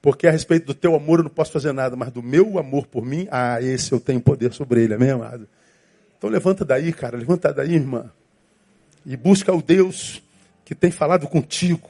Porque 0.03 0.27
a 0.27 0.31
respeito 0.31 0.67
do 0.67 0.75
teu 0.75 0.95
amor 0.95 1.21
eu 1.21 1.25
não 1.25 1.31
posso 1.31 1.51
fazer 1.51 1.73
nada, 1.73 1.97
mas 1.97 2.11
do 2.11 2.23
meu 2.23 2.59
amor 2.59 2.87
por 2.87 3.03
mim, 3.03 3.27
ah, 3.31 3.63
esse 3.63 3.91
eu 3.91 3.99
tenho 3.99 4.21
poder 4.21 4.53
sobre 4.53 4.85
ele, 4.85 4.93
amém, 4.93 5.11
amado? 5.11 5.49
Então 6.19 6.29
levanta 6.29 6.63
daí, 6.63 6.93
cara, 6.93 7.17
levanta 7.17 7.51
daí, 7.51 7.75
irmã. 7.75 8.13
E 9.07 9.17
busca 9.17 9.51
o 9.51 9.63
Deus 9.63 10.23
que 10.67 10.75
tem 10.75 10.91
falado 10.91 11.27
contigo. 11.27 11.89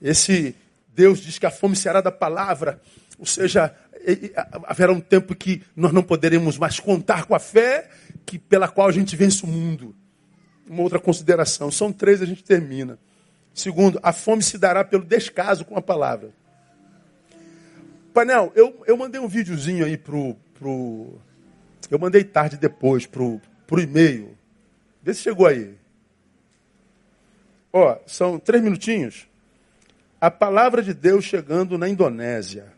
Esse 0.00 0.54
Deus 0.94 1.18
diz 1.18 1.38
que 1.38 1.46
a 1.46 1.50
fome 1.50 1.74
será 1.74 2.00
da 2.00 2.12
palavra. 2.12 2.80
Ou 3.18 3.26
seja, 3.26 3.74
haverá 4.64 4.92
um 4.92 5.00
tempo 5.00 5.34
que 5.34 5.62
nós 5.76 5.92
não 5.92 6.02
poderemos 6.02 6.56
mais 6.56 6.80
contar 6.80 7.26
com 7.26 7.34
a 7.34 7.38
fé 7.38 7.90
que, 8.24 8.38
pela 8.38 8.68
qual 8.68 8.88
a 8.88 8.92
gente 8.92 9.16
vence 9.16 9.44
o 9.44 9.46
mundo. 9.46 9.94
Uma 10.66 10.82
outra 10.82 10.98
consideração. 10.98 11.70
São 11.70 11.92
três, 11.92 12.22
a 12.22 12.26
gente 12.26 12.44
termina. 12.44 12.98
Segundo, 13.54 13.98
a 14.02 14.12
fome 14.12 14.42
se 14.42 14.56
dará 14.56 14.84
pelo 14.84 15.04
descaso 15.04 15.64
com 15.64 15.76
a 15.76 15.82
palavra. 15.82 16.32
Panel, 18.14 18.52
eu, 18.54 18.82
eu 18.86 18.96
mandei 18.96 19.20
um 19.20 19.28
videozinho 19.28 19.84
aí 19.84 19.96
pro, 19.96 20.36
pro. 20.58 21.20
Eu 21.90 21.98
mandei 21.98 22.24
tarde 22.24 22.56
depois 22.56 23.06
pro, 23.06 23.40
pro 23.66 23.80
e-mail. 23.80 24.36
Vê 25.02 25.14
se 25.14 25.22
chegou 25.22 25.46
aí. 25.46 25.74
Ó, 27.72 27.98
são 28.06 28.38
três 28.38 28.62
minutinhos. 28.62 29.28
A 30.20 30.30
palavra 30.30 30.82
de 30.82 30.92
Deus 30.92 31.24
chegando 31.24 31.78
na 31.78 31.88
Indonésia. 31.88 32.77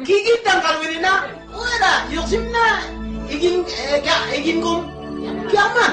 Gigit 0.00 0.40
ang 0.48 0.64
kalwirina, 0.64 1.28
wala, 1.52 2.08
yuksim 2.08 2.40
na, 2.48 2.80
igin, 3.28 3.60
eh, 3.68 4.00
igin 4.32 4.64
kong, 4.64 4.88
kiaman. 5.52 5.92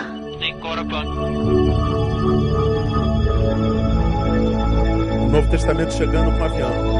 O 5.12 5.28
Novo 5.28 5.48
Testamento 5.52 5.92
chegando 5.92 6.32
com 6.40 6.44
avião. 6.46 6.97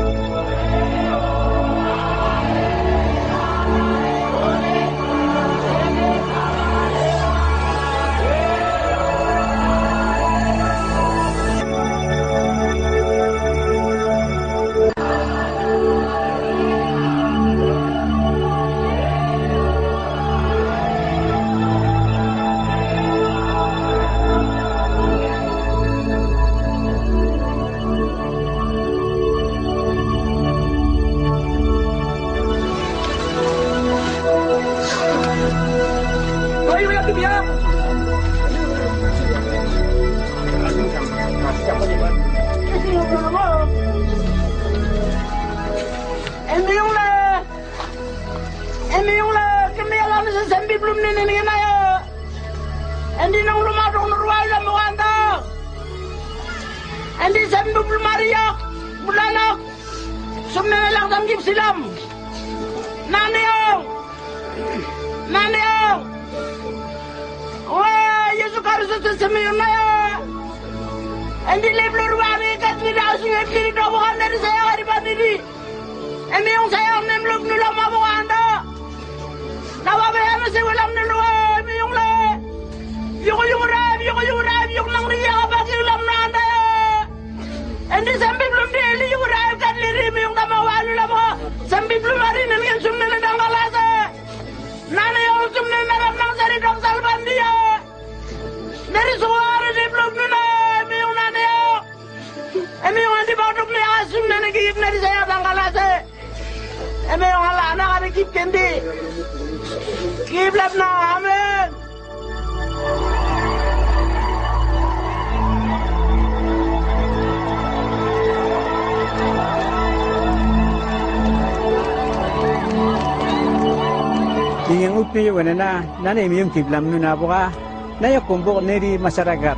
아니 126.18 126.28
미용 126.30 126.50
기블람 126.50 126.86
누나보가 126.86 127.52
나요 128.00 128.20
공복 128.26 128.64
내리 128.64 128.98
마사라갑 128.98 129.56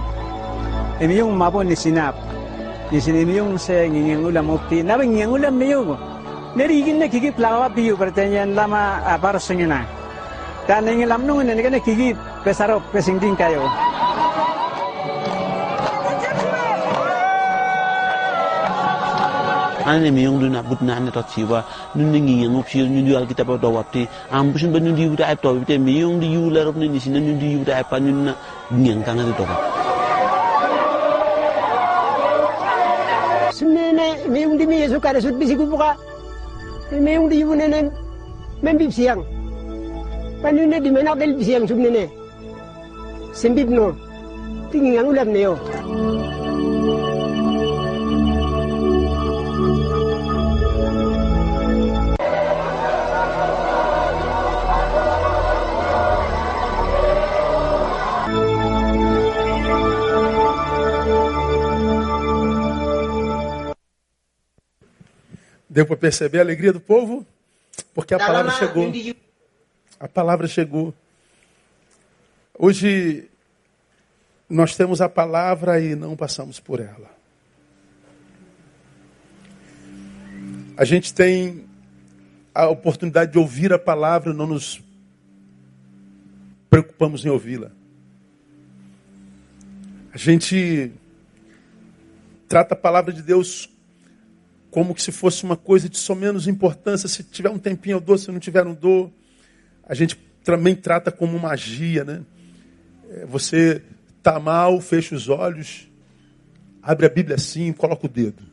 미용 1.00 1.38
마보 1.38 1.64
니시납 1.64 2.14
니시니 2.92 3.24
미용 3.24 3.58
생잉 3.58 4.26
우람 4.26 4.50
없디 4.50 4.84
나빙 4.84 5.18
잉 5.18 5.32
우람 5.32 5.58
미용 5.58 5.98
내리 6.58 6.82
이긴 6.82 7.00
내 7.00 7.08
기기 7.08 7.32
플라와 7.32 7.70
비유 7.70 7.96
버테니안 7.96 8.56
라마 8.56 9.02
아바르싱이나 9.06 9.88
다닝이 10.68 11.06
람농은 11.06 11.48
내가 11.48 11.70
내 11.70 11.80
기기 11.80 12.14
베사로 12.44 12.82
베싱딩 12.92 13.38
가요 13.38 13.66
ane 19.90 20.10
mi 20.16 20.22
yong 20.28 20.40
duna 20.42 20.62
gut 20.70 20.82
na 20.88 21.00
ne 21.00 21.12
tot 21.16 21.28
siwa 21.34 21.60
nun 21.98 22.14
ngi 22.14 22.36
yong 22.44 22.58
op 22.60 22.68
sir 22.72 22.86
nun 22.96 23.08
yal 23.12 23.26
kitaba 23.30 23.58
do 23.64 23.70
watti 23.76 24.04
am 24.32 24.52
busun 24.54 24.70
ba 24.74 24.80
nun 24.80 24.96
di 24.98 25.04
yu 25.08 25.16
ta 25.16 25.34
to 25.44 25.50
bi 25.60 25.66
te. 25.70 25.76
Mi 25.86 25.94
yong 26.02 26.20
di 26.22 26.28
yu 26.36 26.50
la 26.56 26.64
rop 26.66 26.76
ni 26.82 27.00
sin 27.00 27.14
nun 27.14 27.40
di 27.42 27.48
yu 27.56 27.62
ta 27.70 27.82
pan 27.90 28.02
nun 28.06 28.20
na 28.26 28.34
ngen 28.82 29.00
kan 29.06 29.18
ne 29.18 29.34
to 29.40 29.44
sun 33.58 33.74
sunne 33.74 34.08
mi 34.34 34.40
yong 34.44 34.56
di 34.60 34.66
mi 34.72 34.76
yesu 34.84 34.98
ka 35.00 35.10
resut 35.16 35.36
bisi 35.40 35.56
ku 35.60 35.66
buka 35.72 35.90
mi 37.06 37.12
yong 37.18 37.28
di 37.32 37.38
yu 37.42 37.56
ne 37.60 37.66
ne 37.74 37.80
men 38.64 38.78
bi 38.78 38.86
siang. 38.98 39.22
Pa 40.42 40.52
nun 40.52 40.70
ne 40.72 40.78
di 40.84 40.90
menak 40.96 41.16
del 41.22 41.32
bi 41.38 41.44
siang 41.48 41.66
sunne 41.70 41.90
ne 41.98 42.04
sembib 43.40 43.70
no. 43.78 43.86
Tingi 44.72 44.90
ngalulam 44.94 45.30
ne 45.34 45.40
yo. 45.48 45.54
Deu 65.80 65.86
para 65.86 65.96
perceber 65.96 66.40
a 66.40 66.42
alegria 66.42 66.74
do 66.74 66.82
povo? 66.82 67.26
Porque 67.94 68.14
a 68.14 68.18
palavra 68.18 68.52
chegou. 68.52 68.92
A 69.98 70.10
palavra 70.10 70.46
chegou. 70.46 70.94
Hoje 72.54 73.30
nós 74.50 74.76
temos 74.76 75.00
a 75.00 75.08
palavra 75.08 75.80
e 75.80 75.96
não 75.96 76.18
passamos 76.18 76.60
por 76.60 76.82
ela. 76.82 77.10
A 80.76 80.84
gente 80.84 81.14
tem 81.14 81.64
a 82.54 82.68
oportunidade 82.68 83.32
de 83.32 83.40
ouvir 83.40 83.72
a 83.72 83.80
palavra, 83.80 84.34
não 84.34 84.48
nos 84.48 84.84
preocupamos 86.70 87.26
em 87.26 87.30
ouvi-la. 87.30 87.72
A 90.14 90.18
gente 90.18 90.92
trata 92.50 92.74
a 92.74 92.78
palavra 92.78 93.14
de 93.14 93.22
Deus 93.22 93.70
como 94.72 94.94
que 94.94 95.02
se 95.02 95.12
fosse 95.12 95.44
uma 95.44 95.58
coisa 95.58 95.90
de 95.90 95.98
só 95.98 96.14
menos 96.14 96.48
importância. 96.48 97.08
Se 97.10 97.24
tiver 97.24 97.50
um 97.50 97.58
tempinho 97.58 97.98
eu 97.98 98.02
dou, 98.02 98.18
se 98.18 98.32
não 98.32 98.40
tiver 98.40 98.64
não 98.64 98.74
dou. 98.74 99.12
A 99.84 99.94
gente 99.94 100.16
também 100.44 100.76
trata 100.76 101.12
como 101.12 101.38
magia, 101.40 102.04
né? 102.04 102.22
É, 103.10 103.26
Você 103.26 103.82
tá 104.22 104.40
mal, 104.40 104.80
fecha 104.82 105.16
os 105.16 105.30
olhos, 105.30 105.90
abre 106.82 107.06
a 107.06 107.10
Bíblia 107.10 107.36
assim, 107.36 107.72
coloca 107.74 108.06
o 108.06 108.10
dedo. 108.10 108.44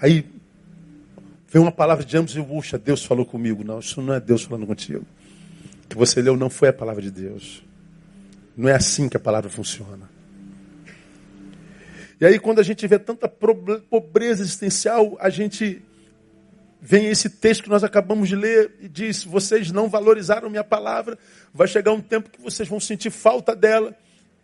Aí 0.00 0.24
vem 1.48 1.62
uma 1.62 1.72
palavra 1.72 2.04
de 2.04 2.16
ambos 2.16 2.36
e 2.36 2.42
puxa, 2.42 2.78
Deus 2.78 3.04
falou 3.04 3.24
comigo. 3.24 3.64
Não, 3.64 3.78
isso 3.78 4.00
não 4.02 4.14
é 4.14 4.20
Deus 4.20 4.42
falando 4.42 4.66
contigo. 4.66 5.04
O 5.84 5.88
que 5.88 5.96
você 5.96 6.20
leu 6.20 6.36
não 6.36 6.50
foi 6.50 6.68
a 6.68 6.72
palavra 6.72 7.02
de 7.02 7.10
Deus. 7.10 7.62
Não 8.56 8.68
é 8.68 8.74
assim 8.74 9.08
que 9.08 9.16
a 9.16 9.20
palavra 9.20 9.48
funciona. 9.48 10.11
E 12.22 12.24
aí, 12.24 12.38
quando 12.38 12.60
a 12.60 12.62
gente 12.62 12.86
vê 12.86 13.00
tanta 13.00 13.28
pobreza 13.28 14.44
existencial, 14.44 15.16
a 15.18 15.28
gente 15.28 15.82
vem 16.80 17.08
esse 17.08 17.28
texto 17.28 17.64
que 17.64 17.68
nós 17.68 17.82
acabamos 17.82 18.28
de 18.28 18.36
ler 18.36 18.76
e 18.80 18.88
diz: 18.88 19.24
Vocês 19.24 19.72
não 19.72 19.88
valorizaram 19.88 20.48
minha 20.48 20.62
palavra, 20.62 21.18
vai 21.52 21.66
chegar 21.66 21.90
um 21.90 22.00
tempo 22.00 22.30
que 22.30 22.40
vocês 22.40 22.68
vão 22.68 22.78
sentir 22.78 23.10
falta 23.10 23.56
dela 23.56 23.92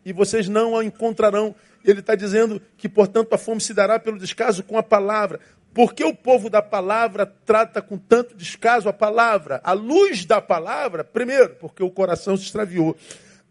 e 0.04 0.12
vocês 0.12 0.48
não 0.48 0.76
a 0.76 0.84
encontrarão. 0.84 1.54
Ele 1.84 2.00
está 2.00 2.16
dizendo 2.16 2.60
que, 2.76 2.88
portanto, 2.88 3.32
a 3.32 3.38
fome 3.38 3.60
se 3.60 3.72
dará 3.72 3.96
pelo 4.00 4.18
descaso 4.18 4.64
com 4.64 4.76
a 4.76 4.82
palavra. 4.82 5.38
Por 5.72 5.94
que 5.94 6.02
o 6.02 6.12
povo 6.12 6.50
da 6.50 6.60
palavra 6.60 7.32
trata 7.46 7.80
com 7.80 7.96
tanto 7.96 8.36
descaso 8.36 8.88
a 8.88 8.92
palavra? 8.92 9.60
A 9.62 9.72
luz 9.72 10.24
da 10.24 10.40
palavra, 10.40 11.04
primeiro, 11.04 11.54
porque 11.60 11.84
o 11.84 11.92
coração 11.92 12.36
se 12.36 12.42
extraviou. 12.42 12.96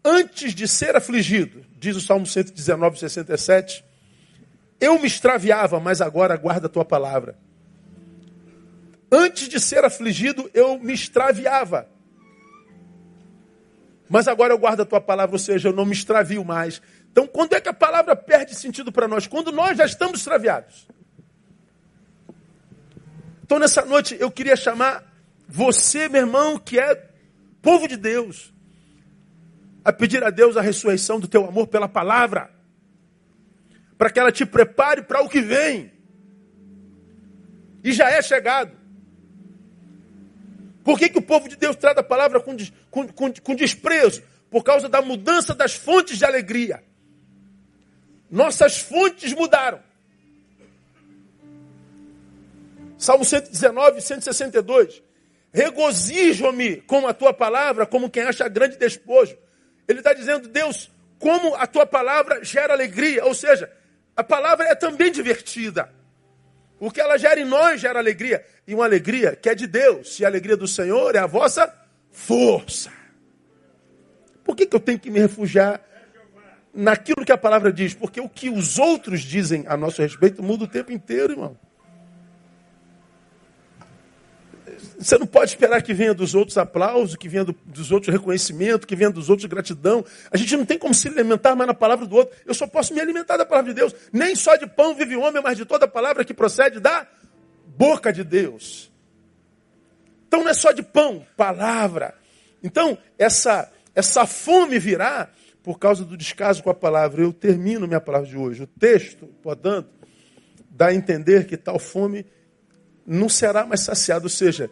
Antes 0.04 0.54
de 0.54 0.68
ser 0.68 0.96
afligido, 0.96 1.64
diz 1.78 1.96
o 1.96 2.00
Salmo 2.02 2.26
119, 2.26 2.98
67, 2.98 3.87
eu 4.80 4.98
me 4.98 5.06
extraviava, 5.06 5.80
mas 5.80 6.00
agora 6.00 6.36
guarda 6.36 6.66
a 6.66 6.70
tua 6.70 6.84
palavra. 6.84 7.36
Antes 9.10 9.48
de 9.48 9.58
ser 9.58 9.84
afligido, 9.84 10.50
eu 10.54 10.78
me 10.78 10.92
extraviava. 10.92 11.88
Mas 14.08 14.28
agora 14.28 14.52
eu 14.52 14.58
guardo 14.58 14.80
a 14.80 14.86
tua 14.86 15.00
palavra, 15.00 15.34
ou 15.34 15.38
seja, 15.38 15.68
eu 15.68 15.72
não 15.72 15.84
me 15.84 15.92
extravio 15.92 16.44
mais. 16.44 16.80
Então, 17.10 17.26
quando 17.26 17.54
é 17.54 17.60
que 17.60 17.68
a 17.68 17.74
palavra 17.74 18.14
perde 18.14 18.54
sentido 18.54 18.92
para 18.92 19.08
nós? 19.08 19.26
Quando 19.26 19.50
nós 19.50 19.76
já 19.76 19.84
estamos 19.84 20.20
extraviados. 20.20 20.86
Então, 23.42 23.58
nessa 23.58 23.84
noite, 23.84 24.16
eu 24.20 24.30
queria 24.30 24.56
chamar 24.56 25.04
você, 25.48 26.08
meu 26.08 26.20
irmão, 26.20 26.58
que 26.58 26.78
é 26.78 27.10
povo 27.60 27.88
de 27.88 27.96
Deus, 27.96 28.52
a 29.84 29.92
pedir 29.92 30.22
a 30.22 30.30
Deus 30.30 30.56
a 30.56 30.60
ressurreição 30.60 31.18
do 31.18 31.26
teu 31.26 31.46
amor 31.46 31.66
pela 31.66 31.88
palavra 31.88 32.57
para 33.98 34.10
que 34.10 34.20
ela 34.20 34.30
te 34.30 34.46
prepare 34.46 35.02
para 35.02 35.20
o 35.20 35.28
que 35.28 35.40
vem. 35.40 35.92
E 37.82 37.92
já 37.92 38.08
é 38.08 38.22
chegado. 38.22 38.78
Por 40.84 40.98
que, 40.98 41.08
que 41.08 41.18
o 41.18 41.22
povo 41.22 41.48
de 41.48 41.56
Deus 41.56 41.76
trata 41.76 42.00
a 42.00 42.04
palavra 42.04 42.40
com, 42.40 42.56
com, 42.90 43.08
com, 43.08 43.32
com 43.32 43.54
desprezo? 43.54 44.22
Por 44.48 44.62
causa 44.62 44.88
da 44.88 45.02
mudança 45.02 45.54
das 45.54 45.74
fontes 45.74 46.16
de 46.16 46.24
alegria. 46.24 46.82
Nossas 48.30 48.78
fontes 48.78 49.34
mudaram. 49.34 49.80
Salmo 52.96 53.24
119, 53.24 54.00
162. 54.00 55.02
Regozijo-me 55.52 56.76
com 56.82 57.06
a 57.06 57.12
tua 57.12 57.34
palavra, 57.34 57.84
como 57.84 58.10
quem 58.10 58.22
acha 58.22 58.48
grande 58.48 58.76
despojo. 58.76 59.36
Ele 59.86 59.98
está 59.98 60.12
dizendo, 60.12 60.48
Deus, 60.48 60.90
como 61.18 61.54
a 61.54 61.66
tua 61.66 61.86
palavra 61.86 62.44
gera 62.44 62.72
alegria. 62.72 63.24
Ou 63.24 63.34
seja, 63.34 63.70
a 64.18 64.24
palavra 64.24 64.66
é 64.66 64.74
também 64.74 65.12
divertida. 65.12 65.88
O 66.80 66.90
que 66.90 67.00
ela 67.00 67.16
gera 67.16 67.38
em 67.38 67.44
nós 67.44 67.80
gera 67.80 68.00
alegria. 68.00 68.44
E 68.66 68.74
uma 68.74 68.84
alegria 68.84 69.36
que 69.36 69.48
é 69.48 69.54
de 69.54 69.64
Deus. 69.64 70.18
E 70.18 70.24
a 70.24 70.28
alegria 70.28 70.56
do 70.56 70.66
Senhor 70.66 71.14
é 71.14 71.20
a 71.20 71.26
vossa 71.26 71.72
força. 72.10 72.90
Por 74.42 74.56
que, 74.56 74.66
que 74.66 74.74
eu 74.74 74.80
tenho 74.80 74.98
que 74.98 75.08
me 75.08 75.20
refugiar 75.20 75.80
naquilo 76.74 77.24
que 77.24 77.30
a 77.30 77.38
palavra 77.38 77.72
diz? 77.72 77.94
Porque 77.94 78.20
o 78.20 78.28
que 78.28 78.50
os 78.50 78.76
outros 78.76 79.20
dizem 79.20 79.64
a 79.68 79.76
nosso 79.76 80.02
respeito 80.02 80.42
muda 80.42 80.64
o 80.64 80.68
tempo 80.68 80.90
inteiro, 80.90 81.34
irmão. 81.34 81.56
Você 84.98 85.18
não 85.18 85.26
pode 85.26 85.50
esperar 85.50 85.82
que 85.82 85.92
venha 85.92 86.14
dos 86.14 86.34
outros 86.34 86.56
aplausos, 86.58 87.16
que 87.16 87.28
venha 87.28 87.44
do, 87.44 87.54
dos 87.64 87.90
outros 87.90 88.12
reconhecimento, 88.12 88.86
que 88.86 88.96
venha 88.96 89.10
dos 89.10 89.28
outros 89.28 89.48
gratidão. 89.48 90.04
A 90.30 90.36
gente 90.36 90.56
não 90.56 90.64
tem 90.64 90.78
como 90.78 90.94
se 90.94 91.08
alimentar 91.08 91.54
mais 91.54 91.66
na 91.66 91.74
palavra 91.74 92.06
do 92.06 92.16
outro. 92.16 92.36
Eu 92.46 92.54
só 92.54 92.66
posso 92.66 92.94
me 92.94 93.00
alimentar 93.00 93.36
da 93.36 93.44
palavra 93.44 93.72
de 93.72 93.80
Deus. 93.80 93.94
Nem 94.12 94.34
só 94.34 94.56
de 94.56 94.66
pão 94.66 94.94
vive 94.94 95.16
o 95.16 95.20
homem, 95.20 95.42
mas 95.42 95.56
de 95.56 95.64
toda 95.64 95.84
a 95.84 95.88
palavra 95.88 96.24
que 96.24 96.34
procede 96.34 96.80
da 96.80 97.06
boca 97.66 98.12
de 98.12 98.24
Deus. 98.24 98.90
Então 100.26 100.40
não 100.40 100.50
é 100.50 100.54
só 100.54 100.72
de 100.72 100.82
pão, 100.82 101.26
palavra. 101.36 102.14
Então, 102.62 102.98
essa, 103.18 103.70
essa 103.94 104.26
fome 104.26 104.78
virá 104.78 105.30
por 105.62 105.78
causa 105.78 106.04
do 106.04 106.16
descaso 106.16 106.62
com 106.62 106.70
a 106.70 106.74
palavra. 106.74 107.22
Eu 107.22 107.32
termino 107.32 107.86
minha 107.86 108.00
palavra 108.00 108.28
de 108.28 108.36
hoje. 108.36 108.62
O 108.62 108.66
texto, 108.66 109.26
portanto, 109.42 109.88
dá 110.70 110.88
a 110.88 110.94
entender 110.94 111.46
que 111.46 111.56
tal 111.56 111.78
fome 111.78 112.26
não 113.08 113.28
será 113.28 113.64
mais 113.64 113.80
saciada. 113.80 114.26
Ou 114.26 114.28
seja, 114.28 114.70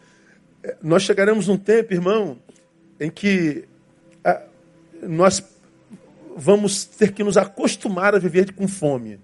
nós 0.82 1.02
chegaremos 1.02 1.48
num 1.48 1.56
tempo, 1.56 1.94
irmão, 1.94 2.38
em 3.00 3.10
que 3.10 3.64
ah, 4.22 4.42
nós 5.02 5.42
vamos 6.36 6.84
ter 6.84 7.12
que 7.12 7.24
nos 7.24 7.38
acostumar 7.38 8.14
a 8.14 8.18
viver 8.18 8.52
com 8.52 8.68
fome. 8.68 9.18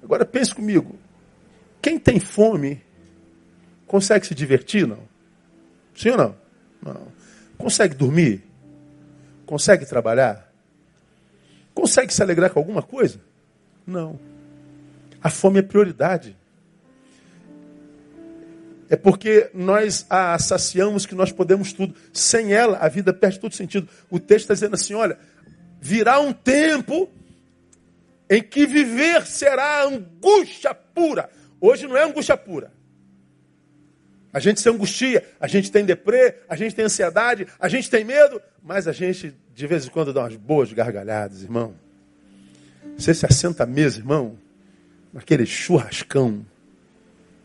Agora 0.00 0.24
pense 0.24 0.54
comigo. 0.54 0.96
Quem 1.82 1.98
tem 1.98 2.20
fome 2.20 2.80
consegue 3.86 4.26
se 4.26 4.34
divertir, 4.34 4.86
não? 4.86 5.00
Sim 5.94 6.10
ou 6.10 6.16
não? 6.16 6.36
Não. 6.80 7.08
Consegue 7.56 7.96
dormir? 7.96 8.44
Consegue 9.44 9.84
trabalhar? 9.84 10.52
Consegue 11.74 12.14
se 12.14 12.22
alegrar 12.22 12.50
com 12.50 12.60
alguma 12.60 12.82
coisa? 12.82 13.20
Não. 13.84 14.18
A 15.20 15.30
fome 15.30 15.58
é 15.58 15.62
prioridade. 15.62 16.36
É 18.90 18.96
porque 18.96 19.50
nós 19.52 20.06
a 20.08 20.38
saciamos 20.38 21.04
que 21.04 21.14
nós 21.14 21.30
podemos 21.30 21.72
tudo. 21.72 21.94
Sem 22.12 22.52
ela, 22.52 22.78
a 22.78 22.88
vida 22.88 23.12
perde 23.12 23.38
todo 23.38 23.54
sentido. 23.54 23.88
O 24.10 24.18
texto 24.18 24.44
está 24.44 24.54
dizendo 24.54 24.74
assim: 24.74 24.94
olha, 24.94 25.18
virá 25.80 26.20
um 26.20 26.32
tempo 26.32 27.10
em 28.30 28.42
que 28.42 28.66
viver 28.66 29.26
será 29.26 29.84
angústia 29.84 30.74
pura. 30.74 31.28
Hoje 31.60 31.86
não 31.86 31.96
é 31.96 32.04
angústia 32.04 32.36
pura. 32.36 32.72
A 34.32 34.40
gente 34.40 34.60
se 34.60 34.68
angustia, 34.68 35.24
a 35.40 35.48
gente 35.48 35.72
tem 35.72 35.84
deprê, 35.84 36.36
a 36.48 36.54
gente 36.54 36.74
tem 36.74 36.84
ansiedade, 36.84 37.46
a 37.58 37.68
gente 37.68 37.90
tem 37.90 38.04
medo, 38.04 38.40
mas 38.62 38.86
a 38.86 38.92
gente 38.92 39.34
de 39.54 39.66
vez 39.66 39.86
em 39.86 39.90
quando 39.90 40.12
dá 40.12 40.20
umas 40.20 40.36
boas 40.36 40.72
gargalhadas, 40.72 41.42
irmão. 41.42 41.74
Você 42.96 43.12
se 43.12 43.26
assenta 43.26 43.66
mesa, 43.66 43.98
irmão, 43.98 44.38
naquele 45.12 45.44
churrascão, 45.44 46.46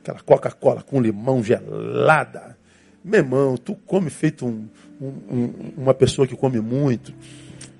aquela 0.04 0.20
Coca-Cola 0.20 0.84
com 0.84 1.02
limão 1.02 1.42
gelada. 1.42 2.58
Meu 3.04 3.22
irmão, 3.22 3.58
tu 3.58 3.76
come 3.76 4.10
feito 4.10 4.46
um, 4.46 4.68
um, 5.02 5.74
uma 5.78 5.94
pessoa 5.94 6.28
que 6.28 6.36
come 6.36 6.60
muito. 6.60 7.14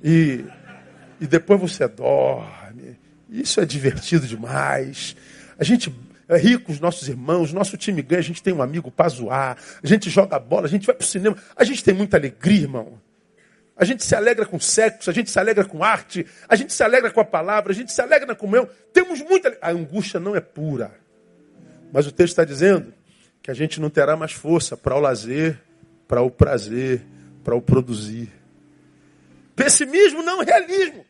E, 0.02 0.44
e 1.20 1.28
depois 1.28 1.60
você 1.60 1.88
dorme. 1.88 2.98
Isso 3.30 3.60
é 3.60 3.66
divertido 3.66 4.26
demais. 4.26 5.16
A 5.60 5.64
gente 5.64 5.94
é 6.30 6.38
rico, 6.38 6.72
os 6.72 6.80
nossos 6.80 7.08
irmãos, 7.10 7.52
nosso 7.52 7.76
time 7.78 8.02
ganha, 8.02 8.20
a 8.20 8.24
gente 8.24 8.42
tem 8.42 8.54
um 8.54 8.62
amigo 8.62 8.90
para 8.90 9.10
zoar, 9.10 9.58
a 9.84 9.88
gente 9.88 10.10
joga 10.10 10.40
bola, 10.40 10.66
a 10.66 10.70
gente 10.70 10.86
vai 10.86 10.96
para 10.96 11.04
o 11.04 11.08
cinema. 11.08 11.36
A 11.56 11.64
gente 11.64 11.84
tem 11.84 11.94
muita 11.94 12.18
alegria, 12.18 12.62
irmão. 12.62 13.00
A 13.76 13.86
gente 13.86 14.04
se 14.04 14.16
alegra 14.16 14.46
com 14.46 14.60
sexo, 14.60 15.10
a 15.10 15.14
gente 15.14 15.30
se 15.30 15.40
alegra 15.40 15.66
com 15.66 15.84
arte, 15.84 16.26
a 16.48 16.56
gente 16.56 16.72
se 16.72 16.84
alegra 16.84 17.12
com 17.12 17.20
a 17.20 17.26
palavra, 17.26 17.72
a 17.72 17.76
gente 17.76 17.92
se 17.92 18.02
alegra 18.02 18.28
na 18.28 18.36
comunhão. 18.36 18.68
Temos 18.94 19.20
muita. 19.22 19.58
A 19.62 19.72
angústia 19.72 20.20
não 20.20 20.36
é 20.36 20.40
pura. 20.40 21.03
Mas 21.94 22.08
o 22.08 22.12
texto 22.12 22.32
está 22.32 22.44
dizendo 22.44 22.92
que 23.40 23.52
a 23.52 23.54
gente 23.54 23.80
não 23.80 23.88
terá 23.88 24.18
mais 24.18 24.32
força 24.32 24.76
para 24.76 24.96
o 24.96 25.00
lazer, 25.00 25.62
para 26.08 26.24
o 26.24 26.32
prazer, 26.32 27.06
para 27.44 27.56
o 27.56 27.62
produzir. 27.62 28.32
Pessimismo 29.56 30.24
não 30.24 30.44
realismo. 30.44 31.06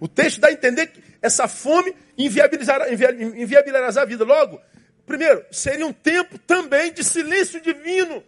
O 0.00 0.08
texto 0.08 0.40
dá 0.40 0.48
a 0.48 0.52
entender 0.52 0.88
que 0.88 1.00
essa 1.22 1.46
fome 1.46 1.94
inviabilizará, 2.16 2.92
inviabilizará 2.92 4.02
a 4.02 4.04
vida. 4.04 4.24
Logo, 4.24 4.60
primeiro, 5.06 5.44
seria 5.52 5.86
um 5.86 5.92
tempo 5.92 6.40
também 6.40 6.92
de 6.92 7.04
silêncio 7.04 7.60
divino. 7.60 8.24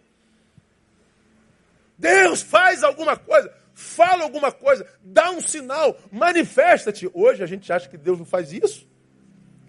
Deus 1.97 2.41
faz 2.41 2.81
alguma 2.81 3.17
coisa, 3.17 3.53
fala 3.73 4.23
alguma 4.23 4.53
coisa, 4.53 4.87
dá 5.03 5.31
um 5.31 5.41
sinal, 5.41 5.99
manifesta-te. 6.09 7.09
Hoje 7.13 7.43
a 7.43 7.45
gente 7.45 7.71
acha 7.73 7.89
que 7.89 7.97
Deus 7.97 8.17
não 8.17 8.25
faz 8.25 8.53
isso. 8.53 8.89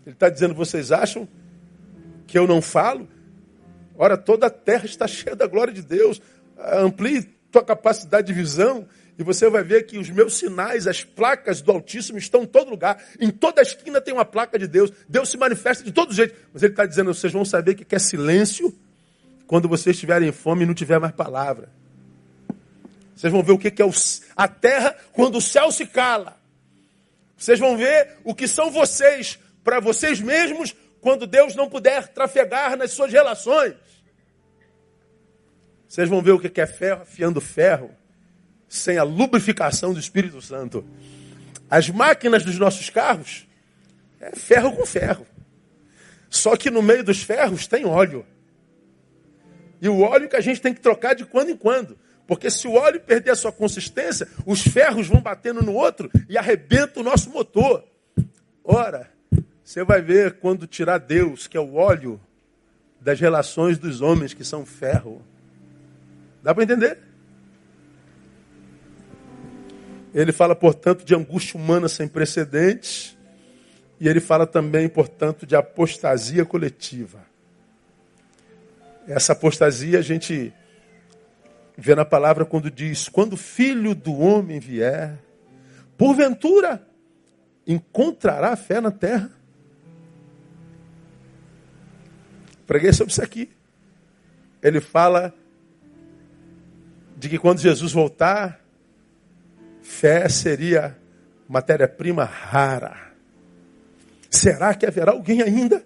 Ele 0.07 0.15
está 0.15 0.29
dizendo: 0.29 0.55
vocês 0.55 0.93
acham 0.93 1.29
que 2.27 2.39
eu 2.39 2.47
não 2.47 2.61
falo? 2.61 3.09
Ora, 3.97 4.17
toda 4.17 4.47
a 4.47 4.51
terra 4.51 4.85
está 4.85 5.07
cheia 5.09 5.37
da 5.37 5.47
glória 5.47 5.73
de 5.73 5.83
Deus. 5.83 6.21
Amplie 6.59 7.23
tua 7.51 7.65
capacidade 7.65 8.27
de 8.27 8.33
visão 8.33 8.87
e 9.19 9.23
você 9.23 9.49
vai 9.49 9.63
ver 9.63 9.85
que 9.85 9.99
os 9.99 10.09
meus 10.09 10.39
sinais, 10.39 10.87
as 10.87 11.05
placas 11.05 11.61
do 11.61 11.71
Altíssimo 11.71 12.19
estão 12.19 12.43
em 12.43 12.47
todo 12.47 12.71
lugar. 12.71 13.03
Em 13.21 13.31
toda 13.31 13.61
esquina 13.61 14.01
tem 14.01 14.15
uma 14.15 14.25
placa 14.25 14.59
de 14.59 14.67
Deus. 14.67 14.91
Deus 15.09 15.29
se 15.29 15.37
manifesta 15.37 15.85
de 15.85 15.93
todo 15.93 16.15
jeito. 16.15 16.35
Mas 16.53 16.63
Ele 16.63 16.73
está 16.73 16.87
dizendo: 16.87 17.13
vocês 17.13 17.33
vão 17.33 17.45
saber 17.45 17.75
que 17.75 17.95
é 17.95 17.99
silêncio 17.99 18.75
quando 19.47 19.69
vocês 19.69 19.97
estiverem 19.97 20.33
fome 20.33 20.63
e 20.63 20.67
não 20.67 20.75
tiver 20.75 20.99
mais 20.99 21.15
palavra. 21.15 21.69
Vocês 23.15 23.33
vão 23.33 23.43
ver 23.43 23.53
o 23.53 23.59
que 23.59 23.69
é 23.69 23.87
a 24.35 24.49
terra 24.49 24.97
quando 25.13 25.37
o 25.37 25.41
céu 25.41 25.71
se 25.71 25.87
cala. 25.87 26.37
Vocês 27.37 27.59
vão 27.59 27.77
ver 27.77 28.17
o 28.25 28.35
que 28.35 28.49
são 28.49 28.71
vocês 28.71 29.39
para 29.63 29.81
vocês 29.81 30.21
mesmos 30.21 30.75
quando 31.01 31.27
Deus 31.27 31.55
não 31.55 31.69
puder 31.69 32.09
trafegar 32.09 32.77
nas 32.77 32.93
suas 32.93 33.13
relações. 33.13 33.75
Vocês 35.89 36.09
vão 36.09 36.23
ver 36.23 36.33
o 36.33 36.39
que 36.39 36.61
é 36.61 36.67
ferro 36.67 37.03
afiando 37.03 37.41
ferro, 37.41 37.91
sem 38.69 38.97
a 38.97 39.03
lubrificação 39.03 39.93
do 39.93 40.01
Espírito 40.01 40.41
Santo. 40.41 40.85
As 41.69 41.91
máquinas 41.91 42.45
dos 42.45 42.59
nossos 42.59 42.89
carros 42.89 43.47
é 44.21 44.35
ferro 44.35 44.75
com 44.75 44.87
ferro. 44.87 45.27
Só 46.31 46.57
que 46.57 46.71
no 46.71 46.81
meio 46.81 47.05
dos 47.05 47.23
ferros 47.23 47.67
tem 47.67 47.85
óleo. 47.85 48.25
E 49.83 49.89
o 49.89 50.01
óleo 50.01 50.29
que 50.29 50.37
a 50.37 50.41
gente 50.41 50.63
tem 50.63 50.73
que 50.73 50.81
trocar 50.81 51.15
de 51.15 51.27
quando 51.27 51.51
em 51.51 51.57
quando. 51.57 51.99
Porque 52.27 52.51
se 52.51 52.67
o 52.67 52.73
óleo 52.73 53.01
perder 53.01 53.33
a 53.33 53.37
sua 53.37 53.53
consistência, 53.53 54.27
os 54.47 54.63
ferros 54.63 55.09
vão 55.09 55.21
batendo 55.21 55.61
no 55.61 55.75
outro 55.75 56.11
e 56.29 56.39
arrebenta 56.39 57.01
o 57.01 57.03
nosso 57.03 57.29
motor. 57.29 57.85
Ora, 58.65 59.11
você 59.65 59.85
vai 59.85 60.03
ver 60.03 60.39
quando 60.39 60.67
tirar 60.67 60.99
Deus, 60.99 61.47
que 61.47 61.57
é 61.57 61.61
o 61.61 61.75
óleo 61.75 62.21
das 63.01 63.19
relações 63.21 63.79
dos 63.79 64.01
homens 64.01 64.35
que 64.35 64.45
são 64.45 64.67
ferro. 64.67 65.23
Dá 66.43 66.55
para 66.55 66.65
entender? 66.65 66.99
Ele 70.15 70.33
fala, 70.33 70.55
portanto, 70.55 71.05
de 71.05 71.15
angústia 71.15 71.59
humana 71.59 71.89
sem 71.89 72.07
precedentes. 72.07 73.17
E 73.99 74.09
ele 74.09 74.21
fala 74.21 74.47
também, 74.47 74.89
portanto, 74.89 75.47
de 75.47 75.57
apostasia 75.57 76.45
coletiva. 76.45 77.21
Essa 79.07 79.33
apostasia 79.33 79.99
a 79.99 80.03
gente 80.03 80.53
vê 81.77 81.95
na 81.95 82.05
palavra 82.05 82.45
quando 82.45 82.71
diz: 82.71 83.09
quando 83.09 83.35
o 83.35 83.37
filho 83.37 83.95
do 83.95 84.13
homem 84.19 84.61
vier, 84.61 85.19
porventura 85.97 86.87
encontrará 87.67 88.55
fé 88.57 88.81
na 88.81 88.91
terra? 88.91 89.31
Preguei 92.67 92.93
sobre 92.93 93.13
isso 93.13 93.23
aqui. 93.23 93.51
Ele 94.63 94.81
fala 94.81 95.35
de 97.17 97.29
que 97.29 97.39
quando 97.39 97.61
Jesus 97.61 97.93
voltar, 97.93 98.61
fé 99.81 100.29
seria 100.29 100.97
matéria-prima 101.49 102.25
rara. 102.25 103.13
Será 104.31 104.75
que 104.75 104.87
haverá 104.87 105.13
alguém 105.13 105.43
ainda? 105.43 105.85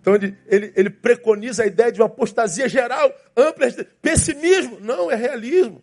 Então 0.00 0.14
ele, 0.14 0.36
ele, 0.46 0.72
ele, 0.74 0.90
preconiza 0.90 1.62
a 1.62 1.66
ideia 1.66 1.92
de 1.92 2.00
uma 2.00 2.06
apostasia 2.06 2.68
geral, 2.68 3.12
ampla, 3.36 3.66
pessimismo. 4.00 4.78
Não, 4.80 5.10
é 5.10 5.14
realismo. 5.14 5.82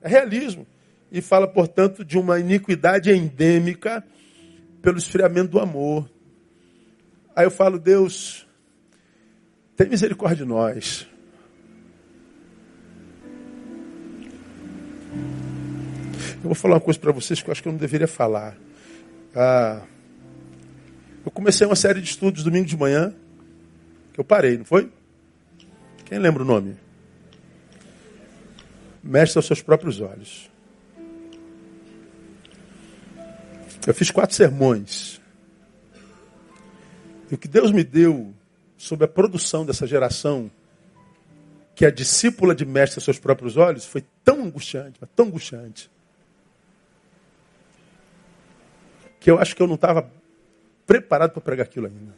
É 0.00 0.08
realismo. 0.08 0.66
E 1.10 1.20
fala, 1.20 1.48
portanto, 1.48 2.04
de 2.04 2.18
uma 2.18 2.38
iniquidade 2.38 3.10
endêmica 3.10 4.04
pelo 4.80 4.98
esfriamento 4.98 5.52
do 5.52 5.58
amor. 5.58 6.08
Aí 7.34 7.46
eu 7.46 7.50
falo, 7.50 7.78
Deus, 7.78 8.46
tem 9.76 9.88
misericórdia 9.88 10.44
de 10.44 10.44
nós. 10.44 11.06
Eu 16.36 16.48
vou 16.48 16.54
falar 16.54 16.74
uma 16.74 16.80
coisa 16.80 16.98
para 17.00 17.12
vocês 17.12 17.40
que 17.40 17.48
eu 17.48 17.52
acho 17.52 17.62
que 17.62 17.68
eu 17.68 17.72
não 17.72 17.78
deveria 17.78 18.08
falar. 18.08 18.56
Ah, 19.34 19.82
eu 21.24 21.30
comecei 21.30 21.66
uma 21.66 21.76
série 21.76 22.00
de 22.00 22.08
estudos 22.08 22.44
domingo 22.44 22.66
de 22.66 22.76
manhã, 22.76 23.14
que 24.12 24.20
eu 24.20 24.24
parei, 24.24 24.58
não 24.58 24.64
foi? 24.64 24.90
Quem 26.04 26.18
lembra 26.18 26.42
o 26.42 26.46
nome? 26.46 26.76
mestre 29.04 29.38
aos 29.38 29.46
seus 29.46 29.60
próprios 29.60 30.00
olhos. 30.00 30.50
Eu 33.86 33.92
fiz 33.92 34.10
quatro 34.10 34.34
sermões. 34.34 35.20
E 37.30 37.34
o 37.34 37.38
que 37.38 37.46
Deus 37.46 37.70
me 37.70 37.84
deu 37.84 38.34
sobre 38.84 39.06
a 39.06 39.08
produção 39.08 39.64
dessa 39.64 39.86
geração, 39.86 40.50
que 41.74 41.86
é 41.86 41.90
discípula 41.90 42.54
de 42.54 42.66
mestre 42.66 42.98
aos 42.98 43.04
seus 43.04 43.18
próprios 43.18 43.56
olhos, 43.56 43.86
foi 43.86 44.04
tão 44.22 44.42
angustiante, 44.42 45.00
tão 45.16 45.26
angustiante, 45.26 45.90
que 49.18 49.30
eu 49.30 49.38
acho 49.38 49.56
que 49.56 49.62
eu 49.62 49.66
não 49.66 49.76
estava 49.76 50.10
preparado 50.86 51.32
para 51.32 51.40
pregar 51.40 51.66
aquilo 51.66 51.86
ainda. 51.86 52.14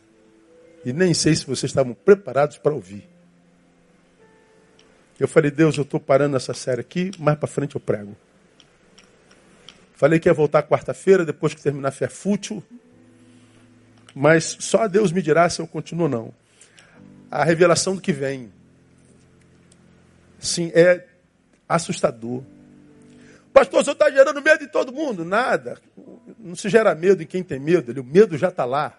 E 0.85 0.93
nem 0.93 1.15
sei 1.15 1.37
se 1.37 1.47
vocês 1.47 1.71
estavam 1.71 1.95
preparados 1.95 2.59
para 2.59 2.75
ouvir. 2.75 3.09
Eu 5.19 5.29
falei, 5.29 5.53
Deus, 5.53 5.77
eu 5.77 5.85
estou 5.85 6.01
parando 6.01 6.37
essa 6.37 6.53
série 6.53 6.81
aqui, 6.81 7.13
mais 7.17 7.39
para 7.39 7.47
frente 7.47 7.77
eu 7.77 7.81
prego. 7.81 8.17
Falei 9.95 10.19
que 10.19 10.29
ia 10.29 10.35
voltar 10.35 10.65
quarta-feira, 10.65 11.25
depois 11.25 11.55
que 11.55 11.63
terminar 11.63 11.89
a 11.89 11.93
fé 11.93 12.09
fútil. 12.09 12.63
Mas 14.13 14.57
só 14.59 14.89
Deus 14.89 15.13
me 15.13 15.23
dirá 15.23 15.49
se 15.49 15.61
eu 15.61 15.67
continuo 15.67 16.05
ou 16.05 16.09
não. 16.09 16.46
A 17.31 17.45
revelação 17.45 17.95
do 17.95 18.01
que 18.01 18.13
vem. 18.13 18.53
Sim, 20.39 20.71
é 20.75 21.07
assustador. 21.69 22.43
Pastor, 23.53 23.83
senhor 23.83 23.95
está 23.95 24.11
gerando 24.11 24.43
medo 24.43 24.65
em 24.65 24.69
todo 24.69 24.93
mundo? 24.93 25.25
Nada. 25.25 25.81
Não 26.39 26.55
se 26.55 26.69
gera 26.69 26.95
medo 26.95 27.23
em 27.23 27.27
quem 27.27 27.43
tem 27.43 27.59
medo. 27.59 27.99
O 28.01 28.05
medo 28.05 28.37
já 28.37 28.49
está 28.49 28.65
lá. 28.65 28.99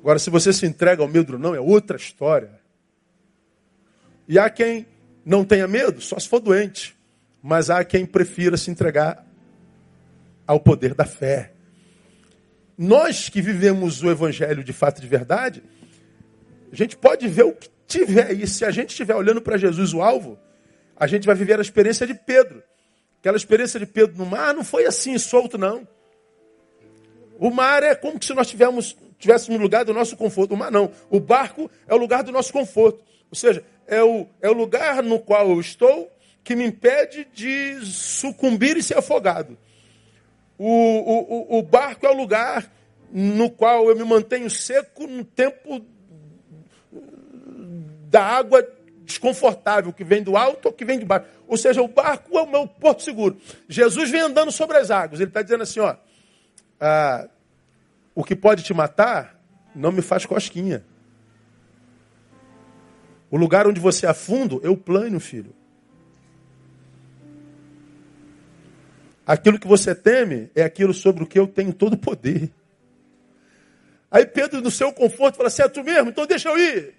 Agora, 0.00 0.18
se 0.18 0.28
você 0.28 0.52
se 0.52 0.66
entrega 0.66 1.02
ao 1.02 1.08
medo 1.08 1.34
ou 1.34 1.38
não, 1.38 1.54
é 1.54 1.60
outra 1.60 1.96
história. 1.96 2.60
E 4.28 4.38
há 4.38 4.50
quem 4.50 4.86
não 5.24 5.44
tenha 5.44 5.66
medo, 5.66 6.00
só 6.00 6.18
se 6.18 6.28
for 6.28 6.40
doente. 6.40 6.96
Mas 7.42 7.70
há 7.70 7.84
quem 7.84 8.04
prefira 8.04 8.56
se 8.56 8.70
entregar 8.70 9.24
ao 10.46 10.60
poder 10.60 10.94
da 10.94 11.04
fé. 11.04 11.51
Nós 12.82 13.28
que 13.28 13.40
vivemos 13.40 14.02
o 14.02 14.10
evangelho 14.10 14.64
de 14.64 14.72
fato 14.72 14.98
e 14.98 15.02
de 15.02 15.06
verdade, 15.06 15.62
a 16.72 16.74
gente 16.74 16.96
pode 16.96 17.28
ver 17.28 17.44
o 17.44 17.52
que 17.52 17.70
tiver. 17.86 18.32
E 18.32 18.44
se 18.44 18.64
a 18.64 18.72
gente 18.72 18.90
estiver 18.90 19.14
olhando 19.14 19.40
para 19.40 19.56
Jesus, 19.56 19.94
o 19.94 20.02
alvo, 20.02 20.36
a 20.96 21.06
gente 21.06 21.24
vai 21.24 21.36
viver 21.36 21.60
a 21.60 21.62
experiência 21.62 22.04
de 22.08 22.14
Pedro. 22.14 22.60
Aquela 23.20 23.36
experiência 23.36 23.78
de 23.78 23.86
Pedro 23.86 24.18
no 24.18 24.26
mar 24.26 24.52
não 24.52 24.64
foi 24.64 24.84
assim, 24.84 25.16
solto, 25.16 25.56
não. 25.56 25.86
O 27.38 27.52
mar 27.52 27.84
é 27.84 27.94
como 27.94 28.20
se 28.20 28.34
nós 28.34 28.48
tivéssemos, 28.48 28.96
tivéssemos 29.16 29.56
no 29.56 29.62
lugar 29.62 29.84
do 29.84 29.94
nosso 29.94 30.16
conforto. 30.16 30.54
O 30.54 30.56
mar 30.56 30.72
não. 30.72 30.90
O 31.08 31.20
barco 31.20 31.70
é 31.86 31.94
o 31.94 31.98
lugar 31.98 32.24
do 32.24 32.32
nosso 32.32 32.52
conforto. 32.52 33.04
Ou 33.30 33.36
seja, 33.36 33.62
é 33.86 34.02
o, 34.02 34.26
é 34.40 34.50
o 34.50 34.52
lugar 34.52 35.04
no 35.04 35.20
qual 35.20 35.48
eu 35.50 35.60
estou 35.60 36.10
que 36.42 36.56
me 36.56 36.64
impede 36.64 37.28
de 37.32 37.78
sucumbir 37.84 38.76
e 38.76 38.82
ser 38.82 38.98
afogado. 38.98 39.56
O, 40.64 41.56
o, 41.56 41.58
o 41.58 41.62
barco 41.64 42.06
é 42.06 42.10
o 42.10 42.16
lugar 42.16 42.70
no 43.12 43.50
qual 43.50 43.88
eu 43.88 43.96
me 43.96 44.04
mantenho 44.04 44.48
seco 44.48 45.08
no 45.08 45.24
tempo 45.24 45.84
da 48.08 48.22
água 48.22 48.64
desconfortável 49.04 49.92
que 49.92 50.04
vem 50.04 50.22
do 50.22 50.36
alto 50.36 50.66
ou 50.66 50.72
que 50.72 50.84
vem 50.84 51.00
de 51.00 51.04
baixo. 51.04 51.26
Ou 51.48 51.56
seja, 51.56 51.82
o 51.82 51.88
barco 51.88 52.38
é 52.38 52.42
o 52.42 52.48
meu 52.48 52.68
porto 52.68 53.02
seguro. 53.02 53.36
Jesus 53.68 54.08
vem 54.08 54.20
andando 54.20 54.52
sobre 54.52 54.76
as 54.76 54.92
águas. 54.92 55.18
Ele 55.18 55.30
está 55.30 55.42
dizendo 55.42 55.64
assim: 55.64 55.80
ó, 55.80 55.96
ah, 56.80 57.28
o 58.14 58.22
que 58.22 58.36
pode 58.36 58.62
te 58.62 58.72
matar 58.72 59.36
não 59.74 59.90
me 59.90 60.00
faz 60.00 60.24
cosquinha. 60.24 60.84
O 63.28 63.36
lugar 63.36 63.66
onde 63.66 63.80
você 63.80 64.06
afunda, 64.06 64.60
eu 64.62 64.76
plano, 64.76 65.18
filho. 65.18 65.52
Aquilo 69.26 69.58
que 69.58 69.66
você 69.66 69.94
teme 69.94 70.50
é 70.54 70.62
aquilo 70.62 70.92
sobre 70.92 71.22
o 71.22 71.26
que 71.26 71.38
eu 71.38 71.46
tenho 71.46 71.72
todo 71.72 71.94
o 71.94 71.98
poder. 71.98 72.50
Aí 74.10 74.26
Pedro, 74.26 74.60
no 74.60 74.70
seu 74.70 74.92
conforto, 74.92 75.36
fala 75.36 75.48
assim: 75.48 75.62
é 75.62 75.68
tu 75.68 75.82
mesmo, 75.82 76.10
então 76.10 76.26
deixa 76.26 76.48
eu 76.48 76.58
ir. 76.58 76.94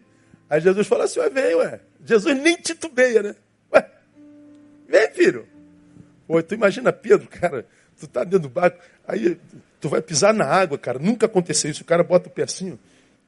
Aí 0.49 0.61
Jesus 0.61 0.87
fala 0.87 1.03
assim: 1.03 1.19
ué, 1.19 1.29
vem, 1.29 1.55
ué. 1.55 1.79
Jesus 2.05 2.37
nem 2.39 2.55
titubeia, 2.55 3.21
né? 3.21 3.35
Ué, 3.73 3.89
vem, 4.87 5.11
filho. 5.11 5.47
Pô, 6.25 6.41
tu 6.41 6.55
imagina 6.55 6.91
Pedro, 6.93 7.27
cara, 7.27 7.65
tu 7.99 8.07
tá 8.07 8.23
dentro 8.23 8.39
do 8.39 8.49
barco, 8.49 8.79
aí 9.07 9.37
tu 9.79 9.89
vai 9.89 10.01
pisar 10.01 10.33
na 10.33 10.45
água, 10.45 10.77
cara. 10.77 10.97
Nunca 10.97 11.25
aconteceu 11.25 11.69
isso. 11.69 11.83
O 11.83 11.85
cara 11.85 12.03
bota 12.03 12.31
o 12.35 12.43
assim. 12.43 12.79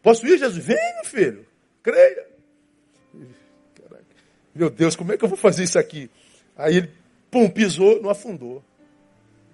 Posso 0.01 0.25
ir, 0.25 0.37
Jesus? 0.37 0.63
Vem, 0.63 0.93
meu 0.95 1.05
filho. 1.05 1.45
Creia. 1.83 2.25
Meu 4.53 4.69
Deus, 4.69 4.95
como 4.95 5.11
é 5.11 5.17
que 5.17 5.25
eu 5.25 5.29
vou 5.29 5.37
fazer 5.37 5.63
isso 5.63 5.77
aqui? 5.77 6.09
Aí 6.55 6.77
ele, 6.77 6.91
pum, 7.29 7.49
pisou, 7.49 8.01
não 8.01 8.09
afundou. 8.09 8.63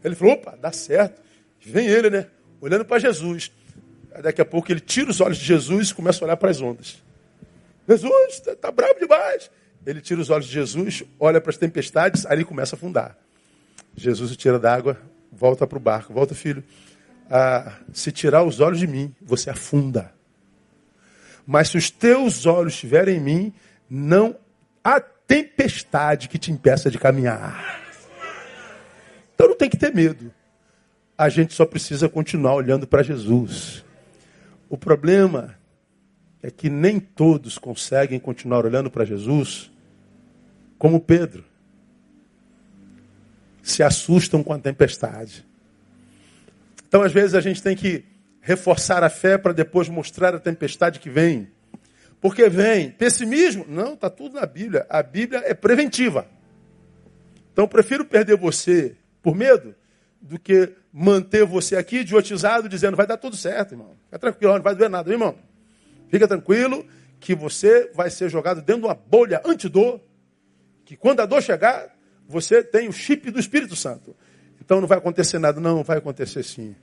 Ele 0.03 0.15
falou, 0.15 0.33
opa, 0.33 0.57
dá 0.59 0.71
certo. 0.71 1.21
Vem 1.59 1.87
ele, 1.87 2.09
né? 2.09 2.27
Olhando 2.59 2.85
para 2.85 2.99
Jesus. 2.99 3.51
Daqui 4.21 4.41
a 4.41 4.45
pouco 4.45 4.71
ele 4.71 4.79
tira 4.79 5.09
os 5.09 5.21
olhos 5.21 5.37
de 5.37 5.45
Jesus 5.45 5.89
e 5.89 5.95
começa 5.95 6.23
a 6.23 6.25
olhar 6.25 6.37
para 6.37 6.49
as 6.49 6.61
ondas. 6.61 7.01
Jesus, 7.87 8.33
está 8.33 8.55
tá 8.55 8.71
bravo 8.71 8.99
demais. 8.99 9.49
Ele 9.85 10.01
tira 10.01 10.21
os 10.21 10.29
olhos 10.29 10.45
de 10.45 10.53
Jesus, 10.53 11.03
olha 11.19 11.41
para 11.41 11.49
as 11.49 11.57
tempestades, 11.57 12.25
aí 12.25 12.37
ele 12.37 12.45
começa 12.45 12.75
a 12.75 12.77
afundar. 12.77 13.17
Jesus 13.95 14.31
o 14.31 14.35
tira 14.35 14.59
da 14.59 14.73
água, 14.73 14.97
volta 15.31 15.65
para 15.65 15.77
o 15.77 15.81
barco. 15.81 16.13
Volta, 16.13 16.35
filho. 16.35 16.63
Ah, 17.29 17.77
se 17.93 18.11
tirar 18.11 18.43
os 18.43 18.59
olhos 18.59 18.79
de 18.79 18.87
mim, 18.87 19.13
você 19.21 19.49
afunda. 19.49 20.13
Mas 21.45 21.69
se 21.69 21.77
os 21.77 21.89
teus 21.89 22.45
olhos 22.45 22.73
estiverem 22.73 23.17
em 23.17 23.19
mim, 23.19 23.53
não 23.89 24.35
a 24.83 24.99
tempestade 24.99 26.27
que 26.27 26.37
te 26.37 26.51
impeça 26.51 26.89
de 26.91 26.97
caminhar. 26.97 27.80
Então 29.41 29.49
não 29.49 29.57
tem 29.57 29.71
que 29.71 29.77
ter 29.77 29.91
medo. 29.91 30.31
A 31.17 31.27
gente 31.27 31.55
só 31.55 31.65
precisa 31.65 32.07
continuar 32.07 32.53
olhando 32.53 32.85
para 32.85 33.01
Jesus. 33.01 33.83
O 34.69 34.77
problema 34.77 35.57
é 36.43 36.51
que 36.51 36.69
nem 36.69 36.99
todos 36.99 37.57
conseguem 37.57 38.19
continuar 38.19 38.63
olhando 38.63 38.91
para 38.91 39.03
Jesus 39.03 39.71
como 40.77 41.01
Pedro. 41.01 41.43
Se 43.63 43.81
assustam 43.81 44.43
com 44.43 44.53
a 44.53 44.59
tempestade. 44.59 45.43
Então, 46.87 47.01
às 47.01 47.11
vezes, 47.11 47.33
a 47.33 47.41
gente 47.41 47.63
tem 47.63 47.75
que 47.75 48.05
reforçar 48.41 49.03
a 49.03 49.09
fé 49.09 49.39
para 49.39 49.53
depois 49.53 49.89
mostrar 49.89 50.35
a 50.35 50.39
tempestade 50.39 50.99
que 50.99 51.09
vem. 51.09 51.47
Porque 52.19 52.47
vem 52.47 52.91
pessimismo? 52.91 53.65
Não, 53.67 53.95
está 53.95 54.07
tudo 54.07 54.35
na 54.35 54.45
Bíblia. 54.45 54.85
A 54.87 55.01
Bíblia 55.01 55.41
é 55.43 55.55
preventiva. 55.55 56.27
Então, 57.51 57.67
prefiro 57.67 58.05
perder 58.05 58.37
você 58.37 58.97
por 59.21 59.35
medo 59.35 59.75
do 60.21 60.39
que 60.39 60.73
manter 60.93 61.45
você 61.45 61.75
aqui 61.75 61.97
idiotizado, 61.99 62.69
dizendo 62.69 62.95
vai 62.97 63.07
dar 63.07 63.17
tudo 63.17 63.35
certo, 63.35 63.73
irmão. 63.73 63.95
Fica 64.05 64.19
tranquilo, 64.19 64.53
não 64.53 64.61
vai 64.61 64.75
doer 64.75 64.89
nada, 64.89 65.11
irmão. 65.11 65.35
Fica 66.09 66.27
tranquilo 66.27 66.85
que 67.19 67.33
você 67.33 67.89
vai 67.93 68.09
ser 68.09 68.29
jogado 68.29 68.61
dentro 68.61 68.81
de 68.81 68.87
uma 68.87 68.95
bolha 68.95 69.41
antidor, 69.45 69.99
que 70.85 70.95
quando 70.95 71.21
a 71.21 71.25
dor 71.25 71.41
chegar, 71.41 71.95
você 72.27 72.63
tem 72.63 72.87
o 72.87 72.91
chip 72.91 73.29
do 73.31 73.39
Espírito 73.39 73.75
Santo. 73.75 74.15
Então 74.59 74.79
não 74.79 74.87
vai 74.87 74.97
acontecer 74.97 75.39
nada. 75.39 75.59
Não, 75.59 75.83
vai 75.83 75.97
acontecer 75.97 76.43
sim. 76.43 76.75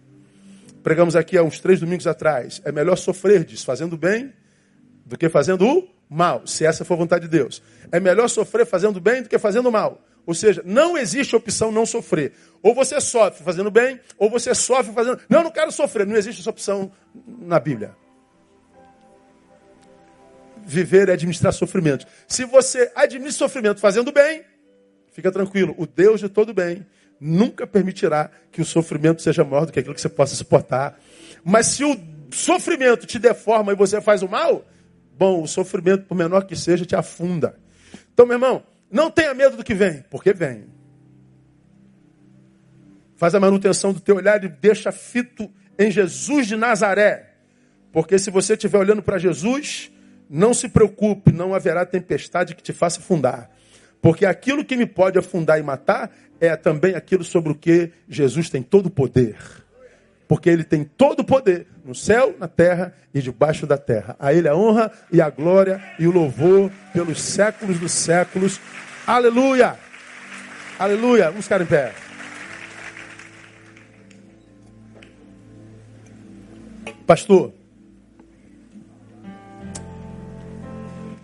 Pregamos 0.82 1.16
aqui 1.16 1.36
há 1.36 1.42
uns 1.42 1.60
três 1.60 1.80
domingos 1.80 2.06
atrás. 2.06 2.60
É 2.64 2.72
melhor 2.72 2.96
sofrer 2.96 3.46
fazendo 3.64 3.96
bem 3.96 4.32
do 5.04 5.16
que 5.16 5.28
fazendo 5.28 5.66
o 5.66 5.88
mal, 6.08 6.46
se 6.46 6.64
essa 6.64 6.84
for 6.84 6.94
a 6.94 6.96
vontade 6.98 7.24
de 7.24 7.30
Deus. 7.30 7.62
É 7.90 7.98
melhor 7.98 8.28
sofrer 8.28 8.66
fazendo 8.66 9.00
bem 9.00 9.22
do 9.22 9.28
que 9.28 9.38
fazendo 9.38 9.70
mal. 9.70 10.02
Ou 10.28 10.34
seja, 10.34 10.62
não 10.62 10.98
existe 10.98 11.34
opção 11.34 11.72
não 11.72 11.86
sofrer. 11.86 12.34
Ou 12.62 12.74
você 12.74 13.00
sofre 13.00 13.42
fazendo 13.42 13.70
bem, 13.70 13.98
ou 14.18 14.28
você 14.28 14.54
sofre 14.54 14.92
fazendo. 14.92 15.18
Não, 15.26 15.42
não 15.42 15.50
quero 15.50 15.72
sofrer. 15.72 16.06
Não 16.06 16.16
existe 16.16 16.42
essa 16.42 16.50
opção 16.50 16.92
na 17.26 17.58
Bíblia. 17.58 17.96
Viver 20.66 21.08
é 21.08 21.12
administrar 21.12 21.50
sofrimento. 21.54 22.06
Se 22.26 22.44
você 22.44 22.92
administra 22.94 23.46
sofrimento 23.46 23.80
fazendo 23.80 24.12
bem, 24.12 24.44
fica 25.12 25.32
tranquilo. 25.32 25.74
O 25.78 25.86
Deus 25.86 26.20
de 26.20 26.28
todo 26.28 26.52
bem 26.52 26.84
nunca 27.18 27.66
permitirá 27.66 28.30
que 28.52 28.60
o 28.60 28.66
sofrimento 28.66 29.22
seja 29.22 29.42
maior 29.42 29.64
do 29.64 29.72
que 29.72 29.80
aquilo 29.80 29.94
que 29.94 30.00
você 30.02 30.10
possa 30.10 30.34
suportar. 30.34 31.00
Mas 31.42 31.68
se 31.68 31.84
o 31.84 31.96
sofrimento 32.30 33.06
te 33.06 33.18
deforma 33.18 33.72
e 33.72 33.76
você 33.76 33.98
faz 33.98 34.22
o 34.22 34.28
mal, 34.28 34.62
Bom, 35.18 35.42
o 35.42 35.48
sofrimento, 35.48 36.04
por 36.04 36.14
menor 36.14 36.44
que 36.44 36.54
seja, 36.54 36.86
te 36.86 36.94
afunda. 36.94 37.56
Então, 38.14 38.24
meu 38.24 38.36
irmão, 38.36 38.62
não 38.90 39.10
tenha 39.10 39.34
medo 39.34 39.56
do 39.56 39.64
que 39.64 39.74
vem, 39.74 40.04
porque 40.10 40.32
vem. 40.32 40.66
Faz 43.16 43.34
a 43.34 43.40
manutenção 43.40 43.92
do 43.92 44.00
teu 44.00 44.16
olhar 44.16 44.42
e 44.44 44.48
deixa 44.48 44.92
fito 44.92 45.50
em 45.78 45.90
Jesus 45.90 46.46
de 46.46 46.56
Nazaré. 46.56 47.34
Porque 47.92 48.18
se 48.18 48.30
você 48.30 48.52
estiver 48.54 48.78
olhando 48.78 49.02
para 49.02 49.18
Jesus, 49.18 49.90
não 50.28 50.54
se 50.54 50.68
preocupe, 50.68 51.32
não 51.32 51.54
haverá 51.54 51.84
tempestade 51.84 52.54
que 52.54 52.62
te 52.62 52.72
faça 52.72 53.00
afundar. 53.00 53.50
Porque 54.00 54.24
aquilo 54.24 54.64
que 54.64 54.76
me 54.76 54.86
pode 54.86 55.18
afundar 55.18 55.58
e 55.58 55.62
matar 55.62 56.10
é 56.40 56.54
também 56.56 56.94
aquilo 56.94 57.24
sobre 57.24 57.52
o 57.52 57.54
que 57.54 57.90
Jesus 58.08 58.48
tem 58.48 58.62
todo 58.62 58.86
o 58.86 58.90
poder. 58.90 59.36
Porque 60.28 60.50
ele 60.50 60.62
tem 60.62 60.84
todo 60.84 61.20
o 61.20 61.24
poder 61.24 61.66
no 61.82 61.94
céu, 61.94 62.36
na 62.38 62.46
terra 62.46 62.94
e 63.14 63.22
debaixo 63.22 63.66
da 63.66 63.78
terra. 63.78 64.14
A 64.20 64.32
ele 64.32 64.46
a 64.46 64.54
honra 64.54 64.92
e 65.10 65.22
a 65.22 65.30
glória 65.30 65.82
e 65.98 66.06
o 66.06 66.12
louvor 66.12 66.70
pelos 66.92 67.20
séculos 67.22 67.80
dos 67.80 67.92
séculos. 67.92 68.60
Aleluia! 69.06 69.74
Aleluia! 70.78 71.30
Vamos 71.30 71.46
ficar 71.46 71.62
em 71.62 71.66
pé. 71.66 71.94
Pastor, 77.06 77.54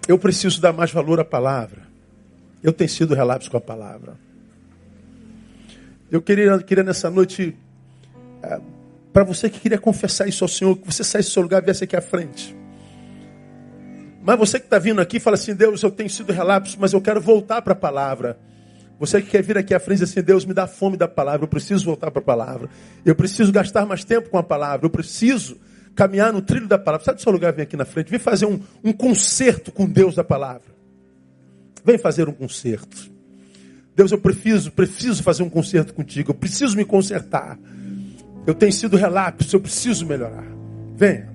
eu 0.08 0.18
preciso 0.18 0.62
dar 0.62 0.72
mais 0.72 0.90
valor 0.90 1.20
à 1.20 1.24
palavra. 1.26 1.82
Eu 2.62 2.72
tenho 2.72 2.88
sido 2.88 3.14
relapso 3.14 3.50
com 3.50 3.58
a 3.58 3.60
palavra. 3.60 4.14
Eu 6.10 6.22
queria, 6.22 6.58
queria 6.60 6.82
nessa 6.82 7.10
noite, 7.10 7.54
é, 8.42 8.60
para 9.14 9.22
você 9.22 9.48
que 9.48 9.60
queria 9.60 9.78
confessar 9.78 10.28
isso 10.28 10.42
ao 10.42 10.48
Senhor, 10.48 10.76
que 10.76 10.84
você 10.84 11.04
saísse 11.04 11.30
do 11.30 11.32
seu 11.34 11.42
lugar 11.44 11.62
e 11.62 11.66
viesse 11.66 11.84
aqui 11.84 11.94
à 11.94 12.00
frente. 12.00 12.54
Mas 14.20 14.36
você 14.36 14.58
que 14.58 14.66
está 14.66 14.76
vindo 14.76 15.00
aqui 15.00 15.20
fala 15.20 15.36
assim: 15.36 15.54
Deus, 15.54 15.80
eu 15.84 15.90
tenho 15.92 16.10
sido 16.10 16.32
relapso, 16.32 16.76
mas 16.80 16.92
eu 16.92 17.00
quero 17.00 17.20
voltar 17.20 17.62
para 17.62 17.74
a 17.74 17.76
palavra. 17.76 18.36
Você 18.98 19.22
que 19.22 19.30
quer 19.30 19.40
vir 19.40 19.56
aqui 19.56 19.72
à 19.72 19.78
frente 19.78 20.02
assim, 20.02 20.20
Deus, 20.20 20.44
me 20.44 20.52
dá 20.52 20.66
fome 20.66 20.96
da 20.96 21.06
palavra, 21.06 21.44
eu 21.44 21.48
preciso 21.48 21.84
voltar 21.84 22.10
para 22.10 22.20
a 22.20 22.24
palavra. 22.24 22.68
Eu 23.04 23.14
preciso 23.14 23.52
gastar 23.52 23.86
mais 23.86 24.02
tempo 24.02 24.30
com 24.30 24.38
a 24.38 24.42
palavra, 24.42 24.84
eu 24.84 24.90
preciso 24.90 25.60
caminhar 25.94 26.32
no 26.32 26.42
trilho 26.42 26.66
da 26.66 26.78
palavra. 26.78 27.04
Sai 27.04 27.14
do 27.14 27.20
seu 27.20 27.30
lugar, 27.30 27.52
vem 27.52 27.62
aqui 27.62 27.76
na 27.76 27.84
frente, 27.84 28.10
vem 28.10 28.18
fazer 28.18 28.46
um, 28.46 28.58
um 28.82 28.92
concerto 28.92 29.70
com 29.70 29.88
Deus 29.88 30.16
da 30.16 30.24
palavra. 30.24 30.74
Vem 31.84 31.98
fazer 31.98 32.28
um 32.28 32.32
concerto. 32.32 33.12
Deus, 33.94 34.10
eu 34.10 34.18
preciso, 34.18 34.72
preciso 34.72 35.22
fazer 35.22 35.44
um 35.44 35.50
concerto 35.50 35.94
contigo, 35.94 36.32
eu 36.32 36.34
preciso 36.34 36.76
me 36.76 36.84
consertar. 36.84 37.56
Eu 38.46 38.54
tenho 38.54 38.72
sido 38.72 38.96
relapso, 38.96 39.56
eu 39.56 39.60
preciso 39.60 40.06
melhorar. 40.06 40.44
Venha. 40.94 41.33